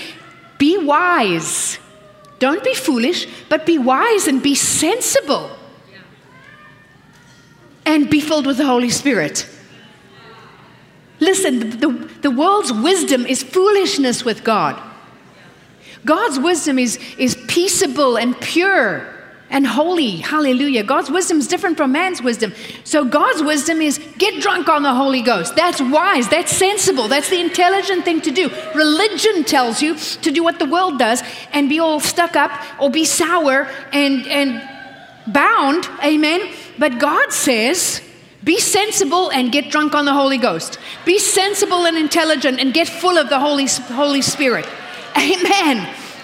Be 0.58 0.78
wise. 0.78 1.78
Don't 2.40 2.64
be 2.64 2.74
foolish, 2.74 3.28
but 3.50 3.66
be 3.66 3.78
wise 3.78 4.28
and 4.28 4.42
be 4.42 4.56
sensible. 4.56 5.52
And 7.86 8.10
be 8.10 8.22
filled 8.22 8.46
with 8.46 8.58
the 8.58 8.66
Holy 8.66 8.90
Spirit. 8.90 9.48
Listen, 11.20 11.80
the, 11.80 12.10
the 12.22 12.32
world's 12.32 12.72
wisdom 12.72 13.26
is 13.26 13.44
foolishness 13.44 14.24
with 14.24 14.44
God. 14.44 14.82
God's 16.06 16.40
wisdom 16.40 16.80
is, 16.80 16.98
is 17.18 17.36
peaceable 17.48 18.18
and 18.18 18.40
pure 18.40 19.19
and 19.50 19.66
holy. 19.66 20.18
Hallelujah. 20.18 20.84
God's 20.84 21.10
wisdom 21.10 21.40
is 21.40 21.48
different 21.48 21.78
from 21.78 21.92
man's 21.92 22.22
wisdom. 22.22 22.54
So 22.84 23.04
God's 23.04 23.42
wisdom 23.42 23.82
is 23.82 24.00
get 24.18 24.42
drunk 24.42 24.70
on 24.70 24.84
the 24.84 24.94
Holy 24.94 25.22
Ghost. 25.22 25.56
That's 25.56 25.82
wise. 25.82 26.30
That's 26.30 26.52
sensible. 26.52 27.08
That's 27.08 27.30
the 27.30 27.40
intelligent 27.40 28.06
thing 28.06 28.22
to 28.22 28.32
do. 28.32 28.50
Religion 28.76 29.44
tells 29.44 29.82
you 29.82 29.96
to 29.96 30.32
do 30.32 30.44
what 30.44 30.60
the 30.60 30.66
world 30.66 31.00
does 31.00 31.24
and 31.52 31.68
be 31.70 31.80
all 31.80 32.00
stuck 32.00 32.36
up 32.36 32.52
or 32.80 32.90
be 32.90 33.06
sour 33.06 33.68
and, 33.92 34.28
and 34.28 35.34
bound. 35.34 35.88
Amen. 36.04 36.54
But 36.78 37.00
God 37.00 37.32
says, 37.34 38.02
be 38.44 38.60
sensible 38.60 39.32
and 39.32 39.52
get 39.52 39.70
drunk 39.72 39.96
on 39.96 40.06
the 40.06 40.14
Holy 40.14 40.38
Ghost. 40.38 40.80
Be 41.06 41.20
sensible 41.20 41.86
and 41.86 41.98
intelligent 41.98 42.60
and 42.60 42.74
get 42.74 42.88
full 42.88 43.18
of 43.18 43.30
the 43.30 43.40
Holy, 43.40 43.68
Holy 43.68 44.22
Spirit. 44.22 44.66
Amen. 45.18 45.78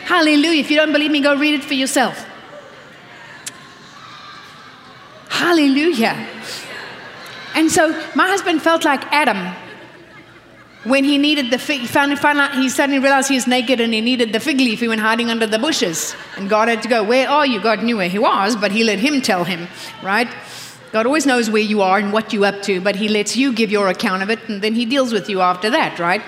Hallelujah. 0.05 0.61
If 0.61 0.69
you 0.69 0.77
don't 0.77 0.93
believe 0.93 1.11
me, 1.11 1.19
go 1.19 1.35
read 1.35 1.55
it 1.55 1.63
for 1.63 1.73
yourself. 1.73 2.25
Hallelujah. 5.35 6.15
And 7.55 7.69
so 7.69 7.89
my 8.15 8.25
husband 8.25 8.61
felt 8.61 8.85
like 8.85 9.03
Adam 9.11 9.53
when 10.85 11.03
he 11.03 11.17
needed 11.17 11.51
the 11.51 11.57
fig. 11.57 11.81
He, 11.81 11.87
found, 11.87 12.17
found 12.19 12.39
out, 12.39 12.55
he 12.55 12.69
suddenly 12.69 12.99
realized 12.99 13.27
he 13.27 13.35
was 13.35 13.45
naked 13.45 13.81
and 13.81 13.93
he 13.93 13.99
needed 13.99 14.31
the 14.31 14.39
fig 14.39 14.57
leaf. 14.57 14.79
He 14.79 14.87
went 14.87 15.01
hiding 15.01 15.29
under 15.29 15.45
the 15.45 15.59
bushes. 15.59 16.15
And 16.37 16.49
God 16.49 16.69
had 16.69 16.81
to 16.83 16.87
go, 16.87 17.03
Where 17.03 17.27
are 17.29 17.45
you? 17.45 17.59
God 17.61 17.83
knew 17.83 17.97
where 17.97 18.07
he 18.07 18.17
was, 18.17 18.55
but 18.55 18.71
he 18.71 18.85
let 18.85 18.99
him 18.99 19.21
tell 19.21 19.43
him, 19.43 19.67
right? 20.01 20.29
God 20.93 21.05
always 21.05 21.25
knows 21.25 21.49
where 21.49 21.61
you 21.61 21.81
are 21.81 21.99
and 21.99 22.13
what 22.13 22.31
you're 22.31 22.45
up 22.45 22.61
to, 22.61 22.79
but 22.79 22.95
he 22.95 23.09
lets 23.09 23.35
you 23.35 23.51
give 23.51 23.71
your 23.71 23.89
account 23.89 24.23
of 24.23 24.29
it 24.29 24.39
and 24.47 24.61
then 24.61 24.73
he 24.73 24.85
deals 24.85 25.11
with 25.11 25.29
you 25.29 25.41
after 25.41 25.69
that, 25.69 25.99
right? 25.99 26.21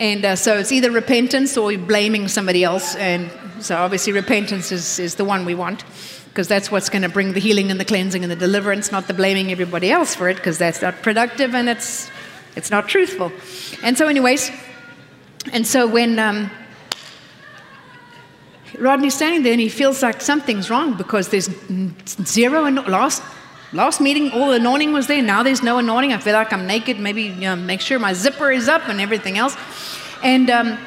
And 0.00 0.24
uh, 0.24 0.34
so 0.34 0.58
it's 0.58 0.72
either 0.72 0.90
repentance 0.90 1.56
or 1.56 1.78
blaming 1.78 2.26
somebody 2.26 2.64
else. 2.64 2.96
And 2.96 3.30
so 3.60 3.76
obviously, 3.76 4.12
repentance 4.12 4.72
is, 4.72 4.98
is 4.98 5.14
the 5.14 5.24
one 5.24 5.44
we 5.44 5.54
want 5.54 5.84
because 6.32 6.48
that's 6.48 6.70
what's 6.70 6.88
going 6.88 7.02
to 7.02 7.10
bring 7.10 7.34
the 7.34 7.40
healing 7.40 7.70
and 7.70 7.78
the 7.78 7.84
cleansing 7.84 8.24
and 8.24 8.30
the 8.30 8.36
deliverance, 8.36 8.90
not 8.90 9.06
the 9.06 9.12
blaming 9.12 9.52
everybody 9.52 9.90
else 9.90 10.14
for 10.14 10.30
it, 10.30 10.36
because 10.36 10.56
that's 10.56 10.80
not 10.80 11.02
productive 11.02 11.54
and 11.54 11.68
it's, 11.68 12.10
it's 12.56 12.70
not 12.70 12.88
truthful. 12.88 13.30
And 13.82 13.98
so, 13.98 14.08
anyways, 14.08 14.50
and 15.52 15.66
so 15.66 15.86
when 15.86 16.18
um, 16.18 16.50
Rodney's 18.78 19.14
standing 19.14 19.42
there 19.42 19.52
and 19.52 19.60
he 19.60 19.68
feels 19.68 20.02
like 20.02 20.22
something's 20.22 20.70
wrong 20.70 20.96
because 20.96 21.28
there's 21.28 21.50
zero, 22.24 22.64
and 22.64 22.76
last, 22.86 23.22
last 23.74 24.00
meeting, 24.00 24.30
all 24.30 24.48
the 24.48 24.56
anointing 24.56 24.94
was 24.94 25.08
there. 25.08 25.20
Now 25.20 25.42
there's 25.42 25.62
no 25.62 25.80
anointing. 25.80 26.14
I 26.14 26.18
feel 26.18 26.32
like 26.32 26.50
I'm 26.50 26.66
naked. 26.66 26.98
Maybe 26.98 27.24
you 27.24 27.40
know, 27.42 27.56
make 27.56 27.82
sure 27.82 27.98
my 27.98 28.14
zipper 28.14 28.50
is 28.50 28.68
up 28.70 28.88
and 28.88 29.02
everything 29.02 29.36
else. 29.36 29.54
And 30.22 30.48
um, 30.48 30.78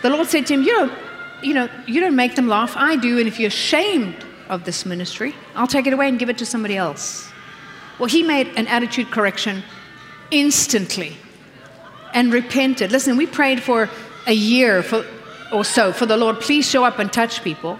the 0.00 0.08
Lord 0.08 0.26
said 0.28 0.46
to 0.46 0.54
him, 0.54 0.62
you 0.62 0.72
know, 0.72 0.96
you 1.42 1.52
know, 1.52 1.68
you 1.86 2.00
don't 2.00 2.16
make 2.16 2.34
them 2.34 2.48
laugh. 2.48 2.78
I 2.78 2.96
do. 2.96 3.18
And 3.18 3.28
if 3.28 3.38
you're 3.38 3.48
ashamed 3.48 4.24
of 4.50 4.64
this 4.64 4.84
ministry. 4.84 5.34
I'll 5.54 5.66
take 5.66 5.86
it 5.86 5.94
away 5.94 6.08
and 6.08 6.18
give 6.18 6.28
it 6.28 6.36
to 6.38 6.44
somebody 6.44 6.76
else. 6.76 7.30
Well, 7.98 8.08
he 8.08 8.22
made 8.22 8.48
an 8.56 8.66
attitude 8.66 9.10
correction 9.10 9.62
instantly 10.30 11.16
and 12.12 12.32
repented. 12.32 12.92
Listen, 12.92 13.16
we 13.16 13.26
prayed 13.26 13.62
for 13.62 13.88
a 14.26 14.32
year 14.32 14.82
for, 14.82 15.06
or 15.52 15.64
so 15.64 15.92
for 15.92 16.04
the 16.04 16.16
Lord, 16.16 16.40
please 16.40 16.68
show 16.68 16.84
up 16.84 16.98
and 16.98 17.12
touch 17.12 17.42
people. 17.42 17.78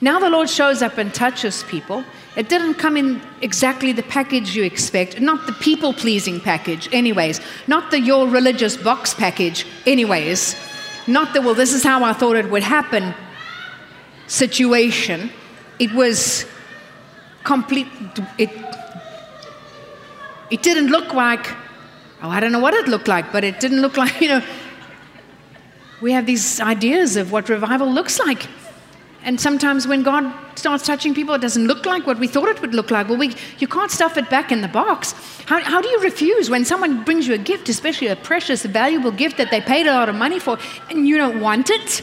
Now 0.00 0.18
the 0.18 0.30
Lord 0.30 0.48
shows 0.48 0.80
up 0.80 0.96
and 0.96 1.12
touches 1.12 1.64
people. 1.64 2.04
It 2.36 2.48
didn't 2.48 2.74
come 2.74 2.96
in 2.96 3.20
exactly 3.42 3.92
the 3.92 4.02
package 4.04 4.56
you 4.56 4.62
expect, 4.62 5.20
not 5.20 5.46
the 5.46 5.52
people 5.52 5.92
pleasing 5.92 6.40
package, 6.40 6.88
anyways, 6.92 7.40
not 7.66 7.90
the 7.90 8.00
your 8.00 8.26
religious 8.26 8.76
box 8.76 9.12
package, 9.12 9.66
anyways, 9.86 10.56
not 11.06 11.34
the 11.34 11.42
well, 11.42 11.54
this 11.54 11.74
is 11.74 11.82
how 11.82 12.04
I 12.04 12.12
thought 12.12 12.36
it 12.36 12.48
would 12.48 12.62
happen 12.62 13.14
situation 14.28 15.30
it 15.78 15.92
was 15.92 16.46
complete. 17.44 17.88
It, 18.38 18.50
it 20.50 20.62
didn't 20.62 20.88
look 20.88 21.14
like, 21.14 21.46
oh, 22.22 22.28
I 22.28 22.40
don't 22.40 22.52
know 22.52 22.60
what 22.60 22.74
it 22.74 22.88
looked 22.88 23.08
like, 23.08 23.32
but 23.32 23.44
it 23.44 23.60
didn't 23.60 23.80
look 23.80 23.96
like, 24.02 24.20
you 24.20 24.28
know, 24.28 24.42
we 26.00 26.12
have 26.12 26.26
these 26.26 26.60
ideas 26.60 27.16
of 27.16 27.32
what 27.32 27.48
revival 27.48 27.90
looks 27.90 28.18
like. 28.18 28.46
And 29.24 29.40
sometimes 29.40 29.86
when 29.86 30.02
God 30.02 30.34
starts 30.56 30.84
touching 30.84 31.14
people, 31.14 31.34
it 31.34 31.40
doesn't 31.40 31.66
look 31.66 31.86
like 31.86 32.06
what 32.06 32.18
we 32.18 32.26
thought 32.26 32.48
it 32.48 32.60
would 32.60 32.74
look 32.74 32.90
like. 32.90 33.08
Well, 33.08 33.18
we, 33.18 33.36
you 33.58 33.68
can't 33.68 33.90
stuff 33.90 34.16
it 34.16 34.28
back 34.28 34.50
in 34.50 34.62
the 34.62 34.68
box. 34.68 35.12
How, 35.46 35.60
how 35.62 35.80
do 35.80 35.88
you 35.88 36.00
refuse 36.00 36.50
when 36.50 36.64
someone 36.64 37.04
brings 37.04 37.28
you 37.28 37.34
a 37.34 37.38
gift, 37.38 37.68
especially 37.68 38.08
a 38.08 38.16
precious, 38.16 38.64
valuable 38.64 39.12
gift 39.12 39.36
that 39.36 39.52
they 39.52 39.60
paid 39.60 39.86
a 39.86 39.92
lot 39.92 40.08
of 40.08 40.16
money 40.16 40.40
for, 40.40 40.58
and 40.90 41.06
you 41.06 41.16
don't 41.16 41.40
want 41.40 41.70
it? 41.70 42.02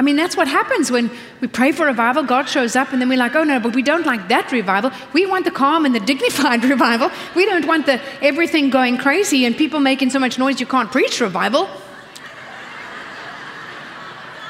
I 0.00 0.02
mean, 0.02 0.16
that's 0.16 0.34
what 0.34 0.48
happens 0.48 0.90
when 0.90 1.10
we 1.42 1.46
pray 1.46 1.72
for 1.72 1.84
revival. 1.84 2.22
God 2.22 2.48
shows 2.48 2.74
up, 2.74 2.90
and 2.90 3.02
then 3.02 3.10
we're 3.10 3.18
like, 3.18 3.36
oh 3.36 3.44
no, 3.44 3.60
but 3.60 3.74
we 3.74 3.82
don't 3.82 4.06
like 4.06 4.28
that 4.28 4.50
revival. 4.50 4.90
We 5.12 5.26
want 5.26 5.44
the 5.44 5.50
calm 5.50 5.84
and 5.84 5.94
the 5.94 6.00
dignified 6.12 6.64
revival. 6.64 7.10
We 7.36 7.44
don't 7.44 7.66
want 7.66 7.84
the 7.84 8.00
everything 8.22 8.70
going 8.70 8.96
crazy 8.96 9.44
and 9.44 9.54
people 9.54 9.78
making 9.78 10.08
so 10.08 10.18
much 10.18 10.38
noise 10.38 10.58
you 10.58 10.64
can't 10.64 10.90
preach 10.90 11.20
revival. 11.20 11.68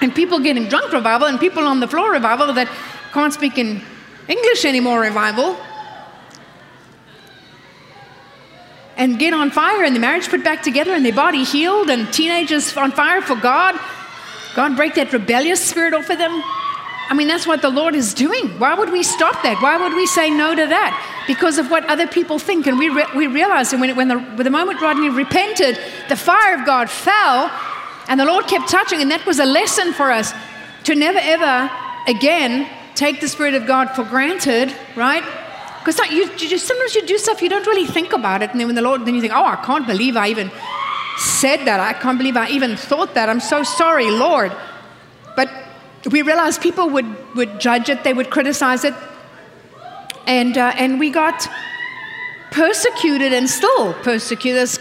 And 0.00 0.14
people 0.14 0.38
getting 0.38 0.68
drunk 0.68 0.92
revival, 0.92 1.26
and 1.26 1.40
people 1.40 1.66
on 1.66 1.80
the 1.80 1.88
floor 1.88 2.12
revival 2.12 2.52
that 2.52 2.68
can't 3.12 3.32
speak 3.32 3.58
in 3.58 3.82
English 4.28 4.64
anymore 4.64 5.00
revival. 5.00 5.56
And 8.96 9.18
get 9.18 9.34
on 9.34 9.50
fire, 9.50 9.82
and 9.82 9.96
the 9.96 10.00
marriage 10.00 10.28
put 10.28 10.44
back 10.44 10.62
together, 10.62 10.92
and 10.92 11.04
their 11.04 11.12
body 11.12 11.42
healed, 11.42 11.90
and 11.90 12.12
teenagers 12.12 12.76
on 12.76 12.92
fire 12.92 13.20
for 13.20 13.34
God 13.34 13.74
God 14.54 14.76
break 14.76 14.94
that 14.94 15.12
rebellious 15.12 15.64
spirit 15.64 15.94
off 15.94 16.10
of 16.10 16.18
them? 16.18 16.42
I 17.10 17.14
mean, 17.14 17.26
that's 17.26 17.44
what 17.44 17.60
the 17.60 17.70
Lord 17.70 17.96
is 17.96 18.14
doing. 18.14 18.48
Why 18.60 18.74
would 18.74 18.92
we 18.92 19.02
stop 19.02 19.42
that? 19.42 19.60
Why 19.60 19.76
would 19.76 19.94
we 19.94 20.06
say 20.06 20.30
no 20.30 20.54
to 20.54 20.66
that? 20.66 21.24
Because 21.26 21.58
of 21.58 21.68
what 21.68 21.84
other 21.86 22.06
people 22.06 22.38
think. 22.38 22.68
And 22.68 22.78
we, 22.78 22.88
re- 22.88 23.08
we 23.16 23.26
realized 23.26 23.72
when, 23.72 23.90
it, 23.90 23.96
when, 23.96 24.06
the, 24.06 24.18
when 24.18 24.44
the 24.44 24.50
moment 24.50 24.80
Rodney 24.80 25.10
repented, 25.10 25.76
the 26.08 26.14
fire 26.14 26.54
of 26.54 26.64
God 26.64 26.88
fell 26.88 27.50
and 28.06 28.20
the 28.20 28.24
Lord 28.24 28.46
kept 28.46 28.70
touching. 28.70 29.02
And 29.02 29.10
that 29.10 29.26
was 29.26 29.40
a 29.40 29.44
lesson 29.44 29.92
for 29.92 30.12
us 30.12 30.32
to 30.84 30.94
never, 30.94 31.18
ever 31.18 31.68
again 32.06 32.68
take 32.94 33.20
the 33.20 33.28
Spirit 33.28 33.54
of 33.54 33.66
God 33.66 33.90
for 33.90 34.04
granted, 34.04 34.72
right? 34.94 35.24
Because 35.80 35.96
sometimes 35.96 36.94
you 36.94 37.06
do 37.06 37.18
stuff 37.18 37.42
you 37.42 37.48
don't 37.48 37.66
really 37.66 37.86
think 37.86 38.12
about 38.12 38.42
it. 38.42 38.50
And 38.50 38.60
then 38.60 38.68
when 38.68 38.76
the 38.76 38.82
Lord, 38.82 39.04
then 39.04 39.16
you 39.16 39.20
think, 39.20 39.32
oh, 39.32 39.44
I 39.44 39.56
can't 39.56 39.86
believe 39.86 40.16
I 40.16 40.28
even 40.28 40.52
said 41.20 41.66
that. 41.66 41.80
I 41.80 41.92
can't 41.92 42.18
believe 42.18 42.36
I 42.36 42.48
even 42.48 42.76
thought 42.76 43.14
that. 43.14 43.28
I'm 43.28 43.40
so 43.40 43.62
sorry, 43.62 44.10
Lord. 44.10 44.52
But 45.36 45.50
we 46.10 46.22
realized 46.22 46.62
people 46.62 46.88
would, 46.90 47.36
would 47.36 47.60
judge 47.60 47.88
it, 47.90 48.04
they 48.04 48.14
would 48.14 48.30
criticize 48.30 48.84
it. 48.84 48.94
And, 50.26 50.56
uh, 50.56 50.72
and 50.76 50.98
we 50.98 51.10
got 51.10 51.46
persecuted 52.50 53.32
and 53.32 53.48
still 53.48 53.92
persecuted. 53.94 54.58
There's 54.58 54.78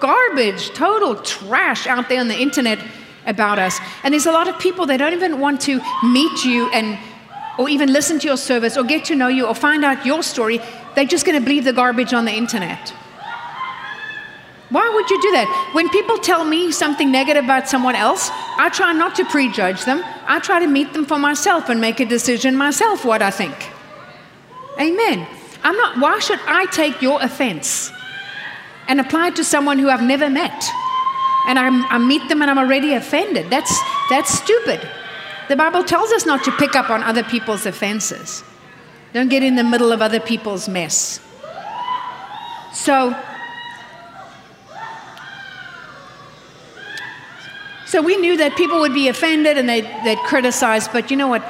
garbage, 0.00 0.70
total 0.70 1.16
trash 1.16 1.86
out 1.86 2.08
there 2.08 2.20
on 2.20 2.28
the 2.28 2.38
internet 2.40 2.78
about 3.26 3.58
us. 3.58 3.78
And 4.02 4.12
there's 4.12 4.26
a 4.26 4.32
lot 4.32 4.48
of 4.48 4.58
people 4.58 4.86
that 4.86 4.96
don't 4.96 5.12
even 5.12 5.38
want 5.38 5.60
to 5.62 5.80
meet 6.02 6.44
you 6.44 6.70
and 6.70 6.98
or 7.58 7.68
even 7.68 7.92
listen 7.92 8.18
to 8.18 8.26
your 8.26 8.36
service 8.36 8.76
or 8.76 8.84
get 8.84 9.04
to 9.04 9.14
know 9.14 9.28
you 9.28 9.46
or 9.46 9.54
find 9.54 9.84
out 9.84 10.04
your 10.04 10.22
story. 10.22 10.60
They're 10.94 11.04
just 11.04 11.24
going 11.24 11.38
to 11.38 11.44
believe 11.44 11.64
the 11.64 11.72
garbage 11.72 12.12
on 12.12 12.24
the 12.24 12.32
internet. 12.32 12.92
Why 14.70 14.90
would 14.94 15.10
you 15.10 15.20
do 15.20 15.32
that? 15.32 15.70
When 15.72 15.88
people 15.90 16.18
tell 16.18 16.44
me 16.44 16.72
something 16.72 17.12
negative 17.12 17.44
about 17.44 17.68
someone 17.68 17.94
else, 17.94 18.30
I 18.32 18.70
try 18.72 18.92
not 18.92 19.14
to 19.16 19.24
prejudge 19.24 19.84
them. 19.84 20.02
I 20.26 20.40
try 20.40 20.58
to 20.60 20.66
meet 20.66 20.92
them 20.92 21.04
for 21.04 21.18
myself 21.18 21.68
and 21.68 21.80
make 21.80 22.00
a 22.00 22.06
decision 22.06 22.56
myself 22.56 23.04
what 23.04 23.22
I 23.22 23.30
think. 23.30 23.54
Amen. 24.80 25.26
I'm 25.62 25.76
not, 25.76 25.98
why 25.98 26.18
should 26.18 26.40
I 26.46 26.66
take 26.66 27.02
your 27.02 27.22
offense 27.22 27.92
and 28.88 29.00
apply 29.00 29.28
it 29.28 29.36
to 29.36 29.44
someone 29.44 29.78
who 29.78 29.90
I've 29.90 30.02
never 30.02 30.30
met? 30.30 30.64
And 31.46 31.58
I, 31.58 31.68
I 31.88 31.98
meet 31.98 32.28
them 32.28 32.40
and 32.40 32.50
I'm 32.50 32.58
already 32.58 32.94
offended. 32.94 33.50
That's, 33.50 33.78
that's 34.08 34.30
stupid. 34.30 34.80
The 35.48 35.56
Bible 35.56 35.84
tells 35.84 36.10
us 36.10 36.24
not 36.24 36.42
to 36.44 36.52
pick 36.52 36.74
up 36.74 36.88
on 36.88 37.02
other 37.02 37.22
people's 37.22 37.66
offenses. 37.66 38.42
Don't 39.12 39.28
get 39.28 39.42
in 39.42 39.56
the 39.56 39.64
middle 39.64 39.92
of 39.92 40.00
other 40.00 40.20
people's 40.20 40.68
mess. 40.68 41.20
So, 42.72 43.14
So 47.94 48.02
we 48.02 48.16
knew 48.16 48.36
that 48.38 48.56
people 48.56 48.80
would 48.80 48.92
be 48.92 49.06
offended 49.06 49.56
and 49.56 49.68
they'd, 49.68 49.84
they'd 50.02 50.18
criticize, 50.18 50.88
but 50.88 51.12
you 51.12 51.16
know 51.16 51.28
what? 51.28 51.48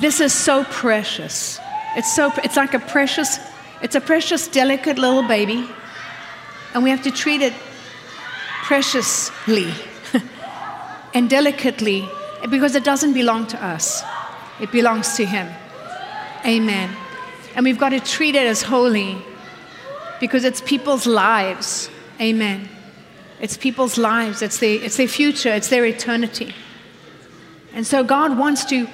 This 0.00 0.18
is 0.18 0.32
so 0.32 0.64
precious. 0.64 1.60
It's, 1.94 2.10
so, 2.16 2.32
it's 2.42 2.56
like 2.56 2.72
a 2.72 2.78
precious, 2.78 3.38
it's 3.82 3.94
a 3.94 4.00
precious, 4.00 4.48
delicate 4.48 4.96
little 4.96 5.22
baby, 5.24 5.68
and 6.72 6.82
we 6.82 6.88
have 6.88 7.02
to 7.02 7.10
treat 7.10 7.42
it 7.42 7.52
preciously. 8.62 9.70
and 11.12 11.28
delicately 11.28 12.08
because 12.48 12.74
it 12.76 12.82
doesn't 12.82 13.12
belong 13.12 13.46
to 13.48 13.62
us, 13.62 14.02
it 14.62 14.72
belongs 14.72 15.18
to 15.18 15.26
Him. 15.26 15.52
Amen. 16.46 16.96
And 17.56 17.62
we've 17.62 17.78
got 17.78 17.90
to 17.90 18.00
treat 18.00 18.34
it 18.36 18.46
as 18.46 18.62
holy 18.62 19.18
because 20.18 20.44
it's 20.44 20.62
people's 20.62 21.06
lives. 21.06 21.90
Amen. 22.22 22.70
It's 23.44 23.58
people's 23.58 23.98
lives, 23.98 24.40
it's 24.40 24.58
their, 24.58 24.82
it's 24.82 24.96
their 24.96 25.06
future, 25.06 25.52
it's 25.52 25.68
their 25.68 25.84
eternity. 25.84 26.54
And 27.74 27.86
so 27.86 28.02
God 28.02 28.38
wants 28.38 28.64
to 28.70 28.88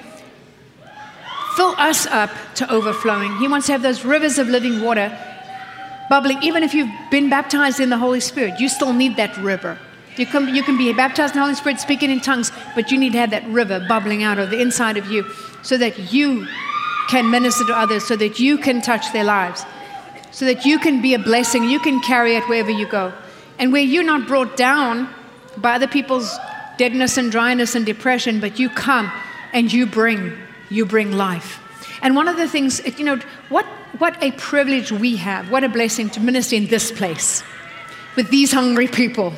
fill 1.55 1.77
us 1.79 2.05
up 2.07 2.33
to 2.57 2.69
overflowing. 2.69 3.37
He 3.37 3.47
wants 3.47 3.67
to 3.67 3.73
have 3.73 3.83
those 3.83 4.05
rivers 4.05 4.39
of 4.39 4.49
living 4.49 4.83
water 4.83 5.17
bubbling. 6.09 6.43
Even 6.43 6.65
if 6.65 6.75
you've 6.75 6.91
been 7.13 7.31
baptized 7.31 7.79
in 7.79 7.91
the 7.91 7.97
Holy 7.97 8.19
Spirit, 8.19 8.59
you 8.59 8.69
still 8.69 8.93
need 8.93 9.15
that 9.19 9.37
river. 9.37 9.79
You 10.17 10.27
can, 10.27 10.53
you 10.53 10.65
can 10.65 10.77
be 10.77 10.93
baptized 10.95 11.35
in 11.35 11.39
the 11.39 11.45
Holy 11.45 11.55
Spirit, 11.55 11.79
speaking 11.79 12.11
in 12.11 12.19
tongues, 12.19 12.51
but 12.75 12.91
you 12.91 12.99
need 12.99 13.13
to 13.13 13.19
have 13.19 13.31
that 13.31 13.47
river 13.47 13.79
bubbling 13.87 14.25
out 14.25 14.41
of 14.41 14.51
the 14.51 14.61
inside 14.61 14.97
of 14.97 15.07
you 15.13 15.31
so 15.63 15.77
that 15.77 16.13
you 16.13 16.49
can 17.09 17.31
minister 17.31 17.65
to 17.67 17.73
others, 17.73 18.05
so 18.05 18.17
that 18.17 18.41
you 18.41 18.59
can 18.59 18.83
touch 18.83 19.13
their 19.13 19.23
lives, 19.23 19.65
so 20.33 20.45
that 20.45 20.65
you 20.65 20.81
can 20.81 21.01
be 21.01 21.15
a 21.15 21.21
blessing. 21.21 21.63
You 21.71 21.79
can 21.79 22.01
carry 22.01 22.35
it 22.35 22.49
wherever 22.49 22.73
you 22.73 22.89
go. 22.89 23.13
And 23.61 23.73
where 23.73 23.83
you're 23.83 24.03
not 24.03 24.27
brought 24.27 24.57
down 24.57 25.09
by 25.57 25.75
other 25.75 25.87
people's 25.87 26.37
deadness 26.79 27.19
and 27.19 27.31
dryness 27.31 27.75
and 27.75 27.87
depression, 27.87 28.41
but 28.41 28.59
you 28.59 28.71
come 28.71 29.13
and 29.53 29.73
you 29.73 29.87
bring, 29.87 30.37
you 30.71 30.87
bring 30.87 31.13
life. 31.13 31.61
And 32.03 32.17
one 32.17 32.27
of 32.27 32.37
the 32.37 32.49
things, 32.49 32.81
you 32.99 33.05
know, 33.05 33.21
what, 33.51 33.67
what 33.99 34.21
a 34.23 34.33
privilege 34.33 34.91
we 34.91 35.17
have, 35.17 35.51
what 35.51 35.63
a 35.63 35.69
blessing 35.69 36.09
to 36.11 36.21
minister 36.21 36.57
in 36.57 36.67
this 36.69 36.91
place 36.91 37.45
with 38.17 38.31
these 38.31 38.51
hungry 38.51 38.89
people. 38.89 39.35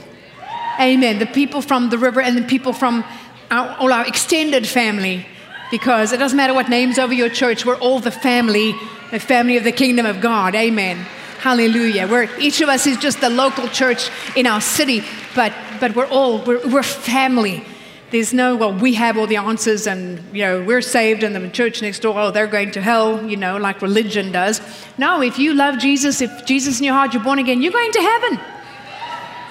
Amen. 0.81 1.19
The 1.19 1.27
people 1.27 1.61
from 1.61 1.91
the 1.91 1.99
river 1.99 2.21
and 2.21 2.39
the 2.39 2.43
people 2.43 2.73
from 2.73 3.05
our, 3.51 3.77
all 3.79 3.93
our 3.93 4.07
extended 4.07 4.67
family, 4.67 5.27
because 5.71 6.13
it 6.13 6.19
doesn't 6.19 6.37
matter 6.37 6.55
what 6.55 6.69
names 6.69 6.99
over 6.99 7.13
your 7.13 7.29
church, 7.29 7.67
we're 7.67 7.79
all 7.79 7.99
the 7.99 8.11
family, 8.11 8.75
the 9.11 9.19
family 9.19 9.57
of 9.57 9.65
the 9.65 9.73
kingdom 9.73 10.07
of 10.07 10.21
God. 10.21 10.55
Amen. 10.55 11.05
Hallelujah. 11.43 12.07
We're, 12.07 12.29
each 12.39 12.61
of 12.61 12.69
us 12.69 12.87
is 12.87 12.97
just 12.99 13.21
the 13.21 13.29
local 13.29 13.67
church 13.67 14.11
in 14.37 14.47
our 14.47 14.61
city, 14.61 15.03
but, 15.35 15.53
but 15.81 15.97
we're 15.97 16.07
all, 16.07 16.41
we're, 16.45 16.65
we're 16.69 16.85
family. 16.85 17.65
There's 18.13 18.33
no, 18.33 18.55
well, 18.55 18.73
we 18.73 18.95
have 18.95 19.19
all 19.19 19.27
the 19.27 19.39
answers 19.39 19.89
and, 19.89 20.23
you 20.33 20.45
know, 20.45 20.63
we're 20.63 20.81
saved 20.81 21.25
and 21.25 21.35
the 21.35 21.49
church 21.49 21.83
next 21.83 21.99
door, 21.99 22.17
oh, 22.17 22.31
they're 22.31 22.47
going 22.47 22.71
to 22.71 22.81
hell, 22.81 23.29
you 23.29 23.37
know, 23.37 23.57
like 23.57 23.83
religion 23.83 24.31
does. 24.31 24.61
No, 24.97 25.21
if 25.21 25.37
you 25.37 25.53
love 25.53 25.81
Jesus, 25.81 26.21
if 26.21 26.47
Jesus 26.47 26.79
in 26.79 26.85
your 26.85 26.95
heart, 26.95 27.13
you're 27.13 27.25
born 27.25 27.41
again, 27.41 27.61
you're 27.61 27.73
going 27.73 27.91
to 27.91 28.01
heaven. 28.01 28.41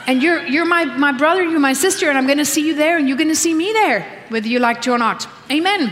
And 0.07 0.23
you're, 0.23 0.47
you're 0.47 0.63
my, 0.63 0.85
my 0.85 1.11
brother, 1.11 1.43
you're 1.43 1.59
my 1.59 1.73
sister, 1.73 2.07
and 2.07 2.17
I'm 2.17 2.25
going 2.25 2.37
to 2.37 2.45
see 2.45 2.65
you 2.65 2.73
there 2.73 2.97
and 2.99 3.09
you're 3.09 3.17
going 3.17 3.27
to 3.27 3.35
see 3.35 3.53
me 3.53 3.73
there, 3.73 4.23
whether 4.29 4.47
you 4.47 4.59
like 4.59 4.81
to 4.83 4.91
or 4.91 4.97
not. 4.97 5.27
Amen. 5.51 5.91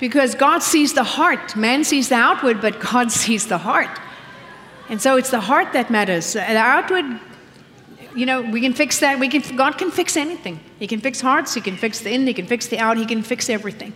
Because 0.00 0.34
God 0.34 0.62
sees 0.62 0.94
the 0.94 1.04
heart. 1.04 1.56
Man 1.56 1.84
sees 1.84 2.08
the 2.08 2.14
outward, 2.14 2.62
but 2.62 2.80
God 2.80 3.12
sees 3.22 3.46
the 3.46 3.58
heart. 3.58 4.00
And 4.88 5.00
so 5.00 5.16
it's 5.16 5.30
the 5.30 5.40
heart 5.40 5.72
that 5.72 5.90
matters. 5.90 6.36
Uh, 6.36 6.40
the 6.46 6.56
outward, 6.56 7.20
you 8.14 8.26
know, 8.26 8.42
we 8.42 8.60
can 8.60 8.74
fix 8.74 9.00
that. 9.00 9.18
We 9.18 9.28
can, 9.28 9.56
God 9.56 9.78
can 9.78 9.90
fix 9.90 10.16
anything. 10.16 10.60
He 10.78 10.86
can 10.86 11.00
fix 11.00 11.20
hearts, 11.20 11.54
He 11.54 11.60
can 11.60 11.76
fix 11.76 12.00
the 12.00 12.12
in, 12.12 12.26
He 12.26 12.34
can 12.34 12.46
fix 12.46 12.66
the 12.66 12.78
out, 12.78 12.96
He 12.96 13.06
can 13.06 13.22
fix 13.22 13.48
everything. 13.48 13.94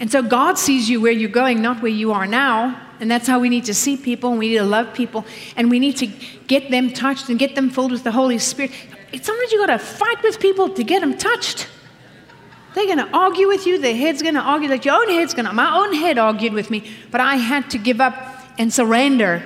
And 0.00 0.10
so 0.10 0.22
God 0.22 0.58
sees 0.58 0.88
you 0.88 1.00
where 1.00 1.12
you're 1.12 1.28
going, 1.28 1.60
not 1.60 1.82
where 1.82 1.92
you 1.92 2.12
are 2.12 2.26
now. 2.26 2.80
And 3.00 3.10
that's 3.10 3.26
how 3.26 3.38
we 3.38 3.48
need 3.48 3.64
to 3.66 3.74
see 3.74 3.96
people, 3.96 4.30
and 4.30 4.38
we 4.38 4.48
need 4.48 4.58
to 4.58 4.64
love 4.64 4.92
people, 4.92 5.24
and 5.56 5.70
we 5.70 5.78
need 5.78 5.96
to 5.98 6.06
get 6.48 6.70
them 6.70 6.92
touched 6.92 7.28
and 7.28 7.38
get 7.38 7.54
them 7.54 7.70
filled 7.70 7.92
with 7.92 8.02
the 8.02 8.10
Holy 8.10 8.38
Spirit. 8.38 8.72
Sometimes 9.22 9.52
you 9.52 9.58
got 9.64 9.66
to 9.66 9.78
fight 9.78 10.20
with 10.22 10.40
people 10.40 10.68
to 10.70 10.82
get 10.82 11.00
them 11.00 11.16
touched. 11.16 11.68
They're 12.74 12.86
going 12.86 12.98
to 12.98 13.08
argue 13.16 13.46
with 13.46 13.66
you. 13.66 13.78
Their 13.78 13.94
head's 13.94 14.20
going 14.20 14.34
to 14.34 14.40
argue. 14.40 14.68
Like 14.68 14.84
your 14.84 14.96
own 14.96 15.08
head's 15.08 15.32
to. 15.32 15.52
My 15.52 15.76
own 15.76 15.94
head 15.94 16.18
argued 16.18 16.52
with 16.52 16.70
me, 16.70 16.90
but 17.10 17.20
I 17.20 17.36
had 17.36 17.70
to 17.70 17.78
give 17.78 18.00
up 18.00 18.14
and 18.58 18.72
surrender 18.72 19.42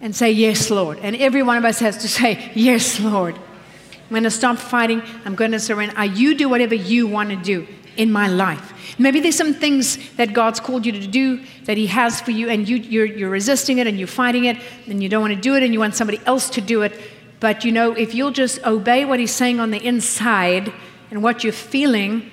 and 0.00 0.14
say, 0.14 0.30
Yes, 0.30 0.70
Lord. 0.70 0.98
And 0.98 1.16
every 1.16 1.42
one 1.42 1.56
of 1.56 1.64
us 1.64 1.78
has 1.80 1.98
to 1.98 2.08
say, 2.08 2.50
Yes, 2.54 3.00
Lord. 3.00 3.36
I'm 3.36 4.10
going 4.10 4.22
to 4.22 4.30
stop 4.30 4.58
fighting. 4.58 5.02
I'm 5.24 5.34
going 5.34 5.50
to 5.50 5.58
surrender. 5.58 6.04
You 6.04 6.36
do 6.36 6.48
whatever 6.48 6.74
you 6.74 7.08
want 7.08 7.30
to 7.30 7.36
do 7.36 7.66
in 7.96 8.12
my 8.12 8.28
life. 8.28 8.72
Maybe 8.98 9.20
there's 9.20 9.36
some 9.36 9.54
things 9.54 9.98
that 10.14 10.32
God's 10.32 10.60
called 10.60 10.86
you 10.86 10.92
to 10.92 11.06
do 11.06 11.42
that 11.64 11.76
He 11.76 11.86
has 11.88 12.20
for 12.20 12.30
you, 12.30 12.48
and 12.48 12.68
you, 12.68 12.76
you're, 12.76 13.06
you're 13.06 13.30
resisting 13.30 13.78
it 13.78 13.86
and 13.86 13.98
you're 13.98 14.06
fighting 14.06 14.44
it, 14.44 14.58
and 14.86 15.02
you 15.02 15.08
don't 15.08 15.22
want 15.22 15.34
to 15.34 15.40
do 15.40 15.54
it, 15.54 15.62
and 15.62 15.72
you 15.72 15.80
want 15.80 15.94
somebody 15.94 16.20
else 16.24 16.50
to 16.50 16.60
do 16.60 16.82
it. 16.82 16.98
But 17.40 17.64
you 17.64 17.72
know, 17.72 17.92
if 17.92 18.14
you'll 18.14 18.30
just 18.30 18.64
obey 18.64 19.04
what 19.04 19.18
He's 19.18 19.34
saying 19.34 19.60
on 19.60 19.70
the 19.70 19.84
inside 19.84 20.72
and 21.10 21.22
what 21.22 21.44
you're 21.44 21.52
feeling, 21.52 22.30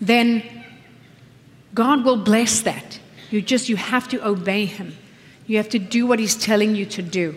then 0.00 0.42
God 1.74 2.04
will 2.04 2.16
bless 2.16 2.60
that. 2.62 3.00
You 3.30 3.42
just 3.42 3.68
you 3.68 3.76
have 3.76 4.08
to 4.08 4.26
obey 4.26 4.66
Him. 4.66 4.96
You 5.52 5.58
have 5.58 5.68
to 5.68 5.78
do 5.78 6.06
what 6.06 6.18
He's 6.18 6.34
telling 6.34 6.74
you 6.74 6.86
to 6.86 7.02
do. 7.02 7.36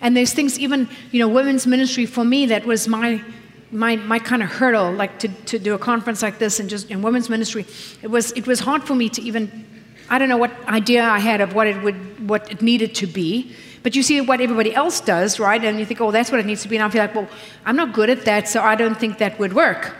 And 0.00 0.16
there's 0.16 0.32
things, 0.32 0.58
even, 0.58 0.88
you 1.12 1.18
know, 1.18 1.28
women's 1.28 1.66
ministry 1.66 2.06
for 2.06 2.24
me, 2.24 2.46
that 2.46 2.64
was 2.64 2.88
my 2.88 3.22
my, 3.70 3.96
my 3.96 4.18
kind 4.18 4.42
of 4.42 4.48
hurdle, 4.48 4.92
like 4.92 5.18
to, 5.18 5.28
to 5.28 5.58
do 5.58 5.74
a 5.74 5.78
conference 5.78 6.22
like 6.22 6.38
this 6.38 6.58
and 6.58 6.70
just 6.70 6.90
in 6.90 7.02
women's 7.02 7.28
ministry, 7.28 7.66
it 8.00 8.06
was, 8.06 8.32
it 8.32 8.46
was 8.46 8.60
hard 8.60 8.84
for 8.84 8.94
me 8.94 9.10
to 9.10 9.20
even, 9.20 9.66
I 10.08 10.18
don't 10.18 10.30
know 10.30 10.38
what 10.38 10.52
idea 10.68 11.04
I 11.04 11.18
had 11.18 11.42
of 11.42 11.54
what 11.54 11.66
it 11.66 11.82
would, 11.82 12.26
what 12.26 12.50
it 12.50 12.62
needed 12.62 12.94
to 12.94 13.06
be. 13.06 13.54
But 13.82 13.94
you 13.94 14.02
see 14.02 14.22
what 14.22 14.40
everybody 14.40 14.74
else 14.74 15.00
does, 15.02 15.38
right? 15.38 15.62
And 15.62 15.78
you 15.78 15.84
think, 15.84 16.00
oh, 16.00 16.10
that's 16.12 16.30
what 16.30 16.40
it 16.40 16.46
needs 16.46 16.62
to 16.62 16.68
be. 16.68 16.76
And 16.76 16.84
I 16.84 16.88
feel 16.88 17.02
like, 17.02 17.14
well, 17.14 17.28
I'm 17.66 17.76
not 17.76 17.92
good 17.92 18.08
at 18.08 18.24
that, 18.24 18.48
so 18.48 18.62
I 18.62 18.74
don't 18.74 18.98
think 18.98 19.18
that 19.18 19.38
would 19.38 19.52
work. 19.52 19.94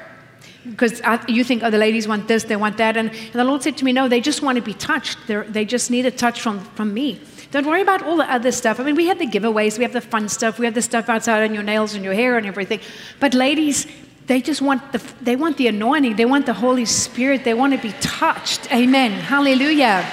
Because 0.64 1.02
you 1.28 1.44
think, 1.44 1.62
oh, 1.62 1.68
the 1.68 1.76
ladies 1.76 2.08
want 2.08 2.26
this, 2.26 2.44
they 2.44 2.56
want 2.56 2.78
that. 2.78 2.96
And, 2.96 3.10
and 3.10 3.32
the 3.32 3.44
Lord 3.44 3.62
said 3.62 3.76
to 3.78 3.84
me, 3.84 3.92
no, 3.92 4.08
they 4.08 4.20
just 4.22 4.40
want 4.40 4.56
to 4.56 4.62
be 4.62 4.72
touched. 4.72 5.18
They're, 5.26 5.44
they 5.44 5.66
just 5.66 5.90
need 5.90 6.06
a 6.06 6.10
touch 6.10 6.40
from, 6.40 6.60
from 6.60 6.94
me. 6.94 7.20
Don't 7.54 7.66
worry 7.66 7.82
about 7.82 8.02
all 8.02 8.16
the 8.16 8.28
other 8.28 8.50
stuff. 8.50 8.80
I 8.80 8.82
mean, 8.82 8.96
we 8.96 9.06
have 9.06 9.20
the 9.20 9.28
giveaways, 9.28 9.78
we 9.78 9.84
have 9.84 9.92
the 9.92 10.00
fun 10.00 10.28
stuff, 10.28 10.58
we 10.58 10.64
have 10.64 10.74
the 10.74 10.82
stuff 10.82 11.08
outside 11.08 11.44
on 11.44 11.54
your 11.54 11.62
nails 11.62 11.94
and 11.94 12.02
your 12.02 12.12
hair 12.12 12.36
and 12.36 12.48
everything. 12.48 12.80
But 13.20 13.32
ladies, 13.32 13.86
they 14.26 14.40
just 14.40 14.60
want 14.60 14.90
the 14.90 15.00
they 15.20 15.36
want 15.36 15.56
the 15.56 15.68
anointing, 15.68 16.16
they 16.16 16.24
want 16.24 16.46
the 16.46 16.52
Holy 16.52 16.84
Spirit, 16.84 17.44
they 17.44 17.54
want 17.54 17.72
to 17.72 17.78
be 17.78 17.92
touched. 18.00 18.74
Amen. 18.74 19.12
Hallelujah. 19.12 20.04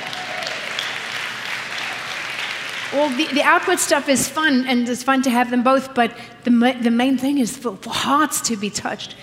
Well, 2.94 3.10
the, 3.10 3.26
the 3.34 3.42
outward 3.42 3.80
stuff 3.80 4.08
is 4.08 4.30
fun, 4.30 4.68
and 4.68 4.88
it's 4.88 5.02
fun 5.02 5.24
to 5.24 5.32
have 5.32 5.50
them 5.50 5.64
both, 5.64 5.96
but 5.96 6.16
the, 6.44 6.52
the 6.80 6.92
main 6.92 7.18
thing 7.18 7.40
is 7.40 7.58
for, 7.58 7.76
for 7.78 7.90
hearts 7.90 8.40
to 8.42 8.56
be 8.56 8.70
touched. 8.70 9.16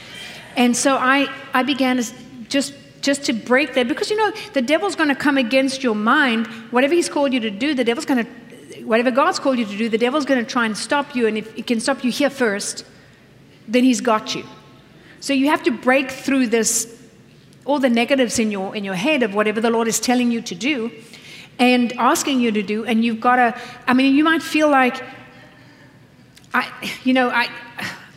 And 0.57 0.77
so 0.77 0.97
I, 0.97 1.33
I 1.55 1.63
began 1.63 2.03
just 2.49 2.75
just 3.01 3.25
to 3.25 3.33
break 3.33 3.75
that. 3.75 3.89
Because 3.89 4.11
you 4.11 4.17
know 4.17 4.33
the 4.53 4.63
devil's 4.63 4.97
going 4.97 5.09
to 5.09 5.15
come 5.15 5.39
against 5.39 5.83
your 5.83 5.95
mind. 5.95 6.47
Whatever 6.71 6.95
he's 6.95 7.09
called 7.09 7.33
you 7.33 7.41
to 7.41 7.51
do 7.51 7.75
the 7.75 7.85
devil's 7.85 8.07
going 8.07 8.25
to 8.25 8.31
whatever 8.85 9.11
god's 9.11 9.39
called 9.39 9.59
you 9.59 9.65
to 9.65 9.77
do 9.77 9.89
the 9.89 9.99
devil's 9.99 10.25
going 10.25 10.43
to 10.45 10.51
try 10.51 10.67
and 10.67 10.77
stop 10.77 11.15
you. 11.15 11.27
And 11.27 11.39
if 11.39 11.53
he 11.55 11.63
can 11.63 11.81
stop 11.81 12.05
you 12.05 12.11
here 12.11 12.31
first 12.31 12.85
then 13.69 13.85
he's 13.85 14.01
got 14.01 14.35
you. 14.35 14.45
So 15.21 15.33
you 15.33 15.47
have 15.51 15.63
to 15.65 15.71
break 15.71 16.11
through 16.11 16.47
this 16.49 16.95
all 17.65 17.79
the 17.79 17.91
negatives 17.91 18.39
in 18.39 18.51
your 18.51 18.75
in 18.75 18.83
your 18.83 18.95
head 18.95 19.23
of 19.23 19.35
whatever 19.35 19.61
the 19.61 19.71
lord 19.71 19.89
is 19.89 20.01
telling 20.01 20.31
you 20.31 20.41
to 20.41 20.55
do 20.55 20.91
and 21.59 21.93
asking 21.95 22.41
you 22.41 22.51
to 22.53 22.63
do. 22.63 22.85
And 22.85 23.05
you've 23.05 23.21
got 23.21 23.37
to 23.37 23.61
i 23.87 23.95
mean 23.95 24.15
you 24.15 24.25
might 24.25 24.43
feel 24.43 24.71
like 24.71 25.03
i 26.55 26.67
you 27.05 27.13
know 27.13 27.31
i 27.31 27.49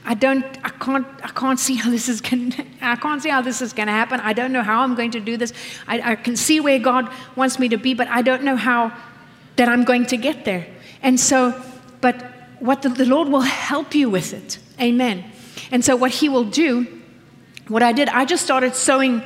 I 0.03 0.15
don't, 0.15 0.45
I 0.63 0.69
can't, 0.69 1.07
I 1.23 1.29
can't 1.29 1.59
see 1.59 1.75
how 1.75 1.89
this 1.91 2.09
is 2.09 2.21
going. 2.21 2.53
I 2.81 2.95
can't 2.95 3.21
see 3.21 3.29
how 3.29 3.41
this 3.41 3.61
is 3.61 3.73
going 3.73 3.87
to 3.87 3.93
happen. 3.93 4.19
I 4.19 4.33
don't 4.33 4.51
know 4.51 4.63
how 4.63 4.81
I'm 4.81 4.95
going 4.95 5.11
to 5.11 5.19
do 5.19 5.37
this. 5.37 5.53
I, 5.87 6.11
I 6.11 6.15
can 6.15 6.35
see 6.35 6.59
where 6.59 6.79
God 6.79 7.11
wants 7.35 7.59
me 7.59 7.69
to 7.69 7.77
be, 7.77 7.93
but 7.93 8.07
I 8.07 8.21
don't 8.21 8.43
know 8.43 8.55
how 8.55 8.91
that 9.57 9.69
I'm 9.69 9.83
going 9.83 10.05
to 10.07 10.17
get 10.17 10.45
there. 10.45 10.65
And 11.03 11.19
so, 11.19 11.61
but 12.01 12.15
what 12.59 12.81
the, 12.81 12.89
the 12.89 13.05
Lord 13.05 13.27
will 13.29 13.41
help 13.41 13.93
you 13.93 14.09
with 14.09 14.33
it. 14.33 14.59
Amen. 14.79 15.23
And 15.71 15.85
so, 15.85 15.95
what 15.95 16.11
He 16.11 16.29
will 16.29 16.45
do, 16.45 17.01
what 17.67 17.83
I 17.83 17.91
did, 17.91 18.09
I 18.09 18.25
just 18.25 18.43
started 18.43 18.75
sowing 18.75 19.21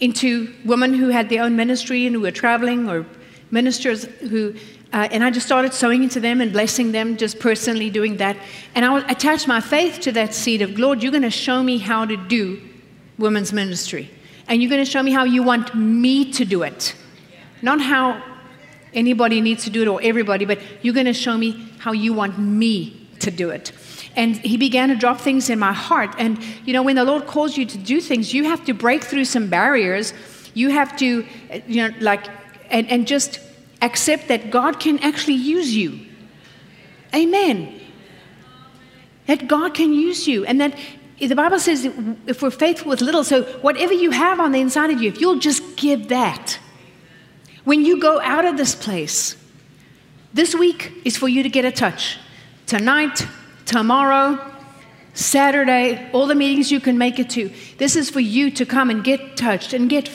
into 0.00 0.54
women 0.64 0.94
who 0.94 1.08
had 1.08 1.28
their 1.28 1.42
own 1.42 1.56
ministry 1.56 2.06
and 2.06 2.14
who 2.14 2.20
were 2.20 2.30
traveling, 2.30 2.88
or 2.88 3.06
ministers 3.50 4.04
who 4.04 4.54
uh, 4.92 5.08
and 5.10 5.22
I 5.22 5.30
just 5.30 5.44
started 5.44 5.74
sowing 5.74 6.02
into 6.02 6.18
them 6.18 6.40
and 6.40 6.52
blessing 6.52 6.92
them, 6.92 7.16
just 7.16 7.38
personally 7.38 7.90
doing 7.90 8.16
that. 8.18 8.36
And 8.74 8.84
I 8.84 9.10
attached 9.10 9.46
my 9.46 9.60
faith 9.60 10.00
to 10.00 10.12
that 10.12 10.34
seed 10.34 10.62
of, 10.62 10.78
Lord, 10.78 11.02
you're 11.02 11.12
going 11.12 11.22
to 11.22 11.30
show 11.30 11.62
me 11.62 11.78
how 11.78 12.06
to 12.06 12.16
do 12.16 12.60
women's 13.18 13.52
ministry. 13.52 14.10
And 14.46 14.62
you're 14.62 14.70
going 14.70 14.84
to 14.84 14.90
show 14.90 15.02
me 15.02 15.12
how 15.12 15.24
you 15.24 15.42
want 15.42 15.74
me 15.74 16.32
to 16.32 16.44
do 16.44 16.62
it. 16.62 16.94
Not 17.60 17.82
how 17.82 18.22
anybody 18.94 19.42
needs 19.42 19.64
to 19.64 19.70
do 19.70 19.82
it 19.82 19.88
or 19.88 20.00
everybody, 20.02 20.46
but 20.46 20.58
you're 20.80 20.94
going 20.94 21.06
to 21.06 21.12
show 21.12 21.36
me 21.36 21.68
how 21.78 21.92
you 21.92 22.14
want 22.14 22.38
me 22.38 23.08
to 23.20 23.30
do 23.30 23.50
it. 23.50 23.72
And 24.16 24.36
he 24.36 24.56
began 24.56 24.88
to 24.88 24.96
drop 24.96 25.20
things 25.20 25.50
in 25.50 25.58
my 25.58 25.74
heart. 25.74 26.14
And, 26.18 26.42
you 26.64 26.72
know, 26.72 26.82
when 26.82 26.96
the 26.96 27.04
Lord 27.04 27.26
calls 27.26 27.58
you 27.58 27.66
to 27.66 27.76
do 27.78 28.00
things, 28.00 28.32
you 28.32 28.44
have 28.44 28.64
to 28.64 28.72
break 28.72 29.04
through 29.04 29.26
some 29.26 29.50
barriers. 29.50 30.14
You 30.54 30.70
have 30.70 30.96
to, 30.96 31.26
you 31.66 31.88
know, 31.88 31.94
like, 32.00 32.26
and, 32.70 32.88
and 32.88 33.06
just 33.06 33.38
accept 33.80 34.28
that 34.28 34.50
God 34.50 34.80
can 34.80 34.98
actually 35.00 35.34
use 35.34 35.74
you. 35.74 36.06
Amen. 37.14 37.80
That 39.26 39.48
God 39.48 39.74
can 39.74 39.92
use 39.92 40.26
you 40.26 40.44
and 40.44 40.60
that 40.60 40.74
the 41.20 41.34
Bible 41.34 41.58
says 41.58 41.84
if 42.26 42.42
we're 42.42 42.50
faithful 42.50 42.90
with 42.90 43.00
little, 43.00 43.24
so 43.24 43.42
whatever 43.60 43.92
you 43.92 44.10
have 44.12 44.38
on 44.38 44.52
the 44.52 44.60
inside 44.60 44.90
of 44.90 45.02
you, 45.02 45.08
if 45.08 45.20
you'll 45.20 45.40
just 45.40 45.76
give 45.76 46.08
that, 46.08 46.58
when 47.64 47.84
you 47.84 48.00
go 48.00 48.20
out 48.20 48.44
of 48.44 48.56
this 48.56 48.74
place, 48.74 49.36
this 50.32 50.54
week 50.54 50.92
is 51.04 51.16
for 51.16 51.28
you 51.28 51.42
to 51.42 51.48
get 51.48 51.64
a 51.64 51.72
touch. 51.72 52.18
Tonight, 52.66 53.26
tomorrow, 53.66 54.38
Saturday, 55.14 56.08
all 56.12 56.26
the 56.26 56.34
meetings 56.34 56.70
you 56.70 56.80
can 56.80 56.96
make 56.96 57.18
it 57.18 57.30
to. 57.30 57.50
This 57.78 57.96
is 57.96 58.08
for 58.08 58.20
you 58.20 58.50
to 58.52 58.64
come 58.64 58.88
and 58.88 59.02
get 59.02 59.36
touched 59.36 59.72
and 59.72 59.90
get, 59.90 60.08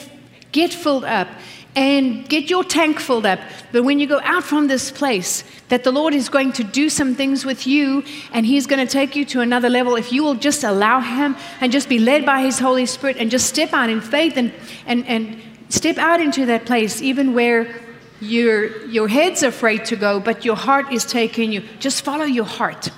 get 0.52 0.72
filled 0.72 1.04
up 1.04 1.28
and 1.76 2.28
get 2.28 2.50
your 2.50 2.62
tank 2.62 3.00
filled 3.00 3.26
up. 3.26 3.40
But 3.72 3.84
when 3.84 3.98
you 3.98 4.06
go 4.06 4.20
out 4.22 4.44
from 4.44 4.68
this 4.68 4.90
place, 4.90 5.42
that 5.68 5.82
the 5.82 5.90
Lord 5.90 6.14
is 6.14 6.28
going 6.28 6.52
to 6.52 6.64
do 6.64 6.88
some 6.88 7.14
things 7.14 7.44
with 7.44 7.66
you 7.66 8.04
and 8.32 8.46
He's 8.46 8.66
going 8.66 8.84
to 8.84 8.90
take 8.90 9.16
you 9.16 9.24
to 9.26 9.40
another 9.40 9.68
level. 9.68 9.96
If 9.96 10.12
you 10.12 10.22
will 10.22 10.34
just 10.36 10.62
allow 10.62 11.00
Him 11.00 11.36
and 11.60 11.72
just 11.72 11.88
be 11.88 11.98
led 11.98 12.24
by 12.24 12.42
His 12.42 12.58
Holy 12.58 12.86
Spirit 12.86 13.16
and 13.18 13.30
just 13.30 13.46
step 13.46 13.72
out 13.72 13.90
in 13.90 14.00
faith 14.00 14.36
and, 14.36 14.52
and, 14.86 15.06
and 15.06 15.42
step 15.68 15.98
out 15.98 16.20
into 16.20 16.46
that 16.46 16.66
place, 16.66 17.02
even 17.02 17.34
where 17.34 17.74
your, 18.20 18.86
your 18.86 19.08
head's 19.08 19.42
afraid 19.42 19.84
to 19.86 19.96
go, 19.96 20.20
but 20.20 20.44
your 20.44 20.56
heart 20.56 20.92
is 20.92 21.04
taking 21.04 21.52
you. 21.52 21.62
Just 21.80 22.04
follow 22.04 22.24
your 22.24 22.44
heart 22.44 22.90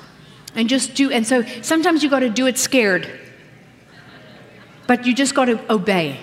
and 0.55 0.69
just 0.69 0.95
do. 0.95 1.11
And 1.11 1.27
so 1.27 1.43
sometimes 1.63 2.03
you 2.03 2.11
got 2.11 2.21
to 2.21 2.31
do 2.31 2.47
it 2.47 2.59
scared, 2.59 3.09
but 4.87 5.07
you 5.07 5.15
just 5.15 5.35
got 5.35 5.47
to 5.47 5.73
obey. 5.73 6.21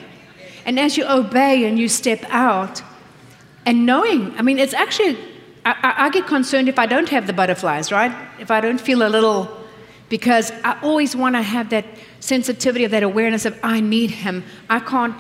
And 0.66 0.80
as 0.80 0.98
you 0.98 1.06
obey 1.06 1.66
and 1.66 1.78
you 1.78 1.88
step 1.88 2.24
out, 2.30 2.82
and 3.66 3.86
knowing, 3.86 4.38
I 4.38 4.42
mean, 4.42 4.60
it's 4.60 4.74
actually, 4.74 5.18
I, 5.66 5.94
I, 5.98 6.10
get 6.10 6.28
concerned 6.28 6.68
if 6.68 6.78
I 6.78 6.86
don't 6.86 7.08
have 7.10 7.28
the 7.28 7.34
butterflies, 7.34 7.92
right? 7.92 8.14
If 8.40 8.52
I 8.52 8.60
don't 8.60 8.80
feel 8.80 9.08
a 9.08 9.10
little, 9.10 9.50
because 10.10 10.52
I 10.64 10.78
always 10.82 11.16
want 11.16 11.36
to 11.36 11.42
have 11.42 11.70
that 11.70 11.86
sensitivity 12.20 12.84
of 12.86 12.92
that 12.92 13.04
awareness 13.04 13.46
of 13.46 13.58
I 13.64 13.80
need 13.80 14.12
Him. 14.12 14.44
I 14.70 14.80
can't, 14.80 15.16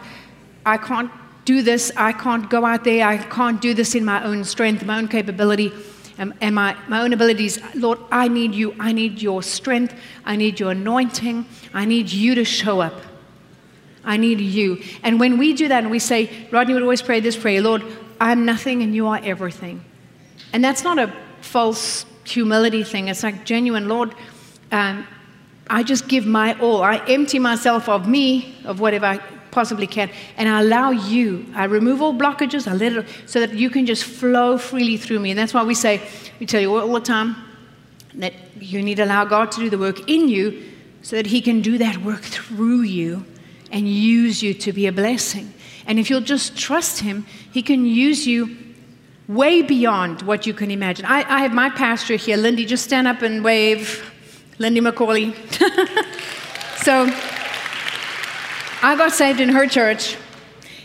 I 0.65 0.77
can't 0.77 1.11
do 1.45 1.61
this. 1.61 1.91
I 1.95 2.11
can't 2.11 2.49
go 2.49 2.65
out 2.65 2.83
there. 2.83 3.07
I 3.07 3.17
can't 3.17 3.61
do 3.61 3.73
this 3.73 3.95
in 3.95 4.05
my 4.05 4.23
own 4.23 4.43
strength, 4.43 4.85
my 4.85 4.97
own 4.97 5.07
capability 5.07 5.71
and, 6.17 6.33
and 6.41 6.55
my, 6.55 6.77
my 6.87 7.01
own 7.01 7.13
abilities. 7.13 7.59
Lord, 7.75 7.99
I 8.11 8.27
need 8.27 8.53
you. 8.53 8.75
I 8.79 8.91
need 8.91 9.21
your 9.21 9.41
strength. 9.43 9.95
I 10.25 10.35
need 10.35 10.59
your 10.59 10.71
anointing. 10.71 11.45
I 11.73 11.85
need 11.85 12.11
you 12.11 12.35
to 12.35 12.45
show 12.45 12.81
up. 12.81 12.93
I 14.03 14.17
need 14.17 14.41
you. 14.41 14.81
And 15.01 15.19
when 15.19 15.37
we 15.37 15.53
do 15.53 15.67
that 15.69 15.83
and 15.83 15.91
we 15.91 15.99
say, 15.99 16.47
Rodney 16.51 16.73
would 16.73 16.83
always 16.83 17.01
pray 17.01 17.19
this 17.19 17.37
prayer 17.37 17.61
Lord, 17.61 17.83
I'm 18.19 18.45
nothing 18.45 18.81
and 18.83 18.93
you 18.95 19.07
are 19.07 19.19
everything. 19.23 19.83
And 20.51 20.63
that's 20.63 20.83
not 20.83 20.99
a 20.99 21.13
false 21.41 22.05
humility 22.25 22.83
thing. 22.83 23.07
It's 23.07 23.23
like 23.23 23.45
genuine, 23.45 23.87
Lord, 23.87 24.13
um, 24.71 25.07
I 25.69 25.83
just 25.83 26.07
give 26.07 26.25
my 26.25 26.57
all. 26.59 26.83
I 26.83 26.97
empty 27.07 27.39
myself 27.39 27.87
of 27.87 28.07
me, 28.07 28.55
of 28.65 28.79
whatever 28.79 29.05
I 29.05 29.17
possibly 29.51 29.87
can, 29.87 30.09
and 30.35 30.49
I 30.49 30.61
allow 30.61 30.91
you. 30.91 31.45
I 31.55 31.65
remove 31.65 32.01
all 32.01 32.13
blockages. 32.13 32.67
I 32.67 32.73
let 32.73 32.93
it 32.93 33.07
so 33.25 33.39
that 33.39 33.53
you 33.53 33.69
can 33.69 33.85
just 33.85 34.03
flow 34.03 34.57
freely 34.57 34.97
through 34.97 35.19
me. 35.19 35.31
And 35.31 35.39
that's 35.39 35.53
why 35.53 35.63
we 35.63 35.75
say, 35.75 36.01
we 36.39 36.45
tell 36.45 36.61
you 36.61 36.75
all 36.75 36.93
the 36.93 36.99
time 36.99 37.35
that 38.15 38.33
you 38.59 38.81
need 38.81 38.95
to 38.95 39.05
allow 39.05 39.25
God 39.25 39.51
to 39.53 39.59
do 39.59 39.69
the 39.69 39.77
work 39.77 40.09
in 40.09 40.27
you 40.27 40.63
so 41.01 41.15
that 41.15 41.27
He 41.27 41.41
can 41.41 41.61
do 41.61 41.77
that 41.77 41.97
work 41.97 42.21
through 42.21 42.81
you 42.81 43.25
and 43.73 43.89
use 43.89 44.41
you 44.41 44.53
to 44.53 44.71
be 44.71 44.85
a 44.87 44.91
blessing. 44.91 45.51
And 45.85 45.99
if 45.99 46.09
you'll 46.09 46.21
just 46.21 46.55
trust 46.55 47.01
Him, 47.01 47.25
He 47.51 47.61
can 47.61 47.85
use 47.85 48.25
you 48.25 48.55
way 49.27 49.63
beyond 49.63 50.21
what 50.21 50.45
you 50.45 50.53
can 50.53 50.69
imagine. 50.71 51.05
I, 51.05 51.25
I 51.27 51.41
have 51.41 51.53
my 51.53 51.69
pastor 51.69 52.15
here, 52.15 52.37
Lyndie. 52.37 52.65
Just 52.65 52.83
stand 52.85 53.07
up 53.07 53.21
and 53.21 53.43
wave. 53.43 54.09
Lyndie 54.59 54.81
McCauley. 54.81 55.33
so 56.83 57.07
I 58.83 58.95
got 58.95 59.11
saved 59.11 59.41
in 59.41 59.49
her 59.49 59.67
church. 59.67 60.17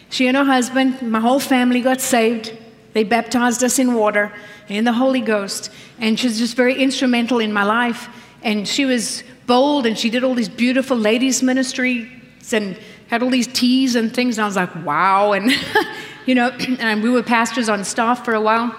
She 0.09 0.27
and 0.27 0.37
her 0.37 0.45
husband, 0.45 1.03
my 1.03 1.21
whole 1.21 1.41
family 1.41 1.83
got 1.83 2.01
saved. 2.01 2.57
They 2.95 3.05
baptized 3.05 3.63
us 3.63 3.79
in 3.79 3.93
water 3.95 4.33
in 4.69 4.85
the 4.85 4.95
Holy 4.95 5.21
Ghost. 5.21 5.71
And 5.99 6.19
she's 6.19 6.39
just 6.39 6.57
very 6.57 6.75
instrumental 6.75 7.39
in 7.39 7.53
my 7.53 7.65
life. 7.65 8.09
And 8.43 8.67
she 8.67 8.87
was 8.87 9.23
bold 9.47 9.85
and 9.85 9.99
she 9.99 10.09
did 10.09 10.25
all 10.25 10.35
these 10.35 10.49
beautiful 10.49 10.97
ladies' 10.97 11.43
ministries 11.43 12.09
and 12.53 12.79
had 13.09 13.23
all 13.23 13.31
these 13.31 13.47
teas 13.47 13.95
and 13.95 14.13
things. 14.13 14.39
And 14.39 14.45
I 14.45 14.47
was 14.47 14.57
like, 14.57 14.75
wow. 14.85 15.33
And, 15.33 15.53
you 16.27 16.35
know, 16.35 16.49
and 16.81 17.03
we 17.03 17.11
were 17.11 17.23
pastors 17.23 17.69
on 17.69 17.85
staff 17.85 18.25
for 18.25 18.35
a 18.35 18.41
while. 18.41 18.75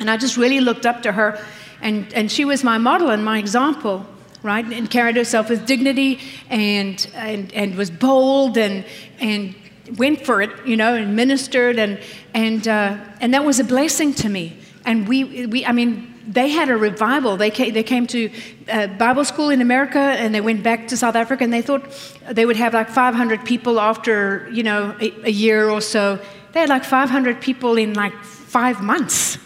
And 0.00 0.10
I 0.10 0.16
just 0.16 0.36
really 0.36 0.60
looked 0.60 0.86
up 0.86 1.02
to 1.02 1.12
her. 1.12 1.42
And, 1.80 2.12
and 2.14 2.30
she 2.30 2.44
was 2.44 2.64
my 2.64 2.78
model 2.78 3.10
and 3.10 3.24
my 3.24 3.38
example 3.38 4.06
right? 4.46 4.64
And 4.64 4.88
carried 4.88 5.16
herself 5.16 5.50
with 5.50 5.66
dignity 5.66 6.20
and, 6.48 7.04
and, 7.14 7.52
and 7.52 7.74
was 7.74 7.90
bold 7.90 8.56
and, 8.56 8.84
and 9.18 9.54
went 9.96 10.24
for 10.24 10.40
it, 10.40 10.50
you 10.64 10.76
know, 10.76 10.94
and 10.94 11.16
ministered. 11.16 11.78
And, 11.78 12.00
and, 12.32 12.66
uh, 12.66 12.96
and 13.20 13.34
that 13.34 13.44
was 13.44 13.58
a 13.58 13.64
blessing 13.64 14.14
to 14.14 14.28
me. 14.28 14.56
And 14.84 15.08
we, 15.08 15.46
we 15.46 15.66
I 15.66 15.72
mean, 15.72 16.14
they 16.26 16.48
had 16.48 16.68
a 16.68 16.76
revival. 16.76 17.36
They 17.36 17.50
came, 17.50 17.72
they 17.72 17.82
came 17.82 18.06
to 18.08 18.30
uh, 18.68 18.88
Bible 18.88 19.24
school 19.24 19.50
in 19.50 19.60
America 19.60 19.98
and 19.98 20.34
they 20.34 20.40
went 20.40 20.62
back 20.62 20.88
to 20.88 20.96
South 20.96 21.14
Africa 21.14 21.44
and 21.44 21.52
they 21.52 21.62
thought 21.62 21.84
they 22.30 22.44
would 22.44 22.56
have 22.56 22.74
like 22.74 22.88
500 22.88 23.44
people 23.44 23.78
after, 23.78 24.48
you 24.52 24.62
know, 24.62 24.96
a, 25.00 25.26
a 25.26 25.30
year 25.30 25.70
or 25.70 25.80
so. 25.80 26.18
They 26.52 26.60
had 26.60 26.68
like 26.68 26.84
500 26.84 27.40
people 27.40 27.76
in 27.76 27.94
like 27.94 28.14
five 28.24 28.82
months. 28.82 29.38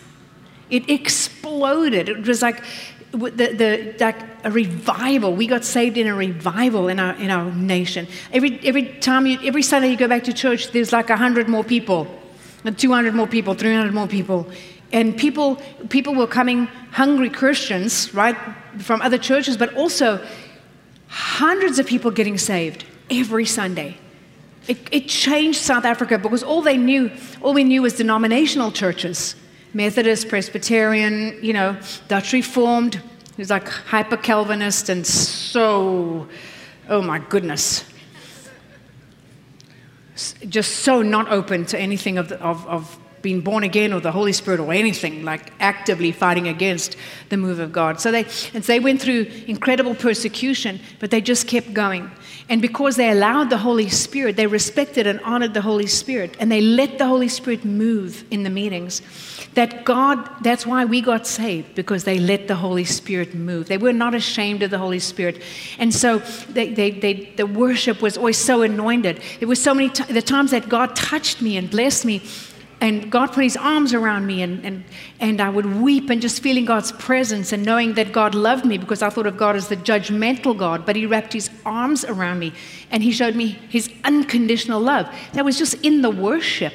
It 0.71 0.89
exploded. 0.89 2.09
It 2.09 2.27
was 2.27 2.41
like 2.41 2.63
the, 3.13 3.29
the, 3.29 3.95
like 3.99 4.17
a 4.45 4.51
revival. 4.51 5.35
We 5.35 5.47
got 5.47 5.65
saved 5.65 5.97
in 5.97 6.07
a 6.07 6.15
revival 6.15 6.89
in 6.89 6.99
our, 6.99 7.15
in 7.17 7.31
our 7.31 7.51
nation. 7.53 8.07
Every, 8.33 8.59
every 8.65 8.85
time 9.01 9.27
you, 9.27 9.39
every 9.43 9.63
Sunday 9.63 9.91
you 9.91 9.97
go 9.97 10.09
back 10.09 10.25
to 10.25 10.33
church, 10.33 10.71
there's 10.71 10.93
like 10.93 11.09
100 11.09 11.49
more 11.49 11.65
people, 11.65 12.07
200 12.65 13.15
more 13.15 13.27
people, 13.27 13.55
300 13.55 13.93
more 13.93 14.07
people. 14.07 14.49
And 14.93 15.17
people, 15.17 15.57
people 15.89 16.15
were 16.15 16.27
coming 16.27 16.67
hungry 16.93 17.31
Christians, 17.31 18.13
right, 18.13 18.37
from 18.79 19.01
other 19.03 19.19
churches, 19.19 19.57
but 19.57 19.75
also 19.75 20.25
hundreds 21.09 21.79
of 21.79 21.87
people 21.87 22.11
getting 22.11 22.39
saved 22.39 22.85
every 23.11 23.45
Sunday. 23.45 23.97
It, 24.69 24.79
it 24.93 25.09
changed 25.09 25.61
South 25.61 25.85
Africa 25.85 26.19
because 26.19 26.43
all 26.43 26.63
they 26.63 26.77
knew, 26.77 27.11
all 27.41 27.55
we 27.55 27.65
knew 27.65 27.83
was 27.83 27.95
denominational 27.95 28.71
churches. 28.71 29.35
Methodist, 29.73 30.29
Presbyterian, 30.29 31.39
you 31.43 31.53
know, 31.53 31.77
Dutch 32.09 32.33
Reformed. 32.33 32.97
He 32.97 33.43
was 33.43 33.51
like 33.51 33.69
hyper 33.69 34.17
Calvinist 34.17 34.89
and 34.89 35.07
so, 35.07 36.29
oh 36.89 37.03
my 37.03 37.21
goodness, 37.21 37.85
just 40.49 40.81
so 40.81 41.03
not 41.03 41.29
open 41.31 41.65
to 41.67 41.79
anything 41.79 42.19
of, 42.19 42.29
the, 42.29 42.41
of, 42.43 42.67
of 42.67 42.99
being 43.23 43.41
born 43.41 43.65
again 43.65 43.93
or 43.93 44.01
the 44.01 44.13
Holy 44.13 44.33
Spirit 44.33 44.61
or 44.61 44.73
anything, 44.73 45.25
like 45.25 45.53
actively 45.61 46.13
fighting 46.13 46.49
against 46.49 46.97
the 47.29 47.37
move 47.37 47.59
of 47.59 47.73
God. 47.73 48.01
So 48.01 48.11
they, 48.11 48.25
and 48.55 48.65
so 48.65 48.73
they 48.73 48.81
went 48.81 49.01
through 49.01 49.27
incredible 49.47 49.95
persecution, 49.95 50.81
but 50.99 51.11
they 51.11 51.21
just 51.21 51.47
kept 51.47 51.75
going. 51.75 52.11
And 52.49 52.61
because 52.61 52.97
they 52.97 53.11
allowed 53.11 53.49
the 53.49 53.59
Holy 53.59 53.89
Spirit, 53.89 54.37
they 54.37 54.49
respected 54.49 55.07
and 55.07 55.21
honored 55.21 55.55
the 55.55 55.61
Holy 55.61 55.87
Spirit, 55.87 56.37
and 56.41 56.51
they 56.51 56.61
let 56.61 56.99
the 56.99 57.07
Holy 57.07 57.29
Spirit 57.29 57.65
move 57.65 58.25
in 58.31 58.43
the 58.43 58.51
meetings. 58.51 59.03
That 59.55 59.85
God, 59.85 60.29
that's 60.43 60.67
why 60.67 60.85
we 60.85 61.01
got 61.01 61.27
saved, 61.27 61.75
because 61.77 62.05
they 62.05 62.19
let 62.19 62.49
the 62.49 62.57
Holy 62.57 62.85
Spirit 62.85 63.35
move. 63.35 63.69
They 63.69 63.79
were 63.79 63.93
not 63.93 64.15
ashamed 64.15 64.65
of 64.65 64.71
the 64.71 64.79
Holy 64.79 64.99
Spirit. 64.99 65.43
And 65.79 65.95
so 65.95 66.19
they, 66.49 66.73
they, 66.73 66.91
they, 66.91 67.33
the 67.37 67.47
worship 67.47 68.03
was 68.03 68.17
always 68.17 68.39
so 68.39 68.63
anointed. 68.63 69.21
It 69.41 69.47
was 69.47 69.63
so 69.63 69.73
many 69.73 69.91
t- 69.91 70.13
the 70.13 70.23
times 70.23 70.51
that 70.51 70.69
God 70.69 70.97
touched 70.97 71.43
me 71.43 71.57
and 71.57 71.71
blessed 71.71 72.05
me 72.05 72.23
and 72.81 73.11
God 73.11 73.33
put 73.33 73.45
his 73.45 73.57
arms 73.57 73.93
around 73.93 74.27
me, 74.27 74.41
and, 74.41 74.65
and, 74.65 74.85
and 75.21 75.41
I 75.41 75.51
would 75.51 75.81
weep 75.81 76.09
and 76.09 76.23
just 76.23 76.43
feeling 76.43 76.65
God's 76.65 76.93
presence 76.93 77.53
and 77.53 77.63
knowing 77.65 77.95
that 77.95 78.11
God 78.11 78.35
loved 78.35 78.65
me 78.65 78.79
because 78.79 79.03
I 79.03 79.11
thought 79.11 79.27
of 79.27 79.37
God 79.37 79.55
as 79.55 79.69
the 79.69 79.77
judgmental 79.77 80.57
God, 80.57 80.87
but 80.87 80.97
he 80.97 81.05
wrapped 81.05 81.33
his 81.35 81.51
arms 81.67 82.05
around 82.05 82.39
me 82.39 82.55
and 82.91 83.03
he 83.03 83.13
showed 83.13 83.37
me 83.37 83.59
his 83.69 83.91
unconditional 84.05 84.81
love. 84.81 85.13
That 85.35 85.45
was 85.45 85.59
just 85.59 85.75
in 85.85 86.01
the 86.01 86.11
worship. 86.11 86.73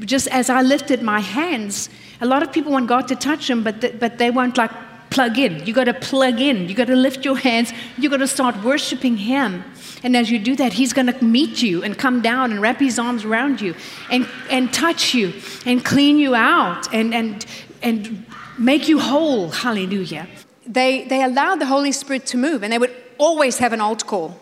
Just 0.00 0.26
as 0.28 0.50
I 0.50 0.62
lifted 0.62 1.00
my 1.00 1.20
hands, 1.20 1.90
a 2.20 2.26
lot 2.26 2.42
of 2.42 2.52
people 2.52 2.72
want 2.72 2.88
God 2.88 3.06
to 3.08 3.14
touch 3.16 3.46
them, 3.46 3.62
but, 3.62 4.00
but 4.00 4.18
they 4.18 4.30
won't 4.30 4.58
like 4.58 4.72
plug 5.10 5.38
in. 5.38 5.64
You 5.64 5.72
got 5.72 5.84
to 5.84 5.94
plug 5.94 6.40
in. 6.40 6.68
You 6.68 6.74
got 6.74 6.88
to 6.88 6.96
lift 6.96 7.24
your 7.24 7.36
hands. 7.38 7.72
You 7.96 8.10
got 8.10 8.18
to 8.18 8.26
start 8.26 8.62
worshiping 8.62 9.16
Him. 9.16 9.64
And 10.02 10.16
as 10.16 10.30
you 10.30 10.38
do 10.38 10.56
that, 10.56 10.74
He's 10.74 10.92
going 10.92 11.06
to 11.06 11.24
meet 11.24 11.62
you 11.62 11.82
and 11.82 11.96
come 11.96 12.20
down 12.20 12.52
and 12.52 12.60
wrap 12.60 12.80
His 12.80 12.98
arms 12.98 13.24
around 13.24 13.60
you 13.60 13.74
and, 14.10 14.28
and 14.50 14.72
touch 14.72 15.14
you 15.14 15.32
and 15.64 15.84
clean 15.84 16.18
you 16.18 16.34
out 16.34 16.92
and, 16.92 17.14
and, 17.14 17.46
and 17.82 18.26
make 18.58 18.88
you 18.88 18.98
whole. 18.98 19.50
Hallelujah. 19.50 20.28
They, 20.66 21.04
they 21.04 21.22
allowed 21.22 21.56
the 21.56 21.66
Holy 21.66 21.92
Spirit 21.92 22.26
to 22.26 22.36
move, 22.36 22.62
and 22.62 22.72
they 22.72 22.78
would 22.78 22.94
always 23.18 23.58
have 23.58 23.72
an 23.72 23.80
altar 23.80 24.04
call. 24.04 24.40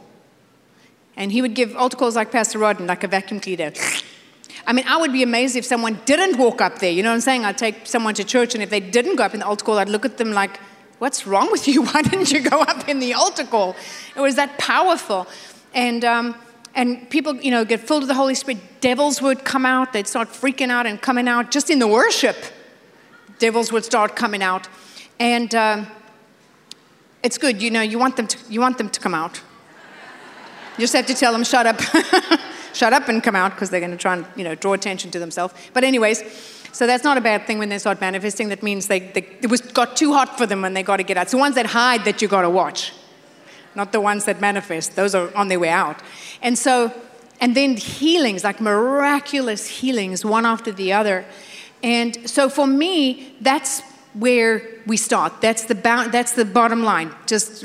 And 1.16 1.30
he 1.30 1.42
would 1.42 1.54
give 1.54 1.76
altar 1.76 1.96
calls 1.96 2.16
like 2.16 2.32
Pastor 2.32 2.58
Rodden, 2.58 2.86
like 2.86 3.04
a 3.04 3.08
vacuum 3.08 3.40
cleaner. 3.40 3.72
I 4.66 4.72
mean, 4.72 4.86
I 4.88 4.96
would 4.96 5.12
be 5.12 5.22
amazed 5.22 5.56
if 5.56 5.64
someone 5.64 6.00
didn't 6.06 6.38
walk 6.38 6.60
up 6.60 6.78
there. 6.78 6.90
You 6.90 7.02
know 7.02 7.10
what 7.10 7.16
I'm 7.16 7.20
saying? 7.20 7.44
I'd 7.44 7.58
take 7.58 7.86
someone 7.86 8.14
to 8.14 8.24
church, 8.24 8.54
and 8.54 8.62
if 8.62 8.70
they 8.70 8.80
didn't 8.80 9.16
go 9.16 9.24
up 9.24 9.34
in 9.34 9.40
the 9.40 9.46
altar 9.46 9.64
call, 9.64 9.78
I'd 9.78 9.88
look 9.88 10.04
at 10.04 10.16
them 10.16 10.32
like, 10.32 10.58
What's 11.04 11.26
wrong 11.26 11.50
with 11.50 11.68
you? 11.68 11.82
Why 11.90 12.00
didn't 12.00 12.32
you 12.32 12.40
go 12.40 12.62
up 12.62 12.88
in 12.88 12.98
the 12.98 13.12
altar 13.12 13.44
call? 13.44 13.76
It 14.16 14.20
was 14.20 14.36
that 14.36 14.56
powerful. 14.56 15.26
And, 15.74 16.02
um, 16.02 16.34
and 16.74 17.10
people, 17.10 17.34
you 17.34 17.50
know, 17.50 17.62
get 17.62 17.80
filled 17.80 18.04
with 18.04 18.08
the 18.08 18.14
Holy 18.14 18.34
Spirit. 18.34 18.62
Devils 18.80 19.20
would 19.20 19.44
come 19.44 19.66
out. 19.66 19.92
They'd 19.92 20.06
start 20.06 20.28
freaking 20.28 20.70
out 20.70 20.86
and 20.86 20.98
coming 20.98 21.28
out 21.28 21.50
just 21.50 21.68
in 21.68 21.78
the 21.78 21.86
worship. 21.86 22.38
Devils 23.38 23.70
would 23.70 23.84
start 23.84 24.16
coming 24.16 24.42
out. 24.42 24.66
And 25.20 25.54
um, 25.54 25.86
it's 27.22 27.36
good, 27.36 27.60
you 27.60 27.70
know, 27.70 27.82
you 27.82 27.98
want, 27.98 28.16
them 28.16 28.26
to, 28.26 28.38
you 28.48 28.62
want 28.62 28.78
them 28.78 28.88
to 28.88 28.98
come 28.98 29.12
out. 29.12 29.42
You 30.78 30.84
just 30.84 30.94
have 30.94 31.04
to 31.08 31.14
tell 31.14 31.32
them, 31.32 31.44
shut 31.44 31.66
up. 31.66 31.82
shut 32.74 32.92
up 32.92 33.08
and 33.08 33.22
come 33.22 33.36
out 33.36 33.52
because 33.52 33.70
they're 33.70 33.80
going 33.80 33.92
to 33.92 33.96
try 33.96 34.14
and, 34.14 34.26
you 34.36 34.44
know, 34.44 34.54
draw 34.54 34.74
attention 34.74 35.10
to 35.12 35.18
themselves. 35.18 35.54
But 35.72 35.84
anyways, 35.84 36.22
so 36.72 36.86
that's 36.86 37.04
not 37.04 37.16
a 37.16 37.20
bad 37.20 37.46
thing 37.46 37.58
when 37.58 37.68
they 37.68 37.78
start 37.78 38.00
manifesting. 38.00 38.48
That 38.48 38.62
means 38.62 38.88
they, 38.88 38.98
they, 38.98 39.26
it 39.40 39.48
was, 39.48 39.60
got 39.60 39.96
too 39.96 40.12
hot 40.12 40.36
for 40.36 40.44
them 40.44 40.64
and 40.64 40.76
they 40.76 40.82
got 40.82 40.96
to 40.96 41.04
get 41.04 41.16
out. 41.16 41.28
The 41.28 41.38
ones 41.38 41.54
that 41.54 41.66
hide 41.66 42.04
that 42.04 42.20
you 42.20 42.28
got 42.28 42.42
to 42.42 42.50
watch, 42.50 42.92
not 43.74 43.92
the 43.92 44.00
ones 44.00 44.24
that 44.24 44.40
manifest. 44.40 44.96
Those 44.96 45.14
are 45.14 45.34
on 45.36 45.48
their 45.48 45.60
way 45.60 45.68
out. 45.68 46.02
And 46.42 46.58
so, 46.58 46.92
and 47.40 47.54
then 47.54 47.76
healings, 47.76 48.44
like 48.44 48.60
miraculous 48.60 49.68
healings, 49.68 50.24
one 50.24 50.44
after 50.44 50.72
the 50.72 50.92
other. 50.92 51.24
And 51.82 52.28
so 52.28 52.48
for 52.48 52.66
me, 52.66 53.36
that's 53.40 53.82
where 54.14 54.62
we 54.86 54.96
start. 54.96 55.40
That's 55.40 55.64
the, 55.64 55.74
that's 55.74 56.32
the 56.32 56.44
bottom 56.44 56.82
line. 56.82 57.14
Just 57.26 57.64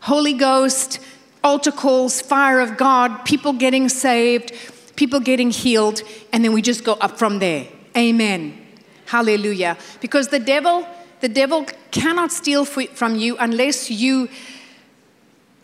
Holy 0.00 0.34
Ghost, 0.34 1.00
altar 1.42 1.72
calls, 1.72 2.20
fire 2.20 2.60
of 2.60 2.76
God, 2.76 3.24
people 3.24 3.52
getting 3.52 3.88
saved, 3.88 4.52
people 4.96 5.20
getting 5.20 5.50
healed, 5.50 6.02
and 6.32 6.44
then 6.44 6.52
we 6.52 6.62
just 6.62 6.84
go 6.84 6.94
up 6.94 7.18
from 7.18 7.38
there. 7.38 7.66
Amen. 7.96 8.66
Hallelujah. 9.06 9.76
Because 10.00 10.28
the 10.28 10.40
devil, 10.40 10.86
the 11.20 11.28
devil 11.28 11.66
cannot 11.90 12.32
steal 12.32 12.64
from 12.64 13.16
you 13.16 13.36
unless 13.38 13.90
you 13.90 14.28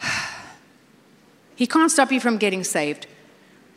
he 1.56 1.66
can't 1.66 1.90
stop 1.90 2.12
you 2.12 2.20
from 2.20 2.38
getting 2.38 2.64
saved, 2.64 3.06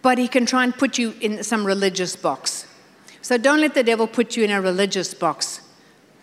but 0.02 0.18
he 0.18 0.28
can 0.28 0.46
try 0.46 0.64
and 0.64 0.76
put 0.76 0.98
you 0.98 1.14
in 1.22 1.44
some 1.44 1.66
religious 1.66 2.16
box. 2.16 2.68
So 3.22 3.38
don't 3.38 3.60
let 3.60 3.74
the 3.74 3.84
devil 3.84 4.08
put 4.08 4.38
you 4.38 4.44
in 4.44 4.52
a 4.52 4.62
religious 4.62 5.14
box 5.14 5.62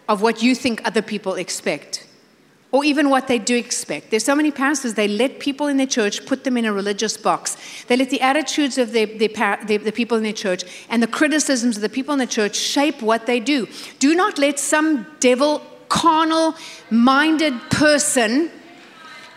of 0.08 0.22
what 0.22 0.42
you 0.42 0.54
think 0.54 0.80
other 0.84 1.02
people 1.02 1.34
expect 1.34 2.01
or 2.72 2.84
even 2.84 3.10
what 3.10 3.28
they 3.28 3.38
do 3.38 3.54
expect. 3.54 4.10
There's 4.10 4.24
so 4.24 4.34
many 4.34 4.50
pastors, 4.50 4.94
they 4.94 5.06
let 5.06 5.38
people 5.38 5.66
in 5.66 5.76
their 5.76 5.86
church 5.86 6.24
put 6.24 6.44
them 6.44 6.56
in 6.56 6.64
a 6.64 6.72
religious 6.72 7.18
box. 7.18 7.58
They 7.86 7.96
let 7.98 8.08
the 8.08 8.22
attitudes 8.22 8.78
of 8.78 8.92
their, 8.92 9.06
the 9.06 9.92
people 9.94 10.16
in 10.16 10.22
their 10.22 10.32
church 10.32 10.64
and 10.88 11.02
the 11.02 11.06
criticisms 11.06 11.76
of 11.76 11.82
the 11.82 11.90
people 11.90 12.14
in 12.14 12.18
the 12.18 12.26
church 12.26 12.56
shape 12.56 13.02
what 13.02 13.26
they 13.26 13.40
do. 13.40 13.68
Do 13.98 14.14
not 14.14 14.38
let 14.38 14.58
some 14.58 15.06
devil, 15.20 15.62
carnal 15.90 16.54
minded 16.90 17.52
person 17.70 18.50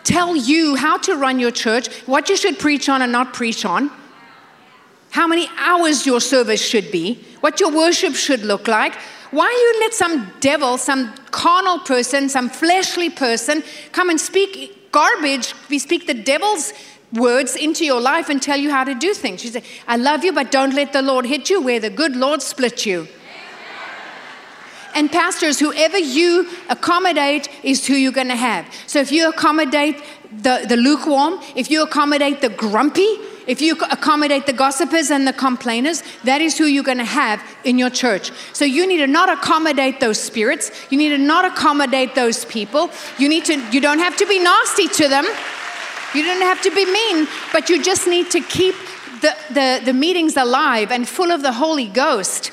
tell 0.05 0.35
you 0.37 0.75
how 0.75 0.97
to 0.99 1.15
run 1.15 1.37
your 1.37 1.51
church, 1.51 1.93
what 2.05 2.29
you 2.29 2.37
should 2.37 2.57
preach 2.57 2.87
on 2.87 3.01
and 3.01 3.11
not 3.11 3.33
preach 3.33 3.65
on, 3.65 3.91
how 5.09 5.27
many 5.27 5.49
hours 5.57 6.05
your 6.05 6.21
service 6.21 6.65
should 6.65 6.89
be, 6.89 7.19
what 7.41 7.59
your 7.59 7.71
worship 7.71 8.15
should 8.15 8.41
look 8.43 8.67
like, 8.69 8.93
why 9.31 9.49
you 9.49 9.79
let 9.81 9.93
some 9.93 10.31
devil, 10.39 10.77
some 10.77 11.13
carnal 11.45 11.77
person, 11.77 12.27
some 12.27 12.49
fleshly 12.49 13.07
person 13.07 13.63
come 13.91 14.09
and 14.09 14.19
speak 14.19 14.91
garbage? 14.91 15.53
We 15.69 15.77
speak 15.77 16.07
the 16.07 16.15
devil's 16.15 16.73
words 17.13 17.55
into 17.55 17.85
your 17.85 18.01
life 18.01 18.29
and 18.29 18.41
tell 18.41 18.57
you 18.57 18.71
how 18.71 18.83
to 18.83 18.95
do 18.95 19.13
things. 19.13 19.41
She 19.41 19.49
said, 19.49 19.63
I 19.87 19.97
love 19.97 20.23
you, 20.23 20.33
but 20.33 20.49
don't 20.49 20.73
let 20.73 20.91
the 20.91 21.03
Lord 21.03 21.27
hit 21.27 21.51
you 21.51 21.61
where 21.61 21.79
the 21.79 21.91
good 21.91 22.15
Lord 22.15 22.41
split 22.41 22.87
you. 22.87 23.07
And 24.95 25.11
pastors, 25.11 25.59
whoever 25.59 25.99
you 25.99 26.49
accommodate 26.67 27.47
is 27.61 27.85
who 27.85 27.93
you're 27.93 28.11
going 28.11 28.29
to 28.29 28.35
have. 28.35 28.65
So 28.87 28.99
if 28.99 29.11
you 29.11 29.29
accommodate 29.29 30.01
the, 30.31 30.65
the 30.67 30.77
lukewarm, 30.77 31.39
if 31.55 31.69
you 31.69 31.83
accommodate 31.83 32.41
the 32.41 32.49
grumpy, 32.49 33.19
if 33.47 33.61
you 33.61 33.77
accommodate 33.91 34.45
the 34.45 34.53
gossipers 34.53 35.11
and 35.11 35.27
the 35.27 35.33
complainers, 35.33 36.01
that 36.23 36.41
is 36.41 36.57
who 36.57 36.65
you're 36.65 36.83
going 36.83 36.97
to 36.97 37.05
have 37.05 37.43
in 37.63 37.77
your 37.77 37.89
church. 37.89 38.31
So 38.53 38.65
you 38.65 38.87
need 38.87 38.97
to 38.97 39.07
not 39.07 39.29
accommodate 39.29 39.99
those 39.99 40.19
spirits. 40.19 40.71
You 40.89 40.97
need 40.97 41.09
to 41.09 41.17
not 41.17 41.45
accommodate 41.45 42.15
those 42.15 42.45
people. 42.45 42.89
You 43.19 43.29
need 43.29 43.45
to 43.45 43.55
you 43.71 43.81
don't 43.81 43.99
have 43.99 44.17
to 44.17 44.25
be 44.25 44.39
nasty 44.39 44.87
to 44.87 45.07
them. 45.07 45.25
You 46.13 46.23
don't 46.23 46.41
have 46.41 46.61
to 46.61 46.71
be 46.71 46.85
mean, 46.85 47.27
but 47.51 47.69
you 47.69 47.83
just 47.83 48.07
need 48.07 48.31
to 48.31 48.39
keep 48.39 48.75
the, 49.21 49.35
the, 49.49 49.81
the 49.85 49.93
meetings 49.93 50.37
alive 50.37 50.91
and 50.91 51.07
full 51.07 51.31
of 51.31 51.41
the 51.41 51.51
Holy 51.51 51.87
Ghost 51.87 52.51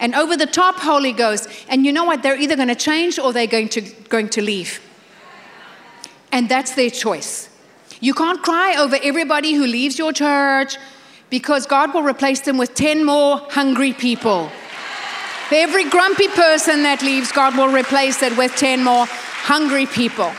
and 0.00 0.14
over 0.14 0.36
the 0.36 0.46
top 0.46 0.76
Holy 0.76 1.12
Ghost. 1.12 1.48
And 1.68 1.84
you 1.84 1.92
know 1.92 2.04
what? 2.04 2.22
They're 2.22 2.38
either 2.38 2.56
going 2.56 2.68
to 2.68 2.74
change 2.74 3.18
or 3.18 3.32
they're 3.32 3.46
going 3.46 3.68
to, 3.70 3.82
going 4.08 4.30
to 4.30 4.42
leave. 4.42 4.80
And 6.32 6.48
that's 6.48 6.74
their 6.74 6.90
choice. 6.90 7.48
You 8.02 8.14
can't 8.14 8.42
cry 8.42 8.74
over 8.76 8.96
everybody 9.00 9.52
who 9.54 9.64
leaves 9.64 9.96
your 9.96 10.12
church 10.12 10.76
because 11.30 11.66
God 11.66 11.94
will 11.94 12.02
replace 12.02 12.40
them 12.40 12.58
with 12.58 12.74
10 12.74 13.04
more 13.04 13.38
hungry 13.50 13.92
people. 13.92 14.50
For 15.48 15.54
every 15.54 15.88
grumpy 15.88 16.26
person 16.26 16.82
that 16.82 17.00
leaves, 17.02 17.30
God 17.30 17.56
will 17.56 17.72
replace 17.72 18.20
it 18.24 18.36
with 18.36 18.56
10 18.56 18.82
more 18.82 19.06
hungry 19.06 19.86
people. 19.86 20.32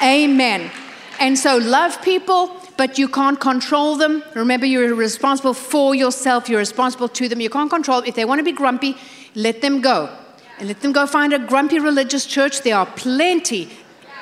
Amen. 0.00 0.70
And 1.18 1.36
so 1.36 1.56
love 1.56 2.00
people, 2.02 2.54
but 2.76 2.98
you 2.98 3.08
can't 3.08 3.40
control 3.40 3.96
them. 3.96 4.22
Remember, 4.36 4.66
you're 4.66 4.94
responsible 4.94 5.54
for 5.54 5.96
yourself, 5.96 6.48
you're 6.48 6.60
responsible 6.60 7.08
to 7.08 7.28
them. 7.28 7.40
You 7.40 7.50
can't 7.50 7.68
control. 7.68 8.02
If 8.06 8.14
they 8.14 8.26
want 8.26 8.38
to 8.38 8.44
be 8.44 8.52
grumpy, 8.52 8.96
let 9.34 9.60
them 9.60 9.80
go. 9.80 10.16
And 10.60 10.68
let 10.68 10.82
them 10.82 10.92
go 10.92 11.04
find 11.04 11.32
a 11.32 11.40
grumpy 11.40 11.80
religious 11.80 12.26
church. 12.26 12.62
There 12.62 12.76
are 12.76 12.86
plenty 12.86 13.70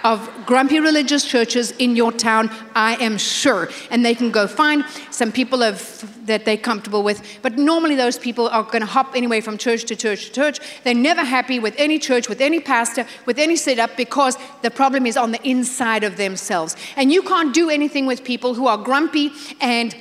of 0.07 0.31
grumpy 0.47 0.79
religious 0.79 1.25
churches 1.25 1.73
in 1.73 1.97
your 1.97 2.13
town, 2.13 2.49
I 2.77 2.95
am 3.03 3.19
sure. 3.19 3.69
And 3.91 4.05
they 4.05 4.15
can 4.15 4.31
go 4.31 4.47
find 4.47 4.85
some 5.11 5.33
people 5.33 5.65
of, 5.65 5.77
that 6.27 6.45
they're 6.45 6.57
comfortable 6.57 7.03
with. 7.03 7.21
But 7.43 7.59
normally, 7.59 7.97
those 7.97 8.17
people 8.17 8.49
are 8.49 8.63
going 8.63 8.83
to 8.83 8.87
hop 8.87 9.17
anyway 9.17 9.41
from 9.41 9.59
church 9.59 9.85
to 9.87 9.97
church 9.97 10.27
to 10.27 10.33
church. 10.33 10.61
They're 10.85 10.95
never 10.95 11.25
happy 11.25 11.59
with 11.59 11.75
any 11.77 11.99
church, 11.99 12.29
with 12.29 12.41
any 12.41 12.61
pastor, 12.61 13.05
with 13.27 13.41
any 13.41 13.57
setup 13.57 13.97
because 13.97 14.39
the 14.63 14.71
problem 14.71 15.07
is 15.07 15.17
on 15.17 15.33
the 15.33 15.43
inside 15.43 16.05
of 16.05 16.17
themselves. 16.17 16.77
And 16.95 17.11
you 17.11 17.23
can't 17.23 17.53
do 17.53 17.69
anything 17.69 18.07
with 18.07 18.23
people 18.23 18.55
who 18.55 18.69
are 18.69 18.79
grumpy 18.79 19.33
and 19.61 19.97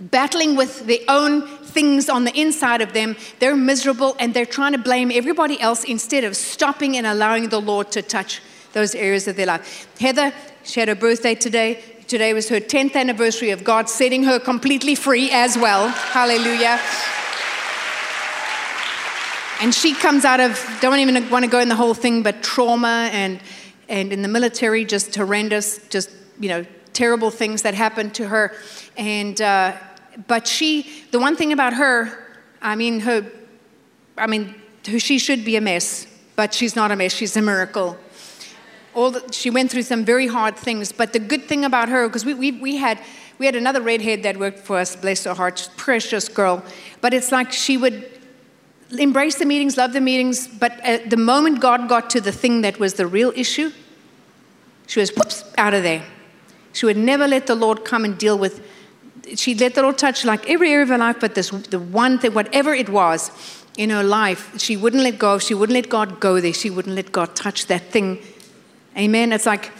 battling 0.00 0.54
with 0.54 0.86
their 0.86 1.04
own 1.08 1.46
things 1.62 2.10
on 2.10 2.24
the 2.24 2.38
inside 2.38 2.82
of 2.82 2.92
them. 2.92 3.16
They're 3.38 3.56
miserable 3.56 4.16
and 4.18 4.34
they're 4.34 4.44
trying 4.44 4.72
to 4.72 4.78
blame 4.78 5.10
everybody 5.10 5.58
else 5.58 5.82
instead 5.84 6.24
of 6.24 6.36
stopping 6.36 6.94
and 6.98 7.06
allowing 7.06 7.48
the 7.48 7.60
Lord 7.60 7.90
to 7.92 8.02
touch 8.02 8.42
those 8.72 8.94
areas 8.94 9.26
of 9.28 9.36
their 9.36 9.46
life. 9.46 9.88
Heather, 9.98 10.32
she 10.64 10.80
had 10.80 10.88
her 10.88 10.94
birthday 10.94 11.34
today. 11.34 11.82
Today 12.06 12.34
was 12.34 12.48
her 12.48 12.60
10th 12.60 12.96
anniversary 12.96 13.50
of 13.50 13.64
God 13.64 13.88
setting 13.88 14.24
her 14.24 14.38
completely 14.38 14.94
free 14.94 15.30
as 15.30 15.56
well. 15.56 15.88
Hallelujah. 15.88 16.80
And 19.60 19.74
she 19.74 19.94
comes 19.94 20.24
out 20.24 20.40
of, 20.40 20.58
don't 20.80 20.98
even 20.98 21.28
want 21.30 21.44
to 21.44 21.50
go 21.50 21.60
in 21.60 21.68
the 21.68 21.76
whole 21.76 21.94
thing, 21.94 22.22
but 22.22 22.42
trauma 22.42 23.10
and, 23.12 23.40
and 23.88 24.12
in 24.12 24.22
the 24.22 24.28
military, 24.28 24.84
just 24.84 25.14
horrendous, 25.14 25.86
just, 25.88 26.10
you 26.38 26.48
know, 26.48 26.64
terrible 26.92 27.30
things 27.30 27.62
that 27.62 27.74
happened 27.74 28.14
to 28.14 28.26
her. 28.26 28.54
And, 28.96 29.40
uh, 29.40 29.76
but 30.26 30.46
she, 30.46 30.90
the 31.10 31.18
one 31.18 31.36
thing 31.36 31.52
about 31.52 31.74
her, 31.74 32.10
I 32.62 32.74
mean, 32.74 33.00
her, 33.00 33.30
I 34.16 34.26
mean, 34.26 34.54
she 34.82 35.18
should 35.18 35.44
be 35.44 35.56
a 35.56 35.60
mess, 35.60 36.06
but 36.36 36.54
she's 36.54 36.74
not 36.74 36.90
a 36.90 36.96
mess, 36.96 37.12
she's 37.12 37.36
a 37.36 37.42
miracle 37.42 37.98
all 38.94 39.10
the, 39.12 39.32
she 39.32 39.50
went 39.50 39.70
through 39.70 39.82
some 39.82 40.04
very 40.04 40.26
hard 40.26 40.56
things. 40.56 40.92
But 40.92 41.12
the 41.12 41.18
good 41.18 41.44
thing 41.44 41.64
about 41.64 41.88
her, 41.88 42.08
because 42.08 42.24
we, 42.24 42.34
we, 42.34 42.52
we, 42.52 42.76
had, 42.76 43.00
we 43.38 43.46
had 43.46 43.56
another 43.56 43.80
redhead 43.80 44.22
that 44.24 44.36
worked 44.36 44.58
for 44.58 44.78
us, 44.78 44.96
bless 44.96 45.24
her 45.24 45.34
heart, 45.34 45.68
precious 45.76 46.28
girl. 46.28 46.64
But 47.00 47.14
it's 47.14 47.32
like 47.32 47.52
she 47.52 47.76
would 47.76 48.20
embrace 48.98 49.36
the 49.36 49.46
meetings, 49.46 49.76
love 49.76 49.92
the 49.92 50.00
meetings, 50.00 50.48
but 50.48 50.72
at 50.80 51.10
the 51.10 51.16
moment 51.16 51.60
God 51.60 51.88
got 51.88 52.10
to 52.10 52.20
the 52.20 52.32
thing 52.32 52.62
that 52.62 52.78
was 52.80 52.94
the 52.94 53.06
real 53.06 53.32
issue, 53.36 53.70
she 54.86 54.98
was 54.98 55.10
whoops, 55.14 55.44
out 55.56 55.74
of 55.74 55.84
there. 55.84 56.04
She 56.72 56.86
would 56.86 56.96
never 56.96 57.28
let 57.28 57.46
the 57.46 57.54
Lord 57.54 57.84
come 57.84 58.04
and 58.04 58.18
deal 58.18 58.36
with, 58.36 58.66
she'd 59.36 59.60
let 59.60 59.74
the 59.74 59.82
Lord 59.82 59.98
touch 59.98 60.24
like 60.24 60.48
every 60.50 60.72
area 60.72 60.82
of 60.82 60.88
her 60.88 60.98
life, 60.98 61.18
but 61.20 61.36
this, 61.36 61.50
the 61.50 61.78
one 61.78 62.18
thing, 62.18 62.34
whatever 62.34 62.74
it 62.74 62.88
was 62.88 63.30
in 63.76 63.90
her 63.90 64.02
life, 64.02 64.58
she 64.58 64.76
wouldn't 64.76 65.02
let 65.02 65.18
go. 65.18 65.38
She 65.38 65.54
wouldn't 65.54 65.74
let 65.74 65.88
God 65.88 66.18
go 66.18 66.40
there. 66.40 66.52
She 66.52 66.70
wouldn't 66.70 66.96
let 66.96 67.12
God 67.12 67.36
touch 67.36 67.66
that 67.66 67.82
thing 67.90 68.18
Amen. 68.96 69.32
It's 69.32 69.46
like 69.46 69.72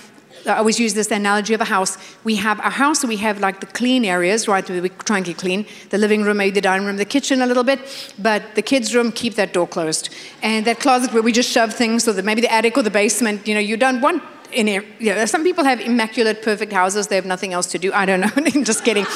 I 0.46 0.56
always 0.56 0.80
use 0.80 0.94
this 0.94 1.10
analogy 1.10 1.54
of 1.54 1.60
a 1.60 1.66
house. 1.66 1.98
We 2.24 2.36
have 2.36 2.58
a 2.60 2.70
house, 2.70 3.04
we 3.04 3.16
have 3.18 3.40
like 3.40 3.60
the 3.60 3.66
clean 3.66 4.04
areas, 4.04 4.48
right? 4.48 4.68
We 4.68 4.88
try 4.88 5.18
and 5.18 5.26
keep 5.26 5.38
clean. 5.38 5.66
The 5.90 5.98
living 5.98 6.22
room, 6.22 6.38
maybe 6.38 6.54
the 6.54 6.60
dining 6.60 6.86
room, 6.86 6.96
the 6.96 7.04
kitchen 7.04 7.42
a 7.42 7.46
little 7.46 7.64
bit, 7.64 7.80
but 8.18 8.54
the 8.54 8.62
kids' 8.62 8.94
room, 8.94 9.12
keep 9.12 9.34
that 9.34 9.52
door 9.52 9.66
closed. 9.66 10.08
And 10.42 10.66
that 10.66 10.80
closet 10.80 11.12
where 11.12 11.22
we 11.22 11.32
just 11.32 11.50
shove 11.50 11.74
things, 11.74 12.08
or 12.08 12.12
the, 12.12 12.22
maybe 12.22 12.40
the 12.40 12.52
attic 12.52 12.78
or 12.78 12.82
the 12.82 12.90
basement, 12.90 13.46
you 13.46 13.54
know, 13.54 13.60
you 13.60 13.76
don't 13.76 14.00
want 14.00 14.22
in. 14.52 14.66
You 14.66 15.14
know, 15.14 15.26
some 15.26 15.44
people 15.44 15.64
have 15.64 15.80
immaculate, 15.80 16.42
perfect 16.42 16.72
houses. 16.72 17.08
They 17.08 17.16
have 17.16 17.26
nothing 17.26 17.52
else 17.52 17.66
to 17.68 17.78
do. 17.78 17.92
I 17.92 18.06
don't 18.06 18.20
know. 18.20 18.30
I'm 18.36 18.64
just 18.64 18.84
kidding. 18.84 19.06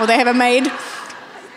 or 0.00 0.06
they 0.06 0.16
have 0.16 0.28
a 0.28 0.34
maid. 0.34 0.70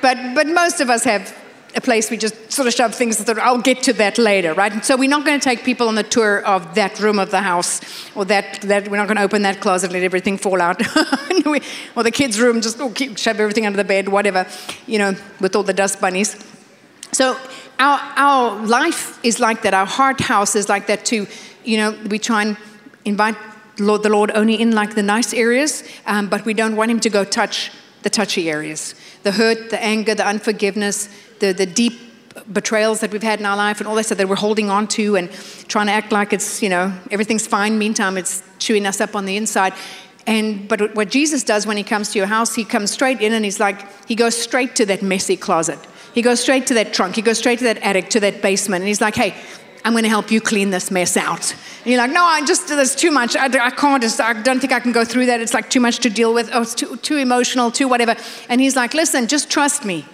But, 0.02 0.18
but 0.34 0.48
most 0.48 0.82
of 0.82 0.90
us 0.90 1.04
have 1.04 1.36
a 1.76 1.82
place 1.82 2.10
we 2.10 2.18
just 2.18 2.52
sort 2.52 2.68
of 2.68 2.74
shove 2.74 2.94
things 2.94 3.24
that 3.24 3.40
I'll 3.40 3.62
get 3.62 3.84
to 3.84 3.94
that 3.94 4.18
later, 4.18 4.54
right? 4.54 4.72
And 4.72 4.84
so 4.84 4.98
we're 4.98 5.10
not 5.10 5.26
going 5.26 5.40
to 5.40 5.44
take 5.44 5.64
people 5.64 5.88
on 5.88 5.96
the 5.96 6.04
tour 6.04 6.44
of 6.46 6.76
that 6.76 7.00
room 7.00 7.20
of 7.20 7.32
the 7.32 7.42
house 7.42 7.82
or 8.16 8.26
that, 8.26 8.62
that 8.62 8.90
we're 8.90 8.98
not 8.98 9.08
going 9.08 9.18
to 9.18 9.24
open 9.24 9.42
that 9.44 9.62
closet 9.62 9.88
and 9.88 9.94
let 9.94 10.04
everything 10.04 10.38
fall 10.38 10.62
out. 10.62 10.82
or 11.96 12.04
the 12.04 12.12
kids' 12.12 12.40
room, 12.40 12.62
just 12.62 12.80
oh, 12.80 12.90
keep, 12.90 13.18
shove 13.18 13.40
everything 13.40 13.66
under 13.66 13.78
the 13.78 13.84
bed, 13.84 14.10
whatever, 14.10 14.46
you 14.86 15.00
know, 15.00 15.16
with 15.40 15.56
all 15.56 15.64
the 15.64 15.74
dust 15.74 16.02
bunnies. 16.02 16.36
So 17.12 17.38
our, 17.80 18.00
our 18.16 18.66
life 18.66 19.24
is 19.24 19.40
like 19.40 19.62
that. 19.64 19.74
Our 19.74 19.86
heart 19.86 20.20
house 20.22 20.56
is 20.56 20.70
like 20.70 20.88
that 20.88 21.06
too. 21.06 21.28
You 21.64 21.78
know, 21.78 21.98
we 22.10 22.20
try 22.20 22.44
and 22.44 22.58
invite 23.06 23.36
Lord, 23.80 24.04
the 24.04 24.10
Lord 24.10 24.32
only 24.36 24.62
in 24.62 24.72
like 24.72 24.96
the 24.96 25.04
nice 25.04 25.34
areas, 25.34 25.84
um, 26.06 26.28
but 26.28 26.46
we 26.46 26.54
don't 26.54 26.76
want 26.76 26.92
Him 26.92 27.00
to 27.00 27.10
go 27.10 27.24
touch 27.24 27.72
the 28.04 28.10
touchy 28.10 28.50
areas 28.50 28.96
the 29.24 29.32
hurt, 29.32 29.70
the 29.70 29.84
anger, 29.84 30.16
the 30.16 30.26
unforgiveness, 30.26 31.08
the, 31.42 31.52
the 31.52 31.66
deep 31.66 32.00
betrayals 32.52 33.02
that 33.02 33.12
we've 33.12 33.24
had 33.24 33.40
in 33.40 33.46
our 33.46 33.58
life 33.58 33.82
and 33.82 33.88
all 33.88 33.96
that 33.96 34.06
stuff 34.06 34.18
that 34.18 34.30
we're 34.30 34.36
holding 34.36 34.70
on 34.70 34.88
to 34.88 35.18
and 35.18 35.30
trying 35.68 35.88
to 35.88 35.92
act 35.92 36.12
like 36.12 36.32
it's, 36.32 36.64
you 36.64 36.70
know, 36.70 36.94
everything's 37.12 37.46
fine. 37.46 37.78
Meantime, 37.78 38.18
it's 38.18 38.42
chewing 38.60 38.86
us 38.86 39.02
up 39.02 39.16
on 39.16 39.26
the 39.26 39.36
inside. 39.36 39.74
And 40.26 40.70
but 40.70 40.96
what 40.96 41.10
Jesus 41.10 41.44
does 41.44 41.68
when 41.68 41.78
he 41.78 41.84
comes 41.84 42.12
to 42.14 42.20
your 42.20 42.28
house, 42.28 42.56
he 42.56 42.64
comes 42.64 42.92
straight 42.92 43.20
in 43.22 43.34
and 43.34 43.44
he's 43.44 43.60
like, 43.60 43.80
he 44.08 44.16
goes 44.16 44.38
straight 44.38 44.76
to 44.76 44.86
that 44.86 45.02
messy 45.02 45.36
closet. 45.36 45.80
He 46.14 46.22
goes 46.22 46.40
straight 46.40 46.68
to 46.68 46.74
that 46.76 46.94
trunk. 46.94 47.16
He 47.16 47.22
goes 47.22 47.38
straight 47.38 47.60
to 47.60 47.66
that 47.66 47.78
attic, 47.80 48.10
to 48.12 48.20
that 48.22 48.42
basement. 48.42 48.82
And 48.82 48.88
he's 48.88 49.02
like, 49.02 49.16
hey, 49.16 49.36
I'm 49.84 49.94
going 49.94 50.04
to 50.04 50.10
help 50.10 50.30
you 50.30 50.42
clean 50.42 50.70
this 50.70 50.92
mess 50.92 51.18
out. 51.18 51.52
And 51.84 51.88
you're 51.88 51.98
like, 51.98 52.12
no, 52.12 52.24
I 52.24 52.46
just, 52.46 52.68
there's 52.68 52.96
too 52.96 53.12
much. 53.12 53.36
I, 53.36 53.46
I 53.46 53.72
can't, 53.72 54.02
just, 54.02 54.22
I 54.22 54.40
don't 54.42 54.60
think 54.60 54.74
I 54.74 54.80
can 54.80 54.92
go 54.92 55.04
through 55.04 55.26
that. 55.28 55.42
It's 55.42 55.54
like 55.54 55.70
too 55.70 55.80
much 55.80 56.00
to 56.00 56.10
deal 56.10 56.34
with. 56.34 56.50
Oh, 56.54 56.62
it's 56.62 56.76
too, 56.76 56.98
too 56.98 57.18
emotional, 57.18 57.72
too 57.72 57.88
whatever. 57.88 58.16
And 58.50 58.62
he's 58.62 58.76
like, 58.76 58.94
listen, 58.94 59.28
just 59.28 59.50
trust 59.50 59.84
me. 59.86 60.06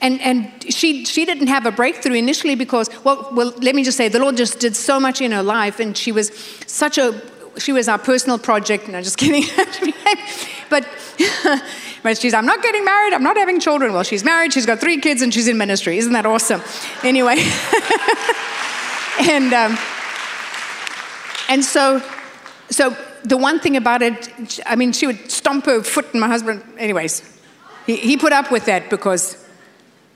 And, 0.00 0.20
and 0.20 0.50
she, 0.72 1.04
she 1.04 1.24
didn't 1.24 1.48
have 1.48 1.66
a 1.66 1.72
breakthrough 1.72 2.14
initially 2.14 2.54
because, 2.54 2.88
well, 3.04 3.28
well, 3.32 3.52
let 3.60 3.74
me 3.74 3.82
just 3.82 3.96
say, 3.96 4.08
the 4.08 4.20
Lord 4.20 4.36
just 4.36 4.60
did 4.60 4.76
so 4.76 5.00
much 5.00 5.20
in 5.20 5.32
her 5.32 5.42
life, 5.42 5.80
and 5.80 5.96
she 5.96 6.12
was 6.12 6.30
such 6.66 6.98
a, 6.98 7.20
she 7.58 7.72
was 7.72 7.88
our 7.88 7.98
personal 7.98 8.38
project. 8.38 8.88
No, 8.88 9.02
just 9.02 9.18
kidding. 9.18 9.44
but, 10.70 10.86
but 12.02 12.18
she's, 12.18 12.32
I'm 12.32 12.46
not 12.46 12.62
getting 12.62 12.84
married, 12.84 13.12
I'm 13.12 13.24
not 13.24 13.36
having 13.36 13.58
children. 13.58 13.92
Well, 13.92 14.04
she's 14.04 14.24
married, 14.24 14.52
she's 14.52 14.66
got 14.66 14.78
three 14.78 15.00
kids, 15.00 15.20
and 15.20 15.34
she's 15.34 15.48
in 15.48 15.58
ministry. 15.58 15.98
Isn't 15.98 16.12
that 16.12 16.26
awesome? 16.26 16.62
Anyway. 17.02 17.36
and, 19.28 19.52
um, 19.52 19.78
and 21.48 21.64
so, 21.64 22.00
so 22.70 22.96
the 23.24 23.36
one 23.36 23.58
thing 23.58 23.76
about 23.76 24.02
it, 24.02 24.60
I 24.64 24.76
mean, 24.76 24.92
she 24.92 25.06
would 25.08 25.30
stomp 25.30 25.66
her 25.66 25.82
foot 25.82 26.14
in 26.14 26.20
my 26.20 26.28
husband. 26.28 26.62
Anyways, 26.78 27.36
he, 27.86 27.96
he 27.96 28.16
put 28.16 28.32
up 28.32 28.52
with 28.52 28.66
that 28.66 28.90
because 28.90 29.44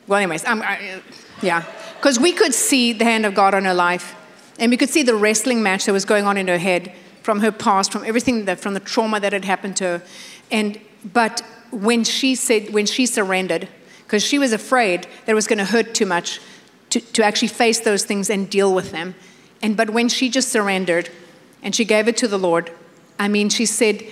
well, 0.06 0.18
anyways, 0.18 0.44
um, 0.44 0.62
I, 0.62 1.00
yeah. 1.42 1.64
Because 1.96 2.18
we 2.18 2.32
could 2.32 2.54
see 2.54 2.92
the 2.92 3.04
hand 3.04 3.24
of 3.24 3.34
God 3.34 3.54
on 3.54 3.64
her 3.64 3.74
life, 3.74 4.16
and 4.58 4.70
we 4.70 4.76
could 4.76 4.90
see 4.90 5.02
the 5.02 5.14
wrestling 5.14 5.62
match 5.62 5.86
that 5.86 5.92
was 5.92 6.04
going 6.04 6.24
on 6.24 6.36
in 6.36 6.48
her 6.48 6.58
head 6.58 6.92
from 7.22 7.40
her 7.40 7.52
past, 7.52 7.92
from 7.92 8.04
everything 8.04 8.44
that, 8.46 8.60
from 8.60 8.74
the 8.74 8.80
trauma 8.80 9.20
that 9.20 9.32
had 9.32 9.44
happened 9.44 9.76
to 9.76 9.84
her. 9.84 10.02
And, 10.50 10.80
but 11.12 11.42
when 11.70 12.04
she 12.04 12.34
said, 12.34 12.72
when 12.72 12.86
she 12.86 13.06
surrendered, 13.06 13.68
because 14.04 14.24
she 14.24 14.38
was 14.38 14.52
afraid 14.52 15.04
that 15.24 15.32
it 15.32 15.34
was 15.34 15.46
going 15.46 15.58
to 15.58 15.64
hurt 15.64 15.94
too 15.94 16.06
much 16.06 16.40
to, 16.90 17.00
to 17.00 17.24
actually 17.24 17.48
face 17.48 17.80
those 17.80 18.04
things 18.04 18.28
and 18.28 18.50
deal 18.50 18.74
with 18.74 18.90
them. 18.90 19.14
And, 19.62 19.76
but 19.76 19.90
when 19.90 20.08
she 20.08 20.28
just 20.28 20.50
surrendered 20.50 21.08
and 21.62 21.74
she 21.74 21.84
gave 21.84 22.08
it 22.08 22.16
to 22.18 22.28
the 22.28 22.38
Lord, 22.38 22.70
I 23.18 23.28
mean, 23.28 23.48
she 23.48 23.64
said, 23.64 24.02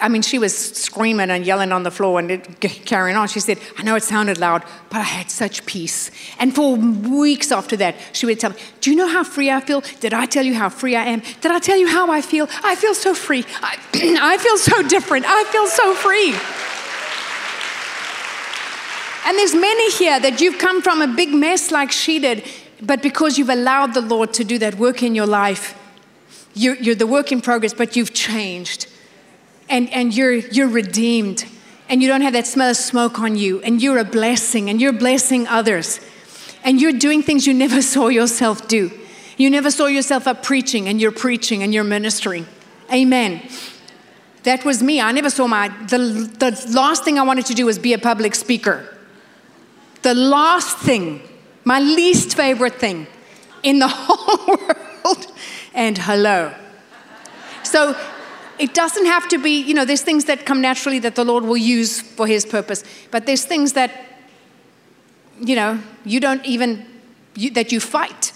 I 0.00 0.08
mean, 0.08 0.22
she 0.22 0.38
was 0.38 0.56
screaming 0.56 1.30
and 1.30 1.46
yelling 1.46 1.70
on 1.70 1.84
the 1.84 1.90
floor 1.90 2.18
and 2.18 2.60
carrying 2.60 3.16
on. 3.16 3.28
She 3.28 3.38
said, 3.38 3.58
I 3.78 3.84
know 3.84 3.94
it 3.94 4.02
sounded 4.02 4.38
loud, 4.38 4.64
but 4.90 4.98
I 4.98 5.04
had 5.04 5.30
such 5.30 5.64
peace. 5.66 6.10
And 6.38 6.54
for 6.54 6.76
weeks 6.76 7.52
after 7.52 7.76
that, 7.76 7.94
she 8.12 8.26
would 8.26 8.40
tell 8.40 8.50
me, 8.50 8.56
Do 8.80 8.90
you 8.90 8.96
know 8.96 9.06
how 9.06 9.22
free 9.22 9.50
I 9.50 9.60
feel? 9.60 9.82
Did 10.00 10.12
I 10.12 10.26
tell 10.26 10.44
you 10.44 10.54
how 10.54 10.68
free 10.68 10.96
I 10.96 11.04
am? 11.04 11.22
Did 11.40 11.52
I 11.52 11.60
tell 11.60 11.76
you 11.76 11.86
how 11.86 12.10
I 12.10 12.22
feel? 12.22 12.48
I 12.64 12.74
feel 12.74 12.94
so 12.94 13.14
free. 13.14 13.44
I, 13.62 13.78
I 14.20 14.36
feel 14.38 14.58
so 14.58 14.82
different. 14.82 15.26
I 15.28 15.44
feel 15.44 15.66
so 15.68 15.94
free. 15.94 16.34
And 19.26 19.38
there's 19.38 19.54
many 19.54 19.90
here 19.92 20.18
that 20.20 20.40
you've 20.40 20.58
come 20.58 20.82
from 20.82 21.02
a 21.02 21.06
big 21.06 21.32
mess 21.32 21.70
like 21.70 21.92
she 21.92 22.18
did, 22.18 22.44
but 22.82 23.00
because 23.00 23.38
you've 23.38 23.48
allowed 23.48 23.94
the 23.94 24.02
Lord 24.02 24.34
to 24.34 24.44
do 24.44 24.58
that 24.58 24.74
work 24.74 25.02
in 25.02 25.14
your 25.14 25.26
life, 25.26 25.78
you're, 26.52 26.76
you're 26.76 26.94
the 26.94 27.06
work 27.06 27.32
in 27.32 27.40
progress, 27.40 27.72
but 27.72 27.96
you've 27.96 28.12
changed 28.12 28.86
and, 29.68 29.90
and 29.90 30.14
you're, 30.14 30.34
you're 30.34 30.68
redeemed 30.68 31.44
and 31.88 32.02
you 32.02 32.08
don't 32.08 32.22
have 32.22 32.32
that 32.32 32.46
smell 32.46 32.70
of 32.70 32.76
smoke 32.76 33.18
on 33.18 33.36
you 33.36 33.60
and 33.62 33.82
you're 33.82 33.98
a 33.98 34.04
blessing 34.04 34.70
and 34.70 34.80
you're 34.80 34.92
blessing 34.92 35.46
others 35.46 36.00
and 36.64 36.80
you're 36.80 36.92
doing 36.92 37.22
things 37.22 37.46
you 37.46 37.54
never 37.54 37.82
saw 37.94 38.08
yourself 38.08 38.66
do. 38.68 38.90
You 39.36 39.50
never 39.50 39.70
saw 39.70 39.86
yourself 39.86 40.26
up 40.26 40.42
preaching 40.42 40.88
and 40.88 41.00
you're 41.00 41.12
preaching 41.12 41.62
and 41.62 41.74
you're 41.74 41.84
ministering. 41.84 42.46
Amen. 42.92 43.42
That 44.44 44.64
was 44.64 44.82
me. 44.82 45.00
I 45.00 45.12
never 45.12 45.30
saw 45.30 45.46
my, 45.46 45.68
the, 45.68 45.98
the 46.38 46.72
last 46.74 47.04
thing 47.04 47.18
I 47.18 47.22
wanted 47.22 47.46
to 47.46 47.54
do 47.54 47.66
was 47.66 47.78
be 47.78 47.94
a 47.94 47.98
public 47.98 48.34
speaker. 48.34 48.96
The 50.02 50.14
last 50.14 50.78
thing, 50.78 51.22
my 51.64 51.80
least 51.80 52.36
favorite 52.36 52.74
thing 52.74 53.06
in 53.62 53.78
the 53.78 53.88
whole 53.90 54.46
world. 54.46 55.26
And 55.72 55.98
hello. 55.98 56.54
So 57.62 57.98
it 58.58 58.74
doesn't 58.74 59.06
have 59.06 59.28
to 59.28 59.38
be, 59.38 59.60
you 59.60 59.74
know, 59.74 59.84
there's 59.84 60.02
things 60.02 60.26
that 60.26 60.46
come 60.46 60.60
naturally 60.60 60.98
that 61.00 61.14
the 61.16 61.24
Lord 61.24 61.44
will 61.44 61.56
use 61.56 62.00
for 62.00 62.26
His 62.26 62.46
purpose, 62.46 62.84
but 63.10 63.26
there's 63.26 63.44
things 63.44 63.72
that, 63.72 63.90
you 65.40 65.56
know, 65.56 65.80
you 66.04 66.20
don't 66.20 66.44
even, 66.44 66.86
you, 67.34 67.50
that 67.50 67.72
you 67.72 67.80
fight. 67.80 68.32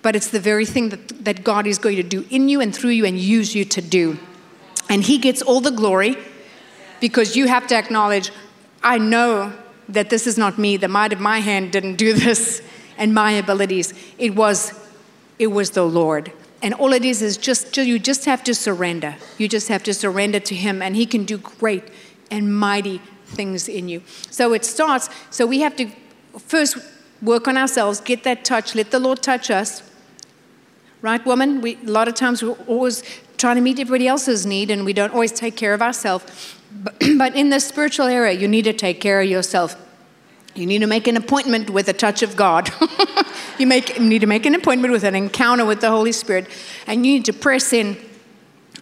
But 0.00 0.16
it's 0.16 0.28
the 0.28 0.40
very 0.40 0.66
thing 0.66 0.88
that, 0.88 1.24
that 1.24 1.44
God 1.44 1.66
is 1.66 1.78
going 1.78 1.96
to 1.96 2.02
do 2.02 2.26
in 2.30 2.48
you 2.48 2.60
and 2.60 2.74
through 2.74 2.90
you 2.90 3.04
and 3.04 3.18
use 3.18 3.54
you 3.54 3.64
to 3.66 3.80
do. 3.80 4.18
And 4.88 5.02
He 5.04 5.18
gets 5.18 5.42
all 5.42 5.60
the 5.60 5.70
glory 5.70 6.16
because 7.00 7.36
you 7.36 7.48
have 7.48 7.66
to 7.68 7.76
acknowledge, 7.76 8.32
I 8.82 8.98
know 8.98 9.52
that 9.88 10.10
this 10.10 10.26
is 10.26 10.38
not 10.38 10.58
me, 10.58 10.76
the 10.76 10.88
might 10.88 11.12
of 11.12 11.20
my 11.20 11.40
hand 11.40 11.72
didn't 11.72 11.96
do 11.96 12.12
this 12.14 12.62
and 12.96 13.14
my 13.14 13.32
abilities. 13.32 13.92
It 14.18 14.34
was, 14.34 14.72
it 15.38 15.48
was 15.48 15.72
the 15.72 15.84
Lord. 15.84 16.32
And 16.62 16.74
all 16.74 16.92
it 16.92 17.04
is 17.04 17.22
is 17.22 17.36
just, 17.36 17.76
you 17.76 17.98
just 17.98 18.24
have 18.24 18.44
to 18.44 18.54
surrender. 18.54 19.16
You 19.36 19.48
just 19.48 19.68
have 19.68 19.82
to 19.84 19.94
surrender 19.94 20.38
to 20.40 20.54
Him, 20.54 20.80
and 20.80 20.94
He 20.94 21.06
can 21.06 21.24
do 21.24 21.38
great 21.38 21.84
and 22.30 22.56
mighty 22.56 23.00
things 23.26 23.68
in 23.68 23.88
you. 23.88 24.02
So 24.30 24.54
it 24.54 24.64
starts, 24.64 25.10
so 25.30 25.44
we 25.46 25.60
have 25.60 25.74
to 25.76 25.90
first 26.38 26.78
work 27.20 27.48
on 27.48 27.56
ourselves, 27.56 28.00
get 28.00 28.24
that 28.24 28.44
touch, 28.44 28.74
let 28.74 28.90
the 28.90 29.00
Lord 29.00 29.22
touch 29.22 29.50
us. 29.50 29.82
Right, 31.00 31.24
woman? 31.26 31.60
We, 31.60 31.78
a 31.84 31.90
lot 31.90 32.06
of 32.06 32.14
times 32.14 32.42
we're 32.42 32.52
always 32.68 33.02
trying 33.38 33.56
to 33.56 33.60
meet 33.60 33.80
everybody 33.80 34.06
else's 34.06 34.46
need, 34.46 34.70
and 34.70 34.84
we 34.84 34.92
don't 34.92 35.12
always 35.12 35.32
take 35.32 35.56
care 35.56 35.74
of 35.74 35.82
ourselves. 35.82 36.56
But, 36.70 36.94
but 37.18 37.34
in 37.34 37.50
the 37.50 37.58
spiritual 37.58 38.06
area, 38.06 38.38
you 38.38 38.46
need 38.46 38.62
to 38.62 38.72
take 38.72 39.00
care 39.00 39.20
of 39.20 39.28
yourself. 39.28 39.76
You 40.54 40.66
need 40.66 40.80
to 40.80 40.86
make 40.86 41.06
an 41.06 41.16
appointment 41.16 41.70
with 41.70 41.86
the 41.86 41.92
touch 41.94 42.22
of 42.22 42.36
God. 42.36 42.70
you, 43.58 43.66
make, 43.66 43.98
you 43.98 44.04
need 44.04 44.20
to 44.20 44.26
make 44.26 44.44
an 44.44 44.54
appointment 44.54 44.92
with 44.92 45.04
an 45.04 45.14
encounter 45.14 45.64
with 45.64 45.80
the 45.80 45.88
Holy 45.88 46.12
Spirit, 46.12 46.46
and 46.86 47.06
you 47.06 47.14
need 47.14 47.24
to 47.26 47.32
press 47.32 47.72
in 47.72 47.96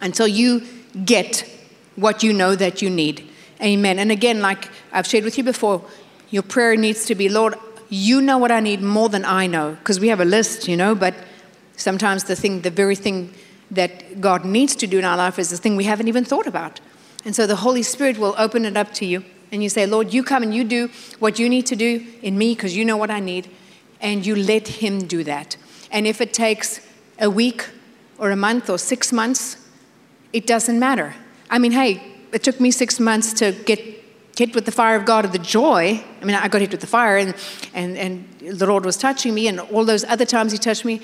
until 0.01 0.27
you 0.27 0.66
get 1.05 1.49
what 1.95 2.23
you 2.23 2.33
know 2.33 2.57
that 2.57 2.83
you 2.83 2.91
need. 2.91 3.29
Amen. 3.62 3.99
And 3.99 4.11
again, 4.11 4.41
like 4.41 4.68
I've 4.93 5.07
shared 5.07 5.25
with 5.25 5.39
you 5.39 5.45
before, 5.45 5.85
your 6.31 6.43
prayer 6.43 6.77
needs 6.77 7.05
to 7.07 7.14
be, 7.14 7.29
Lord, 7.29 7.55
you 7.89 8.21
know 8.21 8.39
what 8.39 8.51
I 8.51 8.61
need 8.61 8.83
more 8.83 9.09
than 9.09 9.25
I 9.25 9.47
know, 9.47 9.77
because 9.77 10.01
we 10.01 10.09
have 10.09 10.21
a 10.21 10.25
list, 10.25 10.66
you 10.66 10.77
know, 10.77 10.95
but 10.95 11.14
sometimes 11.77 12.25
the 12.25 12.37
thing, 12.37 12.62
the 12.62 12.71
very 12.71 12.97
thing 12.97 13.33
that 13.71 14.21
God 14.21 14.45
needs 14.45 14.75
to 14.77 14.87
do 14.87 14.99
in 14.99 15.05
our 15.05 15.16
life 15.16 15.39
is 15.39 15.51
the 15.51 15.57
thing 15.57 15.77
we 15.77 15.85
haven't 15.85 16.09
even 16.09 16.25
thought 16.25 16.47
about. 16.47 16.81
And 17.25 17.37
so 17.37 17.47
the 17.47 17.57
Holy 17.57 17.83
Spirit 17.83 18.18
will 18.18 18.35
open 18.39 18.64
it 18.64 18.77
up 18.77 18.93
to 18.95 19.07
you 19.07 19.25
and 19.53 19.63
you 19.63 19.69
say, 19.69 19.87
Lord, 19.87 20.13
you 20.13 20.23
come 20.23 20.43
and 20.43 20.55
you 20.55 20.65
do 20.65 20.91
what 21.19 21.39
you 21.39 21.49
need 21.49 21.67
to 21.67 21.77
do 21.77 22.07
in 22.23 22.39
me 22.39 22.55
because 22.55 22.77
you 22.77 22.85
know 22.85 22.97
what 22.97 23.11
I 23.11 23.21
need, 23.21 23.51
and 24.01 24.25
you 24.25 24.37
let 24.37 24.69
Him 24.69 25.07
do 25.07 25.25
that. 25.25 25.57
And 25.91 26.07
if 26.07 26.21
it 26.21 26.33
takes 26.33 26.81
a 27.19 27.29
week 27.29 27.69
or 28.19 28.31
a 28.31 28.37
month 28.37 28.71
or 28.71 28.79
six 28.79 29.13
months, 29.13 29.57
it 30.33 30.47
doesn't 30.47 30.79
matter. 30.79 31.15
I 31.49 31.59
mean, 31.59 31.73
hey, 31.73 32.03
it 32.33 32.43
took 32.43 32.61
me 32.61 32.71
six 32.71 33.01
months 33.01 33.33
to 33.35 33.53
get 33.53 33.81
hit 34.37 34.55
with 34.55 34.65
the 34.65 34.73
fire 34.73 34.97
of 34.97 35.05
God 35.05 35.25
of 35.25 35.33
the 35.33 35.39
joy. 35.39 36.03
I 36.23 36.25
mean, 36.25 36.37
I 36.37 36.49
got 36.49 36.61
hit 36.61 36.71
with 36.71 36.81
the 36.81 36.87
fire, 36.87 37.19
and, 37.19 37.35
and, 37.75 37.99
and 37.99 38.59
the 38.59 38.67
Lord 38.67 38.85
was 38.85 38.97
touching 38.97 39.35
me, 39.35 39.49
and 39.49 39.61
all 39.61 39.85
those 39.85 40.05
other 40.05 40.25
times 40.25 40.53
He 40.53 40.59
touched 40.59 40.85
me, 40.85 40.99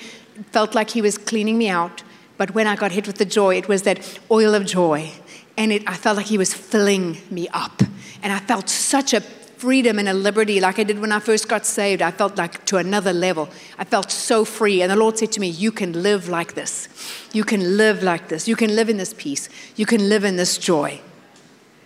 felt 0.51 0.73
like 0.73 0.91
He 0.91 1.01
was 1.01 1.17
cleaning 1.17 1.57
me 1.57 1.69
out. 1.69 2.03
But 2.37 2.53
when 2.53 2.67
I 2.67 2.75
got 2.75 2.91
hit 2.91 3.07
with 3.07 3.17
the 3.17 3.25
joy, 3.25 3.57
it 3.57 3.67
was 3.67 3.81
that 3.83 4.19
oil 4.31 4.55
of 4.55 4.65
joy. 4.65 5.11
And 5.57 5.71
it, 5.71 5.83
I 5.87 5.95
felt 5.95 6.17
like 6.17 6.27
He 6.27 6.37
was 6.37 6.53
filling 6.53 7.17
me 7.29 7.47
up. 7.49 7.81
And 8.23 8.31
I 8.31 8.39
felt 8.39 8.69
such 8.69 9.13
a 9.13 9.21
freedom 9.21 9.97
and 9.97 10.07
a 10.07 10.13
liberty 10.13 10.59
like 10.59 10.77
I 10.77 10.83
did 10.83 10.99
when 10.99 11.11
I 11.11 11.19
first 11.19 11.47
got 11.47 11.65
saved. 11.65 12.01
I 12.01 12.11
felt 12.11 12.37
like 12.37 12.63
to 12.65 12.77
another 12.77 13.11
level. 13.11 13.49
I 13.77 13.83
felt 13.83 14.11
so 14.11 14.45
free. 14.45 14.81
And 14.81 14.91
the 14.91 14.95
Lord 14.95 15.17
said 15.17 15.31
to 15.33 15.39
me, 15.39 15.47
You 15.47 15.71
can 15.71 16.03
live 16.03 16.29
like 16.29 16.53
this. 16.53 16.87
You 17.33 17.43
can 17.43 17.77
live 17.77 18.03
like 18.03 18.29
this. 18.29 18.47
You 18.47 18.55
can 18.55 18.75
live 18.75 18.89
in 18.89 18.97
this 18.97 19.13
peace. 19.13 19.49
You 19.75 19.85
can 19.85 20.09
live 20.09 20.23
in 20.23 20.35
this 20.35 20.57
joy. 20.57 21.01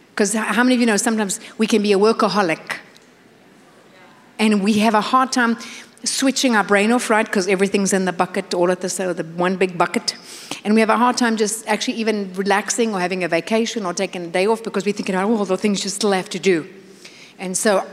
Because 0.10 0.34
how 0.34 0.64
many 0.64 0.76
of 0.76 0.82
you 0.82 0.86
know 0.86 0.98
sometimes 0.98 1.40
we 1.58 1.66
can 1.66 1.82
be 1.82 1.94
a 1.94 1.98
workaholic? 1.98 2.78
And 4.38 4.64
we 4.64 4.74
have 4.80 4.94
a 4.94 5.02
hard 5.02 5.32
time 5.32 5.58
switching 6.04 6.56
our 6.56 6.64
brain 6.64 6.92
off, 6.92 7.10
right? 7.10 7.26
Because 7.26 7.48
everything's 7.48 7.94
in 7.94 8.06
the 8.06 8.14
bucket 8.14 8.54
all 8.54 8.72
at 8.72 8.82
the 8.82 8.90
so 8.90 9.14
the 9.14 9.24
one 9.24 9.58
big 9.58 9.78
bucket. 9.78 10.16
And 10.64 10.74
we 10.74 10.80
have 10.80 10.90
a 10.90 10.98
hard 10.98 11.18
time 11.18 11.38
just 11.38 11.68
actually 11.68 11.96
even 11.96 12.34
relaxing 12.34 12.94
or 12.94 13.00
having 13.00 13.24
a 13.24 13.28
vacation 13.28 13.86
or 13.86 13.94
taking 13.94 14.26
a 14.26 14.28
day 14.28 14.48
off 14.48 14.64
because 14.64 14.86
we're 14.86 14.94
thinking, 14.94 15.16
oh, 15.16 15.38
all 15.38 15.46
the 15.46 15.58
things 15.58 15.84
you 15.84 15.90
still 15.90 16.12
have 16.12 16.30
to 16.30 16.40
do. 16.40 16.68
And 17.38 17.58
so 17.58 17.88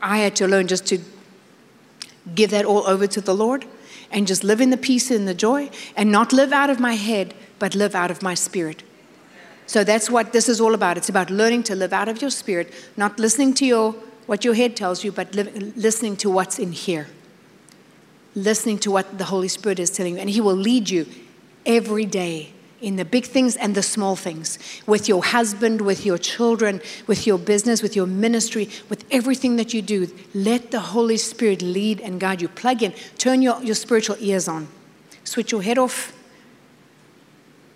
I 0.00 0.18
had 0.18 0.36
to 0.36 0.48
learn 0.48 0.68
just 0.68 0.86
to 0.86 0.98
give 2.34 2.50
that 2.50 2.64
all 2.64 2.86
over 2.86 3.06
to 3.06 3.20
the 3.20 3.34
Lord 3.34 3.66
and 4.10 4.26
just 4.26 4.44
live 4.44 4.60
in 4.60 4.70
the 4.70 4.76
peace 4.76 5.10
and 5.10 5.26
the 5.26 5.34
joy 5.34 5.70
and 5.96 6.10
not 6.10 6.32
live 6.32 6.52
out 6.52 6.70
of 6.70 6.80
my 6.80 6.94
head, 6.94 7.34
but 7.58 7.74
live 7.74 7.94
out 7.94 8.10
of 8.10 8.22
my 8.22 8.34
spirit. 8.34 8.82
So 9.66 9.84
that's 9.84 10.08
what 10.08 10.32
this 10.32 10.48
is 10.48 10.60
all 10.60 10.74
about. 10.74 10.96
It's 10.96 11.10
about 11.10 11.28
learning 11.28 11.64
to 11.64 11.74
live 11.74 11.92
out 11.92 12.08
of 12.08 12.22
your 12.22 12.30
spirit, 12.30 12.72
not 12.96 13.18
listening 13.18 13.52
to 13.54 13.66
your 13.66 13.92
what 14.26 14.44
your 14.44 14.54
head 14.54 14.76
tells 14.76 15.04
you, 15.04 15.10
but 15.10 15.34
li- 15.34 15.72
listening 15.74 16.14
to 16.18 16.28
what's 16.28 16.58
in 16.58 16.72
here. 16.72 17.06
Listening 18.34 18.78
to 18.78 18.90
what 18.90 19.18
the 19.18 19.24
Holy 19.24 19.48
Spirit 19.48 19.78
is 19.78 19.90
telling 19.90 20.14
you, 20.14 20.20
and 20.20 20.30
He 20.30 20.40
will 20.40 20.56
lead 20.56 20.90
you 20.90 21.06
every 21.66 22.06
day 22.06 22.52
in 22.80 22.96
the 22.96 23.04
big 23.04 23.24
things 23.24 23.56
and 23.56 23.74
the 23.74 23.82
small 23.82 24.14
things 24.14 24.58
with 24.86 25.08
your 25.08 25.24
husband, 25.24 25.80
with 25.80 26.06
your 26.06 26.18
children, 26.18 26.80
with 27.06 27.26
your 27.26 27.38
business, 27.38 27.82
with 27.82 27.96
your 27.96 28.06
ministry, 28.06 28.68
with 28.88 29.04
everything 29.10 29.56
that 29.56 29.74
you 29.74 29.82
do. 29.82 30.08
Let 30.34 30.70
the 30.70 30.80
Holy 30.80 31.16
Spirit 31.16 31.62
lead 31.62 32.00
and 32.00 32.20
guide 32.20 32.40
you. 32.40 32.48
Plug 32.48 32.82
in, 32.82 32.92
turn 33.16 33.42
your, 33.42 33.62
your 33.62 33.74
spiritual 33.74 34.16
ears 34.20 34.46
on, 34.46 34.68
switch 35.24 35.52
your 35.52 35.62
head 35.62 35.78
off. 35.78 36.14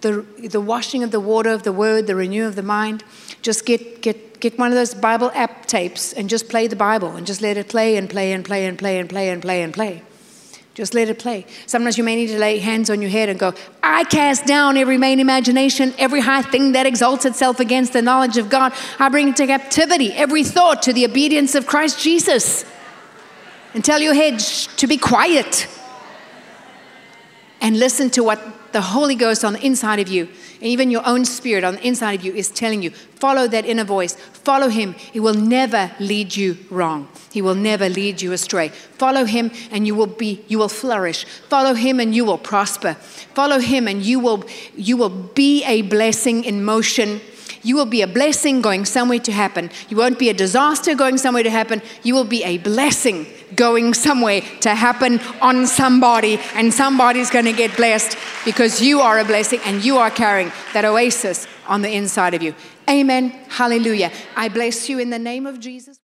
The, 0.03 0.27
the 0.49 0.61
washing 0.61 1.05
of 1.05 1.13
the 1.13 1.21
water 1.21 1.51
of 1.51 1.63
the 1.63 1.73
word, 1.73 2.09
the 2.09 2.17
renew 2.17 2.47
of 2.47 2.57
the 2.57 2.63
mind. 2.63 3.05
Just 3.41 3.65
get, 3.65 4.03
get, 4.03 4.41
get 4.41 4.59
one 4.59 4.69
of 4.69 4.75
those 4.75 4.95
Bible 4.95 5.31
app 5.33 5.67
tapes 5.67 6.13
and 6.13 6.29
just 6.29 6.49
play 6.49 6.67
the 6.67 6.75
Bible 6.75 7.11
and 7.11 7.25
just 7.25 7.41
let 7.41 7.57
it 7.57 7.69
play 7.69 7.97
and 7.97 8.11
play 8.11 8.33
and 8.33 8.45
play 8.45 8.67
and 8.67 8.77
play 8.77 8.99
and 8.99 9.09
play 9.09 9.29
and 9.31 9.41
play 9.41 9.63
and 9.63 9.73
play. 9.73 10.03
Just 10.75 10.95
let 10.95 11.09
it 11.11 11.19
play. 11.19 11.45
Sometimes 11.67 11.99
you 11.99 12.05
may 12.05 12.17
need 12.17 12.29
to 12.29 12.39
lay 12.39 12.59
hands 12.59 12.89
on 12.89 13.03
your 13.03 13.11
head 13.11 13.29
and 13.29 13.39
go, 13.39 13.53
I 13.83 14.05
cast 14.05 14.47
down 14.47 14.79
every 14.79 14.97
vain 14.97 15.21
imagination, 15.21 15.93
every 15.99 16.21
high 16.21 16.41
thing 16.41 16.73
that 16.73 16.87
exalts 16.87 17.27
itself 17.27 17.61
against 17.61 17.93
the 17.93 18.01
knowledge 18.01 18.39
of 18.39 18.49
God. 18.49 18.73
I 18.99 19.11
bring 19.11 19.29
into 19.29 19.47
captivity 19.47 20.13
every 20.13 20.45
thought 20.45 20.83
to 20.85 20.95
the 20.95 21.05
obedience 21.05 21.55
of 21.55 21.67
Christ 21.67 22.01
Jesus. 22.01 22.65
And 23.75 23.85
tell 23.85 24.01
your 24.01 24.15
head 24.15 24.39
to 24.39 24.87
be 24.87 24.97
quiet 24.97 25.69
and 27.63 27.79
listen 27.79 28.11
to 28.11 28.23
what 28.23 28.73
the 28.73 28.81
Holy 28.81 29.15
Ghost 29.15 29.45
on 29.45 29.53
the 29.53 29.65
inside 29.65 30.01
of 30.01 30.09
you, 30.09 30.25
and 30.55 30.65
even 30.65 30.91
your 30.91 31.07
own 31.07 31.25
spirit 31.25 31.63
on 31.63 31.75
the 31.75 31.87
inside 31.87 32.21
of 32.21 32.25
you, 32.25 32.33
is 32.35 32.51
telling 32.51 32.83
you. 32.83 32.91
Follow 32.91 33.47
that 33.47 33.65
inner 33.65 33.85
voice. 33.85 34.15
Follow 34.15 34.69
Him. 34.69 34.95
He 34.95 35.21
will 35.21 35.35
never 35.35 35.93
lead 36.01 36.35
you 36.35 36.57
wrong. 36.71 37.09
He 37.31 37.41
will 37.41 37.55
never 37.55 37.89
lead 37.89 38.21
you 38.21 38.33
astray. 38.33 38.69
Follow 38.69 39.25
Him, 39.25 39.53
and 39.71 39.87
you 39.87 39.95
will 39.95 40.07
be, 40.07 40.45
you 40.49 40.59
will 40.59 40.69
flourish. 40.69 41.25
Follow 41.25 41.75
Him, 41.75 42.01
and 42.01 42.15
you 42.15 42.25
will 42.25 42.39
prosper. 42.39 42.95
Follow 43.35 43.59
Him, 43.59 43.87
and 43.87 44.03
you 44.03 44.19
will, 44.19 44.45
you 44.75 44.97
will 44.97 45.11
be 45.11 45.63
a 45.65 45.83
blessing 45.83 46.45
in 46.45 46.65
motion. 46.65 47.21
You 47.63 47.77
will 47.77 47.87
be 47.87 48.03
a 48.03 48.07
blessing 48.07 48.61
going 48.61 48.85
somewhere 48.85 49.21
to 49.21 49.33
happen. 49.33 49.71
You 49.89 49.97
won't 49.97 50.19
be 50.19 50.29
a 50.29 50.35
disaster 50.35 50.95
going 50.95 51.19
somewhere 51.19 51.43
to 51.43 51.51
happen. 51.51 51.81
You 52.03 52.15
will 52.15 52.25
be 52.25 52.43
a 52.45 52.59
blessing 52.59 53.27
going 53.55 53.95
somewhere 53.95 54.41
to 54.61 54.75
happen 54.75 55.21
on 55.41 55.67
somebody, 55.67 56.39
and 56.55 56.73
somebody's 56.73 57.31
going 57.31 57.45
to 57.45 57.53
get 57.53 57.77
blessed 57.77 58.17
because 58.45 58.81
you 58.81 59.01
are 59.01 59.19
a 59.19 59.25
blessing 59.25 59.61
and 59.65 59.85
you 59.85 59.99
are 59.99 60.11
carrying 60.11 60.51
that 60.73 60.85
oasis 60.85 61.47
on 61.69 61.83
the 61.83 61.91
inside 61.91 62.35
of 62.35 62.43
you. 62.43 62.55
Amen. 62.89 63.31
Hallelujah. 63.49 64.11
I 64.37 64.49
bless 64.49 64.89
you 64.89 64.99
in 64.99 65.11
the 65.11 65.19
name 65.19 65.47
of 65.47 65.61
Jesus. 65.61 66.01